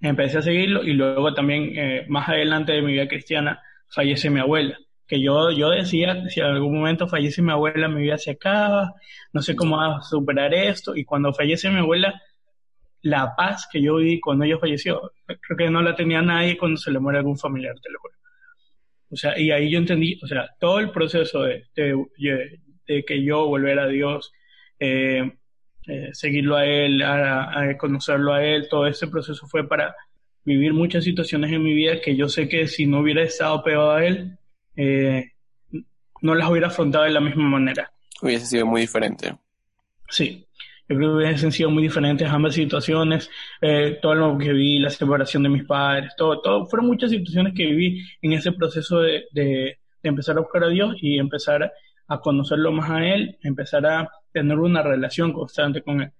Empecé 0.00 0.38
a 0.38 0.42
seguirlo 0.42 0.84
y 0.84 0.92
luego 0.92 1.32
también, 1.34 1.72
eh, 1.76 2.06
más 2.08 2.28
adelante 2.28 2.72
de 2.72 2.82
mi 2.82 2.92
vida 2.92 3.08
cristiana, 3.08 3.62
fallece 3.88 4.30
mi 4.30 4.40
abuela. 4.40 4.78
Que 5.06 5.20
yo, 5.20 5.50
yo 5.52 5.70
decía, 5.70 6.28
si 6.28 6.40
en 6.40 6.46
algún 6.46 6.74
momento 6.74 7.06
fallece 7.08 7.40
mi 7.40 7.52
abuela, 7.52 7.88
mi 7.88 8.02
vida 8.02 8.18
se 8.18 8.32
acaba, 8.32 8.94
no 9.32 9.40
sé 9.40 9.54
cómo 9.56 10.02
superar 10.02 10.52
esto. 10.52 10.96
Y 10.96 11.04
cuando 11.04 11.32
fallece 11.32 11.70
mi 11.70 11.78
abuela, 11.78 12.20
la 13.02 13.34
paz 13.36 13.68
que 13.70 13.80
yo 13.80 13.96
viví 13.96 14.20
cuando 14.20 14.44
ella 14.44 14.58
falleció, 14.58 15.12
creo 15.26 15.56
que 15.56 15.70
no 15.70 15.80
la 15.82 15.94
tenía 15.94 16.22
nadie 16.22 16.58
cuando 16.58 16.76
se 16.76 16.90
le 16.90 16.98
muere 16.98 17.18
algún 17.18 17.38
familiar, 17.38 17.74
te 17.80 17.90
lo 17.90 18.00
juro. 18.00 18.14
O 19.10 19.16
sea, 19.16 19.38
y 19.38 19.50
ahí 19.52 19.70
yo 19.70 19.78
entendí, 19.78 20.18
o 20.22 20.26
sea, 20.26 20.50
todo 20.58 20.80
el 20.80 20.90
proceso 20.90 21.42
de, 21.42 21.64
de, 21.76 23.04
que 23.04 23.22
yo 23.22 23.46
volver 23.46 23.78
a 23.78 23.86
Dios, 23.86 24.32
eh, 24.80 25.32
eh, 25.86 26.10
seguirlo 26.12 26.56
a 26.56 26.66
Él, 26.66 27.02
a, 27.02 27.76
conocerlo 27.78 28.32
a 28.32 28.44
Él, 28.44 28.68
todo 28.68 28.86
ese 28.86 29.06
proceso 29.06 29.46
fue 29.46 29.68
para 29.68 29.94
vivir 30.44 30.72
muchas 30.72 31.04
situaciones 31.04 31.52
en 31.52 31.62
mi 31.62 31.74
vida 31.74 32.00
que 32.00 32.16
yo 32.16 32.28
sé 32.28 32.48
que 32.48 32.66
si 32.66 32.86
no 32.86 33.00
hubiera 33.00 33.22
estado 33.22 33.62
pegado 33.62 33.92
a 33.92 34.04
Él, 34.04 34.36
eh, 34.76 35.32
no 36.22 36.34
las 36.34 36.48
hubiera 36.48 36.68
afrontado 36.68 37.04
de 37.04 37.10
la 37.10 37.20
misma 37.20 37.44
manera. 37.44 37.90
Hubiese 38.20 38.46
sido 38.46 38.66
muy 38.66 38.80
diferente. 38.82 39.36
Sí, 40.08 40.46
yo 40.88 40.96
creo 40.96 41.10
que 41.10 41.24
hubiesen 41.24 41.52
sido 41.52 41.70
muy 41.70 41.82
diferentes 41.82 42.28
ambas 42.28 42.54
situaciones, 42.54 43.28
eh, 43.60 43.98
todo 44.00 44.14
lo 44.14 44.38
que 44.38 44.52
vi, 44.52 44.78
la 44.78 44.90
separación 44.90 45.42
de 45.42 45.48
mis 45.48 45.64
padres, 45.64 46.12
todo, 46.16 46.40
todo, 46.40 46.66
fueron 46.66 46.86
muchas 46.86 47.10
situaciones 47.10 47.54
que 47.54 47.66
viví 47.66 48.04
en 48.22 48.32
ese 48.32 48.52
proceso 48.52 49.00
de, 49.00 49.24
de, 49.32 49.78
empezar 50.02 50.36
a 50.36 50.40
buscar 50.40 50.62
a 50.62 50.68
Dios 50.68 50.94
y 51.00 51.18
empezar 51.18 51.72
a 52.06 52.20
conocerlo 52.20 52.70
más 52.70 52.88
a 52.90 53.04
Él, 53.04 53.36
empezar 53.42 53.84
a 53.86 54.08
tener 54.36 54.58
una 54.58 54.82
relación 54.82 55.32
constante 55.32 55.80
con 55.80 56.02
Él. 56.02 56.12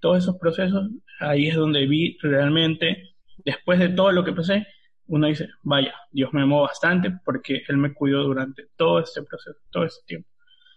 Todos 0.00 0.24
esos 0.24 0.36
procesos, 0.38 0.90
ahí 1.20 1.46
es 1.46 1.54
donde 1.54 1.86
vi 1.86 2.18
realmente, 2.20 3.14
después 3.44 3.78
de 3.78 3.90
todo 3.90 4.10
lo 4.10 4.24
que 4.24 4.32
pasé, 4.32 4.66
uno 5.06 5.28
dice, 5.28 5.50
vaya, 5.62 5.94
Dios 6.10 6.32
me 6.32 6.42
amó 6.42 6.62
bastante 6.62 7.12
porque 7.24 7.62
Él 7.68 7.76
me 7.76 7.94
cuidó 7.94 8.24
durante 8.24 8.64
todo 8.76 8.98
este 8.98 9.22
proceso, 9.22 9.56
todo 9.70 9.84
este 9.84 10.04
tiempo. 10.04 10.28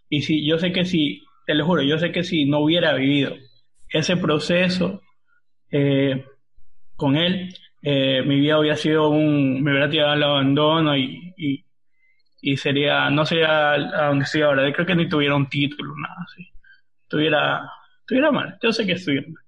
Y 0.08 0.22
si 0.22 0.48
yo 0.48 0.60
sé 0.60 0.72
que 0.72 0.86
si 0.86 1.24
te 1.48 1.56
lo 1.56 1.66
juro, 1.66 1.82
yo 1.82 1.98
sé 1.98 2.12
que 2.12 2.24
si 2.24 2.46
no 2.46 2.60
hubiera 2.60 2.94
vivido 2.94 3.34
ese 3.90 4.18
proceso 4.18 5.02
eh, 5.72 6.26
con 6.96 7.16
él, 7.16 7.56
eh, 7.82 8.22
mi 8.24 8.40
vida 8.40 8.60
hubiera 8.60 8.78
sido 8.78 9.10
un, 9.10 9.64
me 9.64 9.72
hubiera 9.72 9.90
tirado 9.90 10.12
al 10.12 10.24
abandono 10.24 10.96
y, 10.96 11.34
y, 12.40 12.58
sería, 12.58 13.10
no 13.10 13.26
sería 13.26 13.72
a 13.72 14.08
donde 14.10 14.26
estoy 14.26 14.42
ahora. 14.42 14.68
Yo 14.68 14.74
creo 14.74 14.86
que 14.86 14.96
ni 14.96 15.10
tuviera 15.10 15.36
un 15.36 15.50
título, 15.50 15.96
nada 15.98 16.16
así. 16.24 16.48
Tuviera, 17.08 17.72
tuviera 18.06 18.32
mal. 18.32 18.58
Yo 18.62 18.72
sé 18.72 18.86
que 18.86 18.94
estuviera 18.94 19.28
mal. 19.28 19.44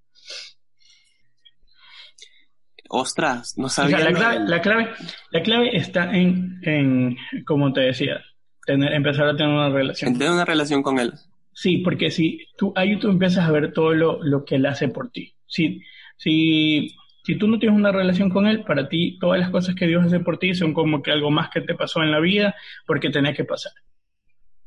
Ostras, 2.91 3.55
no 3.57 3.69
sabía. 3.69 3.99
la, 3.99 4.11
clave, 4.11 4.39
la, 4.47 4.61
clave, 4.61 4.89
la 5.29 5.43
clave 5.43 5.77
está 5.77 6.11
en, 6.11 6.59
en, 6.63 7.17
como 7.45 7.71
te 7.71 7.81
decía, 7.81 8.19
tener, 8.65 8.93
empezar 8.93 9.27
a 9.27 9.35
tener 9.35 9.53
una 9.53 9.69
relación. 9.69 10.13
tener 10.13 10.31
una 10.31 10.45
relación 10.45 10.81
con 10.81 10.97
él. 10.97 11.13
Sí, 11.53 11.77
porque 11.77 12.09
si 12.09 12.47
tú 12.57 12.73
ahí 12.75 12.97
tú 12.97 13.09
empiezas 13.09 13.47
a 13.47 13.51
ver 13.51 13.73
todo 13.73 13.93
lo, 13.93 14.23
lo 14.23 14.43
que 14.43 14.55
él 14.55 14.65
hace 14.65 14.87
por 14.87 15.11
ti. 15.11 15.35
Si, 15.45 15.83
si, 16.17 16.95
si 17.23 17.37
tú 17.37 17.47
no 17.47 17.59
tienes 17.59 17.77
una 17.77 17.91
relación 17.91 18.31
con 18.31 18.47
él, 18.47 18.63
para 18.63 18.89
ti 18.89 19.19
todas 19.19 19.39
las 19.39 19.51
cosas 19.51 19.75
que 19.75 19.85
Dios 19.85 20.05
hace 20.05 20.19
por 20.19 20.39
ti 20.39 20.55
son 20.55 20.73
como 20.73 21.03
que 21.03 21.11
algo 21.11 21.29
más 21.29 21.49
que 21.51 21.61
te 21.61 21.75
pasó 21.75 22.01
en 22.01 22.11
la 22.11 22.19
vida 22.19 22.55
porque 22.87 23.11
tenía 23.11 23.33
que 23.33 23.43
pasar. 23.43 23.73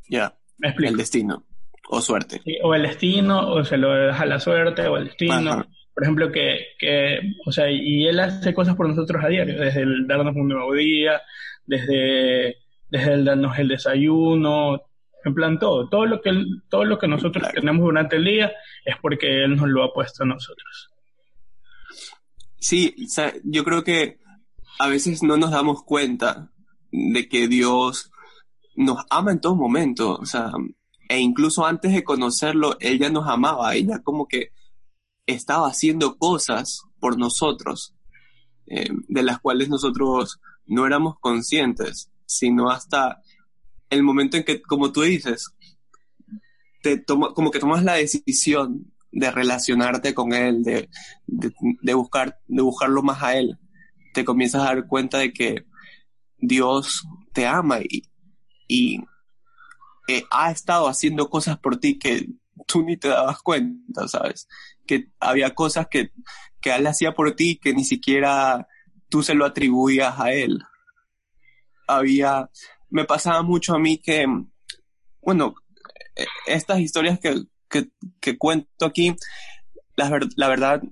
Ya. 0.09 0.37
El 0.61 0.97
destino. 0.97 1.45
O 1.89 2.01
suerte. 2.01 2.41
o 2.63 2.75
el 2.75 2.83
destino, 2.83 3.53
o 3.53 3.65
se 3.65 3.77
lo 3.77 3.93
deja 3.93 4.25
la 4.25 4.41
suerte, 4.41 4.87
o 4.87 4.97
el 4.97 5.07
destino. 5.07 5.67
Por 5.95 6.05
ejemplo, 6.05 6.33
que, 6.33 6.69
que, 6.79 7.21
o 7.45 7.53
sea, 7.53 7.71
y 7.71 8.07
él 8.07 8.19
hace 8.19 8.55
cosas 8.55 8.77
por 8.77 8.89
nosotros 8.89 9.23
a 9.23 9.29
diario, 9.29 9.61
desde 9.61 9.83
el 9.83 10.07
darnos 10.07 10.35
un 10.35 10.49
nuevo 10.49 10.73
día, 10.73 11.21
desde, 11.67 12.57
desde 12.89 13.13
el 13.13 13.25
darnos 13.27 13.59
el 13.59 13.69
desayuno, 13.69 14.81
en 15.25 15.35
plan 15.35 15.59
todo, 15.59 15.89
todo 15.89 16.07
lo 16.07 16.21
que, 16.21 16.31
todo 16.69 16.85
lo 16.85 16.99
que 16.99 17.09
nosotros 17.09 17.47
tenemos 17.53 17.85
durante 17.85 18.17
el 18.17 18.25
día 18.25 18.53
es 18.85 18.97
porque 19.01 19.45
él 19.45 19.57
nos 19.57 19.69
lo 19.69 19.85
ha 19.85 19.93
puesto 19.93 20.25
a 20.25 20.27
nosotros. 20.27 20.91
Sí, 22.59 22.95
yo 23.45 23.65
creo 23.65 23.85
que 23.85 24.19
a 24.79 24.89
veces 24.89 25.23
no 25.23 25.37
nos 25.37 25.51
damos 25.51 25.83
cuenta 25.85 26.51
de 26.91 27.29
que 27.29 27.49
Dios 27.49 28.11
nos 28.77 29.05
ama 29.11 29.33
en 29.33 29.41
todo 29.41 29.57
momento, 29.57 30.15
o 30.15 30.25
sea, 30.25 30.51
e 31.13 31.19
incluso 31.19 31.67
antes 31.67 31.93
de 31.93 32.05
conocerlo, 32.05 32.79
Él 32.81 32.99
ya 32.99 33.11
nos 33.11 33.29
amaba, 33.29 33.75
ella 33.75 34.03
como 34.03 34.27
que 34.27 34.49
estaba 35.27 35.69
haciendo 35.69 36.17
cosas 36.17 36.85
por 37.01 37.19
nosotros, 37.19 37.95
eh, 38.67 38.89
de 39.09 39.23
las 39.23 39.39
cuales 39.39 39.69
nosotros 39.69 40.41
no 40.65 40.87
éramos 40.87 41.17
conscientes, 41.21 42.11
sino 42.25 42.71
hasta 42.71 43.21
el 43.91 44.03
momento 44.03 44.39
en 44.39 44.45
que, 44.45 44.63
como 44.63 44.91
tú 44.91 45.03
dices, 45.03 45.55
te 46.81 47.05
como 47.05 47.51
que 47.51 47.59
tomas 47.59 47.85
la 47.85 47.97
decisión 47.97 48.91
de 49.11 49.31
relacionarte 49.31 50.15
con 50.15 50.33
él, 50.33 50.63
de, 50.63 50.89
de, 51.27 51.93
buscar, 51.93 52.41
de 52.49 52.63
buscarlo 52.63 53.03
más 53.03 53.23
a 53.23 53.37
él, 53.37 53.59
te 54.15 54.25
comienzas 54.25 54.63
a 54.63 54.75
dar 54.75 54.87
cuenta 54.87 55.19
de 55.19 55.35
que 55.35 55.67
Dios 56.39 57.07
te 57.35 57.47
ama 57.47 57.81
y 58.67 59.05
eh, 60.09 60.25
ha 60.31 60.51
estado 60.51 60.89
haciendo 60.89 61.31
cosas 61.31 61.59
por 61.59 61.79
ti 61.79 61.99
que 61.99 62.29
tú 62.67 62.83
ni 62.83 62.97
te 62.97 63.09
dabas 63.09 63.43
cuenta, 63.43 64.09
¿sabes? 64.09 64.49
Que 64.87 65.09
había 65.21 65.55
cosas 65.55 65.87
que, 65.89 66.11
que 66.61 66.75
él 66.75 66.87
hacía 66.87 67.13
por 67.13 67.35
ti 67.35 67.59
que 67.59 67.73
ni 67.73 67.85
siquiera 67.85 68.67
tú 69.09 69.23
se 69.23 69.35
lo 69.35 69.45
atribuías 69.45 70.19
a 70.19 70.33
él. 70.33 70.59
Había, 71.87 72.51
me 72.91 73.05
pasaba 73.05 73.43
mucho 73.43 73.75
a 73.75 73.79
mí 73.79 73.99
que, 73.99 74.25
bueno, 75.21 75.55
e, 76.17 76.27
estas 76.47 76.81
historias 76.81 77.19
que, 77.19 77.43
que, 78.21 78.39
cuento 78.39 78.87
aquí, 78.87 79.17
la, 79.97 80.19
la, 80.37 80.49
verdad, 80.49 80.83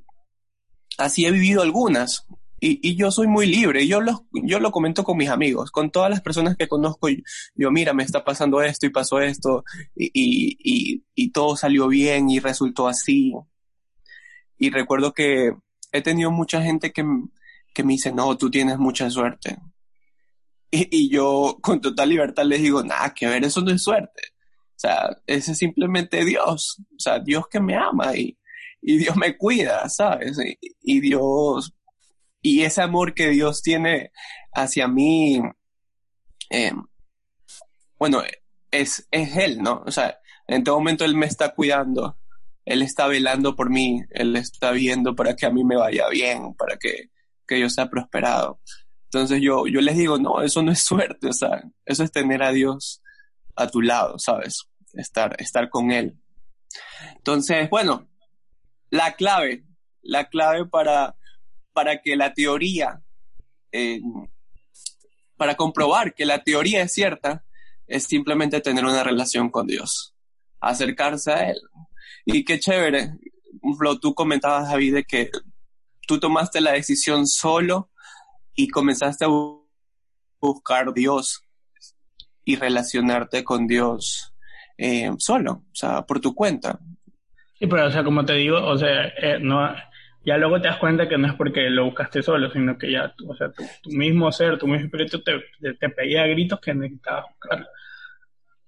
así 0.98 1.24
he 1.26 1.30
vivido 1.30 1.62
algunas. 1.62 2.26
Y, 2.60 2.78
y, 2.86 2.94
yo 2.94 3.10
soy 3.10 3.26
muy 3.26 3.46
libre, 3.46 3.86
yo 3.86 4.00
lo, 4.00 4.26
yo 4.32 4.60
lo 4.60 4.70
comento 4.70 5.02
con 5.02 5.16
mis 5.16 5.30
amigos, 5.30 5.70
con 5.70 5.90
todas 5.90 6.10
las 6.10 6.20
personas 6.20 6.56
que 6.56 6.68
conozco, 6.68 7.08
yo, 7.54 7.70
mira, 7.70 7.94
me 7.94 8.02
está 8.02 8.22
pasando 8.22 8.60
esto 8.60 8.84
y 8.84 8.90
pasó 8.90 9.20
esto, 9.20 9.64
y, 9.96 10.10
y, 10.12 11.02
y 11.14 11.30
todo 11.30 11.56
salió 11.56 11.88
bien 11.88 12.28
y 12.28 12.38
resultó 12.38 12.86
así. 12.86 13.32
Y 14.58 14.68
recuerdo 14.68 15.14
que 15.14 15.54
he 15.92 16.02
tenido 16.02 16.30
mucha 16.30 16.62
gente 16.62 16.92
que, 16.92 17.04
que 17.72 17.84
me 17.84 17.94
dice, 17.94 18.12
no, 18.12 18.36
tú 18.36 18.50
tienes 18.50 18.78
mucha 18.78 19.08
suerte. 19.10 19.58
Y, 20.70 21.10
yo 21.10 21.58
con 21.60 21.80
total 21.80 22.10
libertad 22.10 22.44
les 22.44 22.62
digo, 22.62 22.82
nada, 22.84 23.12
que 23.12 23.26
ver, 23.26 23.44
eso 23.44 23.60
no 23.60 23.72
es 23.72 23.82
suerte. 23.82 24.22
O 24.70 24.78
sea, 24.80 25.16
ese 25.26 25.52
es 25.52 25.58
simplemente 25.58 26.24
Dios. 26.24 26.76
O 26.96 26.98
sea, 26.98 27.18
Dios 27.18 27.48
que 27.48 27.60
me 27.60 27.76
ama 27.76 28.16
y, 28.16 28.36
Dios 28.80 29.16
me 29.16 29.36
cuida, 29.36 29.88
¿sabes? 29.88 30.38
Y, 30.80 31.00
Dios, 31.00 31.74
y 32.42 32.62
ese 32.62 32.82
amor 32.82 33.14
que 33.14 33.28
Dios 33.28 33.62
tiene 33.62 34.12
hacia 34.52 34.88
mí, 34.88 35.40
eh, 36.50 36.72
bueno, 37.98 38.22
es, 38.70 39.06
es 39.10 39.36
Él, 39.36 39.62
¿no? 39.62 39.82
O 39.86 39.90
sea, 39.90 40.18
en 40.46 40.64
todo 40.64 40.76
momento 40.76 41.04
Él 41.04 41.14
me 41.16 41.26
está 41.26 41.54
cuidando, 41.54 42.18
Él 42.64 42.82
está 42.82 43.06
velando 43.06 43.54
por 43.54 43.70
mí, 43.70 44.02
Él 44.10 44.36
está 44.36 44.70
viendo 44.72 45.14
para 45.14 45.36
que 45.36 45.46
a 45.46 45.50
mí 45.50 45.64
me 45.64 45.76
vaya 45.76 46.08
bien, 46.08 46.54
para 46.54 46.76
que, 46.76 47.10
que 47.46 47.60
yo 47.60 47.68
sea 47.68 47.90
prosperado. 47.90 48.60
Entonces 49.04 49.40
yo, 49.42 49.66
yo 49.66 49.80
les 49.80 49.96
digo, 49.96 50.18
no, 50.18 50.40
eso 50.40 50.62
no 50.62 50.72
es 50.72 50.82
suerte, 50.84 51.28
o 51.28 51.32
sea, 51.32 51.62
eso 51.84 52.04
es 52.04 52.12
tener 52.12 52.42
a 52.42 52.52
Dios 52.52 53.02
a 53.56 53.66
tu 53.66 53.82
lado, 53.82 54.18
¿sabes? 54.18 54.64
Estar, 54.94 55.36
estar 55.40 55.68
con 55.68 55.90
Él. 55.90 56.16
Entonces, 57.16 57.68
bueno, 57.68 58.08
la 58.88 59.12
clave, 59.14 59.64
la 60.02 60.28
clave 60.28 60.66
para, 60.66 61.16
para 61.80 62.02
que 62.02 62.14
la 62.14 62.34
teoría, 62.34 63.00
eh, 63.72 64.02
para 65.38 65.54
comprobar 65.54 66.12
que 66.12 66.26
la 66.26 66.44
teoría 66.44 66.82
es 66.82 66.92
cierta, 66.92 67.42
es 67.86 68.04
simplemente 68.04 68.60
tener 68.60 68.84
una 68.84 69.02
relación 69.02 69.48
con 69.48 69.66
Dios, 69.66 70.14
acercarse 70.60 71.32
a 71.32 71.48
Él. 71.48 71.56
Y 72.26 72.44
qué 72.44 72.60
chévere, 72.60 73.14
Flo, 73.78 73.98
tú 73.98 74.14
comentabas, 74.14 74.68
David, 74.68 74.96
de 74.96 75.04
que 75.04 75.30
tú 76.06 76.20
tomaste 76.20 76.60
la 76.60 76.72
decisión 76.72 77.26
solo 77.26 77.88
y 78.54 78.68
comenzaste 78.68 79.24
a 79.24 79.28
buscar 80.38 80.92
Dios 80.92 81.46
y 82.44 82.56
relacionarte 82.56 83.42
con 83.42 83.66
Dios 83.66 84.34
eh, 84.76 85.10
solo, 85.16 85.52
o 85.52 85.74
sea, 85.74 86.02
por 86.02 86.20
tu 86.20 86.34
cuenta. 86.34 86.78
Sí, 87.58 87.66
pero, 87.66 87.86
o 87.86 87.90
sea, 87.90 88.04
como 88.04 88.22
te 88.26 88.34
digo, 88.34 88.62
o 88.62 88.76
sea, 88.76 89.06
eh, 89.16 89.38
no, 89.40 89.66
ya 90.24 90.36
luego 90.36 90.60
te 90.60 90.68
das 90.68 90.76
cuenta 90.76 91.08
que 91.08 91.16
no 91.16 91.28
es 91.28 91.34
porque 91.34 91.70
lo 91.70 91.86
buscaste 91.86 92.22
solo, 92.22 92.50
sino 92.50 92.76
que 92.76 92.92
ya, 92.92 93.14
o 93.26 93.34
sea, 93.34 93.50
tu, 93.50 93.90
mismo 93.90 94.30
ser, 94.30 94.58
tu 94.58 94.66
mismo 94.66 94.86
espíritu 94.86 95.22
te, 95.22 95.42
te, 95.74 95.88
pedía 95.88 96.26
gritos 96.26 96.60
que 96.60 96.74
necesitabas 96.74 97.24
buscarlo. 97.30 97.66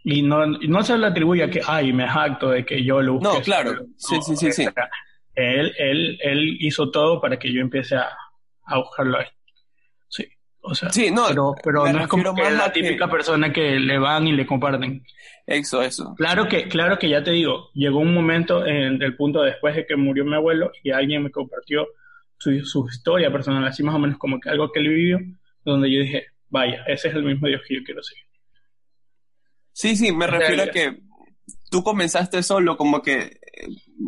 Y 0.04 0.22
no, 0.22 0.46
no 0.46 0.82
se 0.82 0.98
le 0.98 1.06
atribuye 1.06 1.44
a 1.44 1.50
que, 1.50 1.60
ay, 1.66 1.92
me 1.92 2.08
jacto 2.08 2.50
de 2.50 2.64
que 2.64 2.82
yo 2.82 3.02
lo 3.02 3.14
busqué. 3.14 3.38
No, 3.38 3.42
claro, 3.42 3.86
sí, 3.96 4.16
sí, 4.22 4.36
sí, 4.36 4.52
sí. 4.52 4.66
Él, 5.34 5.72
él, 5.78 6.18
él 6.22 6.56
hizo 6.60 6.90
todo 6.90 7.20
para 7.20 7.38
que 7.38 7.52
yo 7.52 7.60
empiece 7.60 7.96
a, 7.96 8.08
a 8.64 8.78
buscarlo 8.78 9.18
a 9.18 9.22
él. 9.22 9.28
O 10.64 10.74
sea, 10.74 10.90
sí, 10.90 11.10
no, 11.10 11.26
pero, 11.28 11.54
pero 11.62 11.92
no 11.92 12.00
es 12.00 12.06
como 12.06 12.32
la 12.32 12.72
típica 12.72 13.08
persona 13.10 13.52
que 13.52 13.80
le 13.80 13.98
van 13.98 14.28
y 14.28 14.32
le 14.32 14.46
comparten. 14.46 15.04
Eso, 15.44 15.82
eso. 15.82 16.14
Claro 16.16 16.48
que, 16.48 16.68
claro 16.68 16.98
que 16.98 17.08
ya 17.08 17.24
te 17.24 17.32
digo, 17.32 17.70
llegó 17.74 17.98
un 17.98 18.14
momento 18.14 18.64
en 18.64 19.02
el 19.02 19.16
punto 19.16 19.42
después 19.42 19.74
de 19.74 19.84
que 19.84 19.96
murió 19.96 20.24
mi 20.24 20.36
abuelo 20.36 20.70
y 20.84 20.92
alguien 20.92 21.24
me 21.24 21.32
compartió 21.32 21.88
su, 22.38 22.64
su 22.64 22.86
historia 22.88 23.32
personal, 23.32 23.64
así 23.66 23.82
más 23.82 23.96
o 23.96 23.98
menos 23.98 24.18
como 24.18 24.38
que 24.38 24.50
algo 24.50 24.70
que 24.70 24.78
él 24.78 24.88
vivió, 24.88 25.18
donde 25.64 25.92
yo 25.92 26.00
dije, 26.00 26.26
vaya, 26.48 26.84
ese 26.86 27.08
es 27.08 27.14
el 27.14 27.24
mismo 27.24 27.48
Dios 27.48 27.62
que 27.66 27.74
yo 27.74 27.80
quiero 27.84 28.02
seguir. 28.02 28.24
Sí, 29.72 29.96
sí, 29.96 30.12
me 30.12 30.28
refiero 30.28 30.62
a 30.62 30.66
que 30.66 31.00
tú 31.70 31.82
comenzaste 31.82 32.42
solo, 32.42 32.76
como 32.76 33.02
que, 33.02 33.40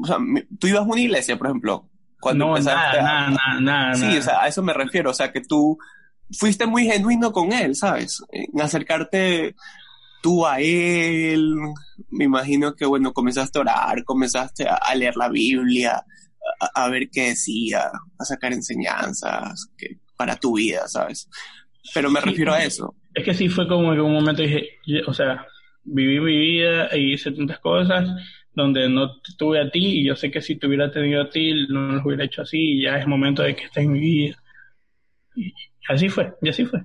o 0.02 0.06
sea, 0.06 0.18
tú 0.60 0.68
ibas 0.68 0.82
a 0.82 0.84
una 0.84 1.00
iglesia, 1.00 1.36
por 1.36 1.48
ejemplo, 1.48 1.90
cuando 2.20 2.46
no, 2.46 2.56
empezaste 2.56 3.02
nada, 3.02 3.30
nada, 3.30 3.60
nada, 3.60 3.94
Sí, 3.94 4.18
o 4.18 4.22
sea, 4.22 4.42
a 4.42 4.48
eso 4.48 4.62
me 4.62 4.72
refiero, 4.72 5.10
o 5.10 5.14
sea, 5.14 5.32
que 5.32 5.40
tú 5.40 5.78
fuiste 6.32 6.66
muy 6.66 6.86
genuino 6.86 7.32
con 7.32 7.52
él, 7.52 7.74
¿sabes? 7.74 8.22
En 8.30 8.60
acercarte 8.60 9.54
tú 10.22 10.46
a 10.46 10.58
él, 10.58 11.54
me 12.10 12.24
imagino 12.24 12.74
que, 12.74 12.86
bueno, 12.86 13.12
comenzaste 13.12 13.58
a 13.58 13.62
orar, 13.62 14.04
comenzaste 14.04 14.66
a, 14.66 14.94
leer 14.94 15.16
la 15.16 15.28
Biblia, 15.28 16.02
a, 16.74 16.88
ver 16.88 17.10
qué 17.12 17.28
decía, 17.28 17.90
a 18.18 18.24
sacar 18.24 18.52
enseñanzas 18.52 19.68
que, 19.76 19.98
para 20.16 20.36
tu 20.36 20.56
vida, 20.56 20.88
¿sabes? 20.88 21.28
Pero 21.92 22.10
me 22.10 22.20
refiero 22.20 22.54
a 22.54 22.64
eso. 22.64 22.94
Es 23.12 23.24
que 23.24 23.34
sí 23.34 23.48
fue 23.48 23.68
como 23.68 23.92
que 23.92 24.00
un 24.00 24.14
momento 24.14 24.42
dije, 24.42 24.78
o 25.06 25.12
sea, 25.12 25.46
viví 25.84 26.18
mi 26.20 26.38
vida 26.38 26.88
y 26.96 27.12
hice 27.12 27.30
tantas 27.32 27.58
cosas 27.58 28.08
donde 28.54 28.88
no 28.88 29.20
tuve 29.36 29.60
a 29.60 29.70
ti 29.70 30.00
y 30.00 30.06
yo 30.06 30.16
sé 30.16 30.30
que 30.30 30.40
si 30.40 30.56
te 30.56 30.66
hubiera 30.66 30.90
tenido 30.90 31.22
a 31.22 31.28
ti 31.28 31.66
no 31.68 31.92
lo 31.92 32.02
hubiera 32.02 32.24
hecho 32.24 32.42
así 32.42 32.58
y 32.58 32.82
ya 32.84 32.96
es 32.96 33.06
momento 33.06 33.42
de 33.42 33.54
que 33.54 33.64
estés 33.64 33.84
en 33.84 33.92
mi 33.92 34.00
vida. 34.00 34.36
Y, 35.34 35.52
así 35.88 36.08
fue, 36.08 36.34
y 36.42 36.48
así 36.48 36.64
fue. 36.64 36.84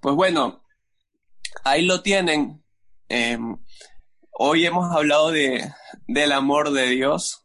Pues 0.00 0.14
bueno, 0.14 0.62
ahí 1.64 1.84
lo 1.84 2.02
tienen. 2.02 2.62
Em, 3.08 3.56
hoy 4.30 4.66
hemos 4.66 4.94
hablado 4.94 5.30
de, 5.30 5.72
del 6.06 6.32
amor 6.32 6.70
de 6.72 6.86
Dios 6.88 7.44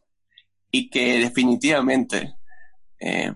y 0.70 0.90
que 0.90 1.18
definitivamente 1.18 2.36
eh, 2.98 3.32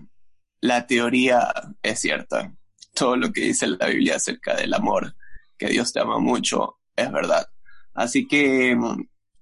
la 0.61 0.87
teoría 0.87 1.51
es 1.81 1.99
cierta. 1.99 2.53
Todo 2.93 3.15
lo 3.15 3.31
que 3.31 3.41
dice 3.41 3.67
la 3.67 3.87
Biblia 3.87 4.15
acerca 4.15 4.55
del 4.55 4.73
amor, 4.73 5.15
que 5.57 5.67
Dios 5.67 5.93
te 5.93 5.99
ama 5.99 6.19
mucho, 6.19 6.79
es 6.95 7.11
verdad. 7.11 7.47
Así 7.93 8.27
que 8.27 8.75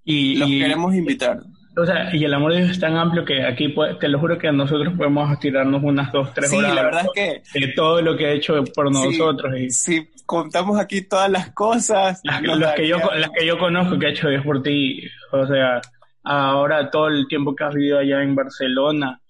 y, 0.03 0.35
los 0.35 0.49
queremos 0.49 0.93
invitar. 0.95 1.43
O 1.77 1.85
sea, 1.85 2.15
y 2.15 2.23
el 2.23 2.33
amor 2.33 2.53
de 2.53 2.59
Dios 2.59 2.71
es 2.71 2.79
tan 2.79 2.95
amplio 2.95 3.25
que 3.25 3.43
aquí 3.43 3.73
te 3.99 4.07
lo 4.07 4.19
juro 4.19 4.37
que 4.37 4.51
nosotros 4.51 4.93
podemos 4.95 5.37
tirarnos 5.39 5.83
unas 5.83 6.11
dos, 6.11 6.33
tres 6.33 6.51
horas. 6.53 6.71
Sí, 6.71 6.75
la 6.75 6.83
verdad 6.83 7.05
es 7.05 7.43
que. 7.53 7.59
De 7.59 7.67
todo 7.73 8.01
lo 8.01 8.15
que 8.15 8.27
ha 8.27 8.31
hecho 8.31 8.63
por 8.73 8.91
nosotros. 8.91 9.53
Sí, 9.69 10.07
contamos 10.25 10.79
aquí 10.79 11.01
todas 11.01 11.29
las 11.29 11.51
cosas. 11.51 12.21
Las, 12.23 12.41
que 12.75 12.87
yo, 12.87 12.97
las 12.97 13.29
que 13.31 13.45
yo 13.45 13.57
conozco 13.57 13.99
que 13.99 14.07
ha 14.07 14.09
hecho 14.09 14.29
Dios 14.29 14.45
por 14.45 14.63
ti, 14.63 15.01
o 15.31 15.45
sea, 15.45 15.81
ahora 16.23 16.89
todo 16.89 17.07
el 17.07 17.27
tiempo 17.27 17.55
que 17.55 17.63
has 17.63 17.73
vivido 17.73 17.99
allá 17.99 18.21
en 18.21 18.35
Barcelona, 18.35 19.21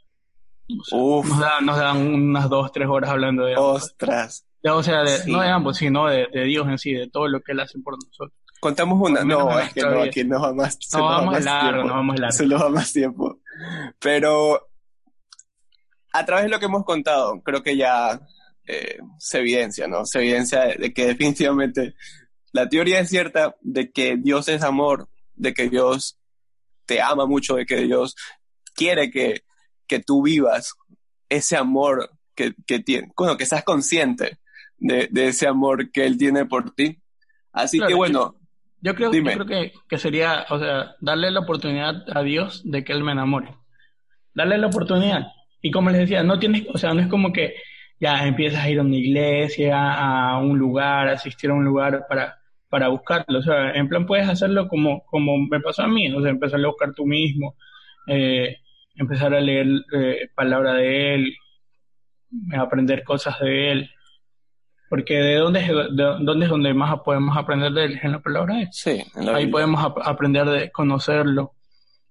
nos, 0.67 1.77
dan, 1.77 1.97
unas 1.99 2.49
dos, 2.49 2.71
tres 2.71 2.87
horas 2.87 3.09
hablando 3.09 3.45
de 3.45 3.55
Ostras. 3.55 4.45
o 4.63 4.83
sea, 4.83 5.03
no 5.27 5.41
de 5.41 5.49
ambos, 5.49 5.77
sino 5.77 6.07
de, 6.07 6.27
Dios 6.45 6.67
en 6.67 6.77
sí, 6.77 6.93
de 6.93 7.09
todo 7.09 7.27
lo 7.27 7.41
que 7.41 7.51
Él 7.51 7.59
hace 7.59 7.79
por 7.79 7.93
nosotros. 7.93 8.39
Contamos 8.65 8.99
una, 8.99 9.23
no, 9.23 9.59
es 9.59 9.73
que 9.73 9.81
no, 9.81 10.01
aquí 10.01 10.23
no 10.23 10.41
va 10.41 10.51
más, 10.51 10.79
no, 10.91 11.03
vamos 11.03 11.35
a 11.35 11.39
largo, 11.39 11.83
no 11.83 11.93
vamos 11.93 12.19
largo. 12.19 12.35
Se 12.35 12.47
lo 12.47 12.57
va 12.57 12.67
más 12.69 12.91
tiempo. 12.91 13.39
Pero 13.99 14.69
a 16.11 16.25
través 16.25 16.45
de 16.45 16.49
lo 16.49 16.57
que 16.57 16.65
hemos 16.65 16.83
contado, 16.83 17.43
creo 17.43 17.61
que 17.61 17.77
ya 17.77 18.19
eh, 18.65 18.97
se 19.19 19.37
evidencia, 19.37 19.87
¿no? 19.87 20.03
Se 20.07 20.17
evidencia 20.17 20.61
de, 20.65 20.91
que 20.95 21.05
definitivamente 21.05 21.93
la 22.53 22.67
teoría 22.67 22.99
es 23.01 23.09
cierta 23.09 23.55
de 23.61 23.91
que 23.91 24.17
Dios 24.17 24.47
es 24.47 24.63
amor, 24.63 25.09
de 25.35 25.53
que 25.53 25.69
Dios 25.69 26.17
te 26.87 27.03
ama 27.03 27.27
mucho, 27.27 27.57
de 27.57 27.67
que 27.67 27.81
Dios 27.81 28.15
quiere 28.73 29.11
que, 29.11 29.43
que 29.85 29.99
tú 29.99 30.23
vivas 30.23 30.73
ese 31.29 31.55
amor 31.55 32.09
que, 32.33 32.55
que 32.65 32.79
tiene, 32.79 33.11
bueno, 33.15 33.37
que 33.37 33.45
seas 33.45 33.63
consciente 33.63 34.39
de, 34.79 35.07
de, 35.11 35.27
ese 35.27 35.45
amor 35.45 35.91
que 35.91 36.07
Él 36.07 36.17
tiene 36.17 36.47
por 36.47 36.73
ti. 36.73 36.99
Así 37.51 37.79
que 37.79 37.93
bueno. 37.93 38.39
Yo, 38.81 38.93
creo, 38.93 39.11
yo 39.11 39.23
creo 39.23 39.45
que, 39.45 39.73
que, 39.87 39.97
sería, 39.97 40.45
o 40.49 40.59
sea, 40.59 40.95
darle 40.99 41.31
la 41.31 41.39
oportunidad 41.39 42.03
a 42.13 42.21
Dios 42.21 42.61
de 42.63 42.83
que 42.83 42.93
Él 42.93 43.03
me 43.03 43.13
enamore. 43.13 43.55
Darle 44.33 44.57
la 44.57 44.67
oportunidad. 44.67 45.27
Y 45.61 45.71
como 45.71 45.89
les 45.89 46.01
decía, 46.01 46.23
no 46.23 46.37
tienes, 46.37 46.67
o 46.73 46.77
sea, 46.77 46.93
no 46.93 47.01
es 47.01 47.07
como 47.07 47.33
que 47.33 47.55
ya 47.99 48.27
empiezas 48.27 48.63
a 48.63 48.69
ir 48.69 48.79
a 48.79 48.83
una 48.83 48.95
iglesia, 48.95 49.93
a 49.93 50.37
un 50.37 50.57
lugar, 50.57 51.07
asistir 51.07 51.49
a 51.49 51.53
un 51.53 51.65
lugar 51.65 52.05
para, 52.07 52.37
para 52.69 52.89
buscarlo. 52.89 53.39
O 53.39 53.41
sea, 53.41 53.71
en 53.71 53.87
plan 53.87 54.05
puedes 54.05 54.27
hacerlo 54.27 54.67
como, 54.67 55.03
como 55.05 55.37
me 55.37 55.59
pasó 55.61 55.83
a 55.83 55.87
mí, 55.87 56.11
o 56.11 56.21
sea, 56.21 56.31
empezar 56.31 56.63
a 56.63 56.67
buscar 56.67 56.93
tú 56.93 57.05
mismo, 57.05 57.55
eh, 58.07 58.57
empezar 58.95 59.33
a 59.33 59.39
leer 59.39 59.67
eh, 59.93 60.29
palabra 60.35 60.73
de 60.73 61.15
él, 61.15 61.37
aprender 62.57 63.03
cosas 63.03 63.39
de 63.39 63.71
él. 63.71 63.89
Porque 64.95 65.15
de 65.15 65.35
dónde 65.35 65.59
es, 65.59 65.67
de 65.67 66.03
dónde 66.21 66.45
es 66.45 66.49
donde 66.49 66.73
más 66.73 66.99
podemos 67.01 67.35
aprender 67.35 67.73
de 67.73 67.83
él, 67.83 67.99
en 68.01 68.13
la 68.13 68.19
palabra 68.19 68.55
de 68.55 68.61
él. 68.61 68.69
Sí, 68.71 69.03
Ahí 69.33 69.47
podemos 69.47 69.93
aprender 70.03 70.45
de 70.45 70.71
conocerlo, 70.71 71.51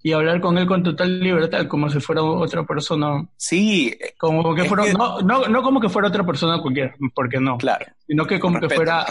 y 0.07 0.13
hablar 0.13 0.39
con 0.43 0.59
él 0.59 0.67
con 0.67 0.83
total 0.83 1.19
libertad, 1.19 1.67
como 1.67 1.89
si 1.89 1.99
fuera 1.99 2.23
otra 2.23 2.63
persona. 2.65 3.27
Sí. 3.39 3.97
Como 4.19 4.55
que 4.55 4.65
fuera, 4.65 4.85
No, 4.93 5.23
no, 5.23 5.49
no 5.49 5.63
como 5.63 5.81
que 5.81 5.89
fuera 5.89 6.09
otra 6.09 6.27
persona 6.27 6.61
cualquiera, 6.61 6.95
porque 7.15 7.41
no. 7.41 7.57
Claro. 7.57 7.87
Sino 8.07 8.27
que 8.27 8.39
como 8.39 8.61
que 8.61 8.69
fuera, 8.69 9.03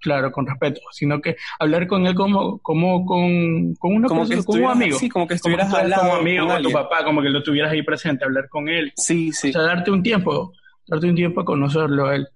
claro, 0.00 0.32
con 0.32 0.44
respeto, 0.44 0.80
sino 0.90 1.20
que 1.20 1.36
hablar 1.60 1.86
con 1.86 2.04
él 2.08 2.16
como, 2.16 2.58
como 2.58 3.06
con, 3.06 3.76
con 3.76 3.94
una 3.94 4.08
como 4.08 4.22
persona, 4.22 4.42
como 4.44 4.64
un 4.64 4.70
amigo. 4.72 4.98
Sí, 4.98 5.08
como 5.08 5.28
que 5.28 5.34
estuvieras 5.34 5.68
como, 5.68 5.78
hablando 5.78 6.04
como 6.04 6.20
amigo 6.20 6.48
con, 6.48 6.62
tu 6.64 6.72
papá, 6.72 7.04
como 7.04 7.22
que 7.22 7.30
lo 7.30 7.40
tuvieras 7.40 7.70
ahí 7.70 7.82
presente, 7.82 8.24
hablar 8.24 8.48
con 8.48 8.68
él. 8.68 8.92
Sí, 8.96 9.30
sí. 9.30 9.50
O 9.50 9.52
sea, 9.52 9.62
darte 9.62 9.92
un 9.92 10.02
tiempo, 10.02 10.52
darte 10.88 11.06
un 11.06 11.14
tiempo 11.14 11.42
a 11.42 11.44
conocerlo 11.44 12.08
a 12.08 12.16
él. 12.16 12.26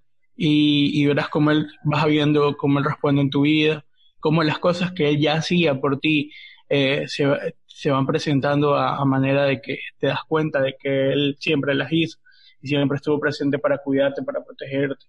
Y, 0.41 1.03
y 1.03 1.07
verás 1.07 1.29
cómo 1.29 1.51
él, 1.51 1.67
vas 1.83 2.07
viendo 2.07 2.57
cómo 2.57 2.79
él 2.79 2.85
responde 2.85 3.23
en 3.23 3.31
tu 3.31 3.43
vida, 3.43 3.85
cómo 4.21 4.45
las 4.45 4.61
cosas 4.61 4.93
que 4.93 5.09
él 5.09 5.19
ya 5.19 5.35
hacía 5.35 5.81
por 5.81 5.99
ti, 5.99 6.31
eh, 6.69 7.05
se, 7.09 7.27
se 7.67 7.91
van 7.91 8.07
presentando 8.07 8.77
a, 8.77 9.05
manera 9.05 9.45
de 9.45 9.61
que 9.61 9.79
te 9.99 10.09
das 10.09 10.21
cuenta 10.27 10.61
de 10.61 10.77
que 10.79 11.13
él 11.13 11.37
siempre 11.39 11.75
las 11.75 11.93
hizo 11.93 12.19
y 12.61 12.69
siempre 12.69 12.97
estuvo 12.97 13.21
presente 13.21 13.59
para 13.59 13.79
cuidarte, 13.79 14.23
para 14.23 14.45
protegerte, 14.45 15.07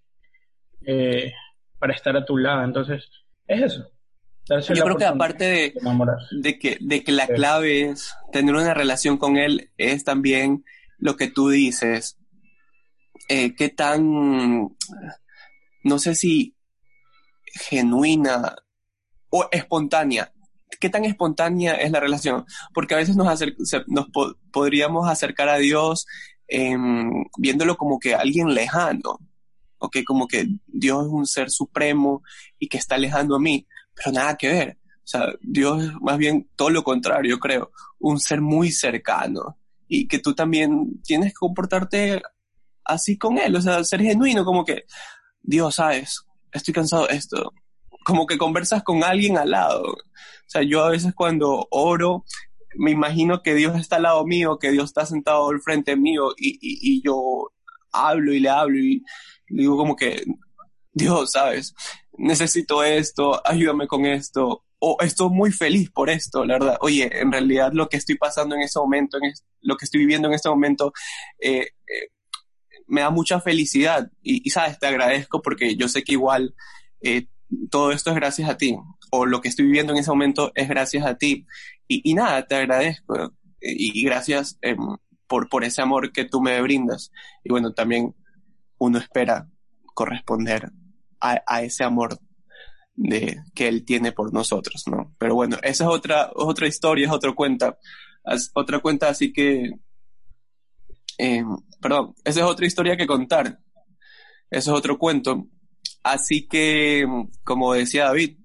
eh, 0.86 1.32
para 1.78 1.94
estar 1.94 2.16
a 2.16 2.24
tu 2.24 2.36
lado. 2.36 2.64
Entonces, 2.64 3.08
es 3.46 3.62
eso. 3.62 3.90
Yo 4.74 4.84
creo 4.84 4.96
que 4.96 5.04
aparte 5.04 5.44
de, 5.44 5.74
de, 6.42 6.58
que, 6.58 6.78
de 6.80 7.04
que 7.04 7.12
la 7.12 7.26
clave 7.26 7.90
es 7.90 8.14
tener 8.32 8.54
una 8.54 8.74
relación 8.74 9.16
con 9.16 9.36
él, 9.36 9.70
es 9.76 10.04
también 10.04 10.64
lo 10.98 11.16
que 11.16 11.28
tú 11.28 11.50
dices, 11.50 12.19
eh, 13.28 13.54
qué 13.54 13.68
tan, 13.68 14.68
no 15.84 15.98
sé 15.98 16.14
si 16.14 16.56
genuina 17.44 18.56
o 19.30 19.48
espontánea. 19.50 20.32
Qué 20.78 20.88
tan 20.88 21.04
espontánea 21.04 21.74
es 21.74 21.90
la 21.90 22.00
relación, 22.00 22.44
porque 22.72 22.94
a 22.94 22.98
veces 22.98 23.16
nos, 23.16 23.28
nos 23.88 24.06
podríamos 24.52 25.08
acercar 25.08 25.48
a 25.48 25.58
Dios 25.58 26.06
em, 26.48 27.10
viéndolo 27.36 27.76
como 27.76 27.98
que 27.98 28.14
alguien 28.14 28.54
lejano, 28.54 29.18
o 29.78 29.90
que 29.90 30.04
como 30.04 30.28
que 30.28 30.46
Dios 30.66 31.06
es 31.06 31.12
un 31.12 31.26
ser 31.26 31.50
supremo 31.50 32.22
y 32.58 32.68
que 32.68 32.78
está 32.78 32.98
lejano 32.98 33.34
a 33.36 33.40
mí, 33.40 33.66
pero 33.94 34.12
nada 34.12 34.36
que 34.36 34.48
ver. 34.48 34.78
O 35.02 35.06
sea, 35.10 35.26
Dios 35.40 35.82
es 35.82 35.92
más 36.00 36.18
bien 36.18 36.48
todo 36.54 36.70
lo 36.70 36.84
contrario, 36.84 37.38
creo, 37.38 37.72
un 37.98 38.20
ser 38.20 38.40
muy 38.40 38.70
cercano. 38.70 39.56
Y 39.88 40.06
que 40.06 40.20
tú 40.20 40.34
también 40.34 41.02
tienes 41.02 41.30
que 41.30 41.38
comportarte 41.38 42.22
así 42.92 43.18
con 43.18 43.38
Él, 43.38 43.56
o 43.56 43.60
sea, 43.60 43.82
ser 43.84 44.00
genuino, 44.00 44.44
como 44.44 44.64
que, 44.64 44.84
Dios, 45.42 45.76
sabes, 45.76 46.24
estoy 46.52 46.74
cansado 46.74 47.06
de 47.06 47.16
esto, 47.16 47.52
como 48.04 48.26
que 48.26 48.38
conversas 48.38 48.82
con 48.82 49.04
alguien 49.04 49.38
al 49.38 49.50
lado. 49.50 49.82
O 49.82 49.96
sea, 50.46 50.62
yo 50.62 50.84
a 50.84 50.90
veces 50.90 51.14
cuando 51.14 51.66
oro, 51.70 52.24
me 52.74 52.90
imagino 52.90 53.42
que 53.42 53.54
Dios 53.54 53.78
está 53.78 53.96
al 53.96 54.02
lado 54.02 54.24
mío, 54.24 54.58
que 54.58 54.70
Dios 54.70 54.86
está 54.86 55.06
sentado 55.06 55.48
al 55.50 55.60
frente 55.60 55.96
mío 55.96 56.32
y, 56.36 56.58
y, 56.60 57.02
yo 57.02 57.50
hablo 57.92 58.32
y 58.32 58.40
le 58.40 58.48
hablo 58.48 58.78
y 58.78 59.04
digo 59.48 59.76
como 59.76 59.96
que, 59.96 60.24
Dios, 60.92 61.32
¿sabes? 61.32 61.74
Necesito 62.16 62.84
esto, 62.84 63.40
ayúdame 63.44 63.86
con 63.86 64.06
esto, 64.06 64.64
o 64.80 64.96
estoy 65.00 65.30
muy 65.30 65.52
feliz 65.52 65.90
por 65.90 66.10
esto, 66.10 66.44
la 66.44 66.54
verdad. 66.54 66.78
Oye, 66.80 67.10
en 67.12 67.30
realidad 67.30 67.70
lo 67.72 67.88
que 67.88 67.98
estoy 67.98 68.16
pasando 68.16 68.54
en 68.54 68.62
este 68.62 68.78
momento, 68.78 69.18
en 69.18 69.32
lo 69.60 69.76
que 69.76 69.84
estoy 69.84 70.00
viviendo 70.00 70.28
en 70.28 70.34
este 70.34 70.48
momento, 70.48 70.92
eh, 71.38 71.60
eh, 71.60 72.08
me 72.90 73.00
da 73.00 73.10
mucha 73.10 73.40
felicidad 73.40 74.10
y, 74.22 74.46
y, 74.46 74.50
sabes, 74.50 74.78
te 74.78 74.86
agradezco 74.86 75.40
porque 75.40 75.76
yo 75.76 75.88
sé 75.88 76.02
que 76.02 76.12
igual 76.12 76.54
eh, 77.00 77.26
todo 77.70 77.92
esto 77.92 78.10
es 78.10 78.16
gracias 78.16 78.48
a 78.48 78.56
ti, 78.56 78.76
o 79.10 79.26
lo 79.26 79.40
que 79.40 79.48
estoy 79.48 79.66
viviendo 79.66 79.92
en 79.92 79.98
ese 79.98 80.10
momento 80.10 80.52
es 80.54 80.68
gracias 80.68 81.04
a 81.04 81.16
ti. 81.16 81.46
Y, 81.88 82.14
nada, 82.14 82.46
te 82.46 82.54
agradezco 82.54 83.34
y, 83.60 84.04
gracias 84.04 84.58
em, 84.62 84.78
por, 85.26 85.48
por 85.48 85.64
ese 85.64 85.82
amor 85.82 86.12
que 86.12 86.24
tú 86.24 86.40
me 86.40 86.60
brindas. 86.62 87.10
Y 87.42 87.50
bueno, 87.50 87.72
también 87.72 88.14
uno 88.78 88.98
espera 88.98 89.48
corresponder 89.94 90.70
a, 91.20 91.62
ese 91.62 91.84
amor 91.84 92.18
de, 92.94 93.42
que 93.54 93.68
Él 93.68 93.84
tiene 93.84 94.12
por 94.12 94.32
nosotros, 94.32 94.84
¿no? 94.86 95.14
Pero 95.18 95.34
bueno, 95.34 95.56
esa 95.62 95.84
es 95.84 95.90
otra, 95.90 96.30
otra 96.34 96.68
historia, 96.68 97.06
es 97.06 97.12
otra 97.12 97.32
cuenta, 97.34 97.76
es 98.24 98.50
otra 98.54 98.78
cuenta, 98.78 99.08
así 99.08 99.32
que, 99.32 99.72
em, 101.28 101.56
perdón, 101.80 102.14
esa 102.24 102.40
es 102.40 102.46
otra 102.46 102.66
historia 102.66 102.96
que 102.96 103.06
contar, 103.06 103.58
ese 104.50 104.70
es 104.70 104.76
otro 104.76 104.98
cuento, 104.98 105.46
Así 106.02 106.48
que, 106.48 107.06
como 107.44 107.74
decía 107.74 108.04
David, 108.04 108.38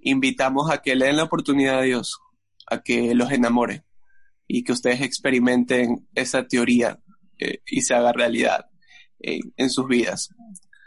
invitamos 0.00 0.70
a 0.70 0.78
que 0.78 0.94
le 0.94 1.06
den 1.06 1.16
la 1.16 1.24
oportunidad 1.24 1.80
a 1.80 1.82
Dios, 1.82 2.20
a 2.68 2.82
que 2.82 3.14
los 3.14 3.32
enamore 3.32 3.84
y 4.46 4.62
que 4.62 4.72
ustedes 4.72 5.00
experimenten 5.00 6.08
esa 6.14 6.46
teoría 6.46 7.00
eh, 7.38 7.62
y 7.66 7.80
se 7.82 7.94
haga 7.94 8.12
realidad 8.12 8.66
en 9.18 9.70
sus 9.70 9.88
vidas. 9.88 10.28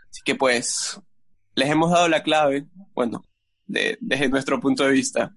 Así 0.10 0.22
que 0.24 0.36
pues, 0.36 1.02
les 1.56 1.70
hemos 1.70 1.92
dado 1.92 2.08
la 2.08 2.24
clave, 2.24 2.68
bueno, 2.94 3.26
desde 3.68 4.30
nuestro 4.30 4.62
punto 4.62 4.86
de 4.86 4.92
vista, 4.92 5.36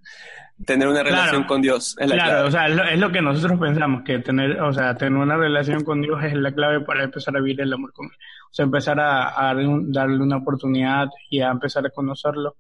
tener 0.65 0.89
una 0.89 1.03
relación 1.03 1.45
con 1.45 1.63
Dios 1.63 1.97
es 1.99 2.09
la 2.09 2.15
claro, 2.15 2.47
o 2.47 2.51
sea, 2.51 2.67
es 2.67 2.99
lo, 2.99 3.11
que 3.11 3.21
nosotros 3.21 3.59
pensamos, 3.59 4.03
que 4.05 4.19
tener, 4.21 4.61
o 4.61 4.73
sea, 4.73 4.95
tener 4.95 5.19
una 5.19 5.37
relación 5.37 5.85
con 5.85 6.01
Dios 6.01 6.23
es 6.25 6.35
la 6.35 6.53
clave 6.53 6.81
para 6.81 7.05
empezar 7.05 7.37
a 7.37 7.41
vivir 7.41 7.61
el 7.61 7.73
amor 7.73 7.93
con 7.93 8.07
Él. 8.07 8.17
O 8.51 8.55
sea, 8.55 8.65
empezar 8.65 9.01
a, 9.01 9.55
darle 9.55 10.19
una 10.19 10.37
oportunidad 10.37 11.09
y 11.31 11.41
a 11.41 11.51
empezar 11.51 11.87
a 11.87 11.91
conocerlo 11.91 12.57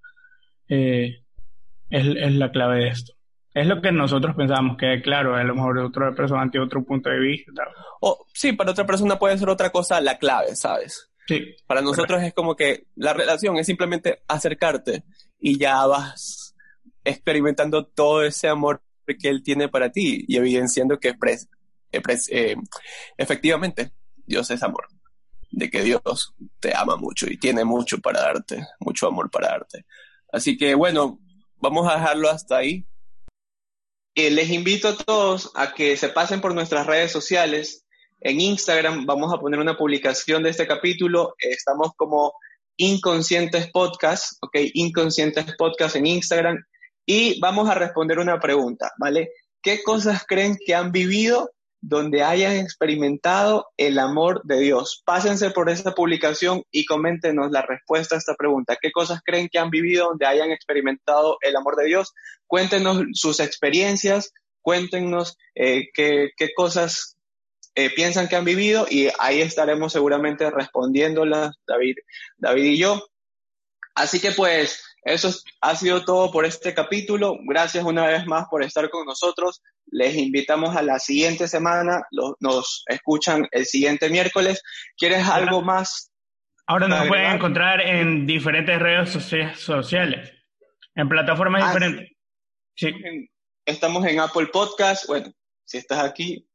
eh, 0.68 1.22
es, 1.90 2.34
la 2.34 2.51
clave 2.51 2.84
de 2.84 2.88
esto. 2.88 3.12
Es 3.55 3.66
lo 3.66 3.82
que 3.82 3.93
nosotros 3.93 4.34
pensamos, 4.34 4.78
que 4.78 5.03
claro, 5.03 5.36
a 5.36 5.45
lo 5.45 5.55
mejor 5.55 5.78
otra 5.78 6.12
persona 6.12 6.51
tiene 6.51 6.64
otro 6.64 6.82
punto 6.82 7.11
de 7.11 7.20
vista. 7.20 7.62
O, 8.01 8.26
sí, 8.32 8.53
para 8.53 8.70
otra 8.70 8.86
persona 8.86 9.18
puede 9.18 9.36
ser 9.36 9.51
otra 9.51 9.70
cosa 9.70 10.01
la 10.01 10.18
clave, 10.18 10.57
¿sabes? 10.57 11.11
Sí. 11.26 11.55
Para 11.66 11.82
nosotros 11.82 12.22
es 12.22 12.32
como 12.32 12.57
que 12.57 12.86
la 12.97 13.12
relación 13.12 13.59
es 13.59 13.66
simplemente 13.66 14.22
acercarte 14.26 15.05
y 15.38 15.59
ya 15.59 15.86
vas 15.86 16.41
experimentando 17.05 17.87
todo 17.87 18.25
ese 18.25 18.49
amor 18.49 18.83
que 19.07 19.29
Él 19.29 19.43
tiene 19.43 19.69
para 19.69 19.91
ti 19.91 20.25
y 20.27 20.37
evidenciando 20.37 20.99
que 20.99 21.15
eh, 22.31 22.57
efectivamente 23.17 23.93
Dios 24.25 24.51
es 24.51 24.63
amor, 24.63 24.87
de 25.51 25.71
que 25.71 25.83
Dios 25.83 26.35
te 26.61 26.75
ama 26.75 26.97
mucho 26.97 27.27
y 27.31 27.39
tiene 27.39 27.65
mucho 27.65 27.99
para 27.99 28.21
darte, 28.21 28.67
mucho 28.81 29.07
amor 29.07 29.31
para 29.31 29.49
darte. 29.49 29.85
Así 30.33 30.57
que 30.57 30.75
bueno, 30.75 31.21
vamos 31.57 31.91
a 31.91 31.97
dejarlo 31.97 32.31
hasta 32.31 32.57
ahí. 32.57 32.87
Eh, 34.15 34.31
les 34.31 34.51
invito 34.51 34.89
a 34.89 34.97
todos 34.97 35.51
a 35.55 35.75
que 35.75 35.97
se 35.97 36.09
pasen 36.09 36.41
por 36.41 36.55
nuestras 36.55 36.87
redes 36.87 37.13
sociales. 37.13 37.85
En 38.21 38.41
Instagram 38.41 39.07
vamos 39.07 39.33
a 39.33 39.39
poner 39.39 39.59
una 39.59 39.77
publicación 39.77 40.43
de 40.43 40.51
este 40.51 40.67
capítulo. 40.67 41.35
estamos 41.39 41.93
como 41.97 42.35
Inconscientes 42.77 43.71
Podcast, 43.71 44.39
¿ok? 44.43 44.57
Inconscientes 44.75 45.55
Podcast 45.57 45.97
en 45.97 46.07
Instagram. 46.07 46.65
Y 47.07 47.41
vamos 47.41 47.69
a 47.69 47.75
responder 47.75 48.19
una 48.19 48.39
pregunta, 48.39 48.93
¿vale? 48.99 49.31
¿Qué 49.63 49.83
cosas 49.83 50.25
creen 50.27 50.57
que 50.65 50.75
han 50.75 50.93
vivido 50.93 51.51
donde 51.83 52.23
hayan 52.23 52.57
experimentado 52.57 53.67
el 53.77 53.99
amor 53.99 54.41
de 54.45 54.61
Dios. 54.61 55.03
Pásense 55.05 55.51
por 55.51 55.69
esta 55.69 55.95
publicación 55.95 56.63
y 56.71 56.85
coméntenos 56.85 57.51
la 57.51 57.63
respuesta 57.63 58.15
a 58.15 58.19
esta 58.19 58.37
pregunta. 58.37 58.79
¿Qué 58.81 58.93
cosas 58.93 59.21
creen 59.25 59.49
que 59.51 59.59
han 59.59 59.69
vivido 59.69 60.07
donde 60.07 60.27
hayan 60.27 60.53
experimentado 60.53 61.39
el 61.41 61.57
amor 61.57 61.75
de 61.77 61.87
Dios? 61.87 62.15
Cuéntenos 62.47 63.05
sus 63.15 63.41
experiencias, 63.41 64.33
cuéntenos 64.61 65.37
eh, 65.57 65.89
qué, 65.93 66.31
cosas 66.55 67.19
eh, 67.75 67.91
piensan 67.91 68.29
que 68.29 68.37
han 68.37 68.45
vivido 68.45 68.87
y 68.89 69.09
ahí 69.19 69.41
estaremos 69.41 69.93
seguramente 69.93 70.49
respondiéndolas, 70.53 71.57
David, 71.67 71.97
David 72.37 72.65
y 72.65 72.79
yo. 72.79 73.03
Así 73.97 74.21
que 74.21 74.31
pues 74.31 74.85
eso 75.05 75.31
ha 75.61 75.75
sido 75.75 76.05
todo 76.05 76.31
por 76.31 76.45
este 76.45 76.75
capítulo. 76.75 77.37
Gracias 77.49 77.85
una 77.85 78.07
vez 78.07 78.25
más 78.27 78.47
por 78.49 78.63
estar 78.63 78.89
con 78.89 79.05
nosotros. 79.05 79.61
Les 79.87 80.17
invitamos 80.17 80.77
a 80.77 80.83
la 80.83 80.99
siguiente 80.99 81.49
semana. 81.49 82.03
nos 82.41 82.85
escuchan 82.87 83.49
el 83.51 83.67
siguiente 83.67 84.09
miércoles. 84.11 84.63
¿Quieres 84.97 85.27
algo 85.29 85.63
más? 85.63 86.13
Ahora 86.67 86.87
nos 86.87 87.09
pueden 87.09 87.33
encontrar 87.33 87.81
en 87.81 88.27
diferentes 88.27 88.79
redes 88.79 89.11
sociales, 89.57 90.33
en 90.95 91.09
plataformas 91.09 91.65
ah, 91.65 91.67
diferentes. 91.67 92.17
Sí. 92.77 92.93
Estamos 93.67 94.07
en 94.07 94.21
Apple 94.21 94.47
Podcast. 94.47 95.07
Bueno, 95.09 95.33
si 95.65 95.79
estás 95.79 96.05
aquí, 96.05 96.49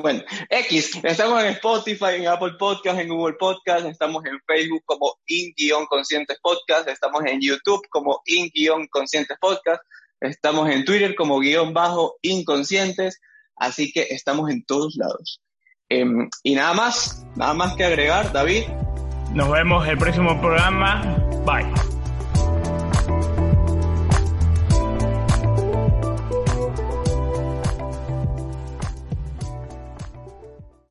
bueno, 0.00 0.22
X, 0.50 1.00
estamos 1.02 1.42
en 1.42 1.50
Spotify, 1.50 2.16
en 2.16 2.28
Apple 2.28 2.52
Podcast, 2.58 2.98
en 2.98 3.08
Google 3.08 3.36
Podcast, 3.38 3.86
estamos 3.86 4.24
en 4.24 4.38
Facebook 4.46 4.82
como 4.84 5.18
In-Conscientes 5.26 6.38
Podcast, 6.42 6.88
estamos 6.88 7.24
en 7.26 7.40
YouTube 7.40 7.86
como 7.90 8.20
In-Conscientes 8.26 9.36
Podcast, 9.40 9.82
estamos 10.20 10.68
en 10.70 10.84
Twitter 10.84 11.14
como 11.14 11.40
guion 11.40 11.72
bajo 11.72 12.16
Inconscientes, 12.22 13.20
así 13.56 13.92
que 13.92 14.06
estamos 14.10 14.50
en 14.50 14.64
todos 14.64 14.96
lados. 14.96 15.40
Em, 15.88 16.28
y 16.42 16.54
nada 16.54 16.74
más, 16.74 17.24
nada 17.36 17.54
más 17.54 17.74
que 17.74 17.84
agregar, 17.84 18.32
David. 18.32 18.64
Nos 19.32 19.50
vemos 19.50 19.86
el 19.88 19.98
próximo 19.98 20.40
programa. 20.40 21.02
Bye. 21.44 21.97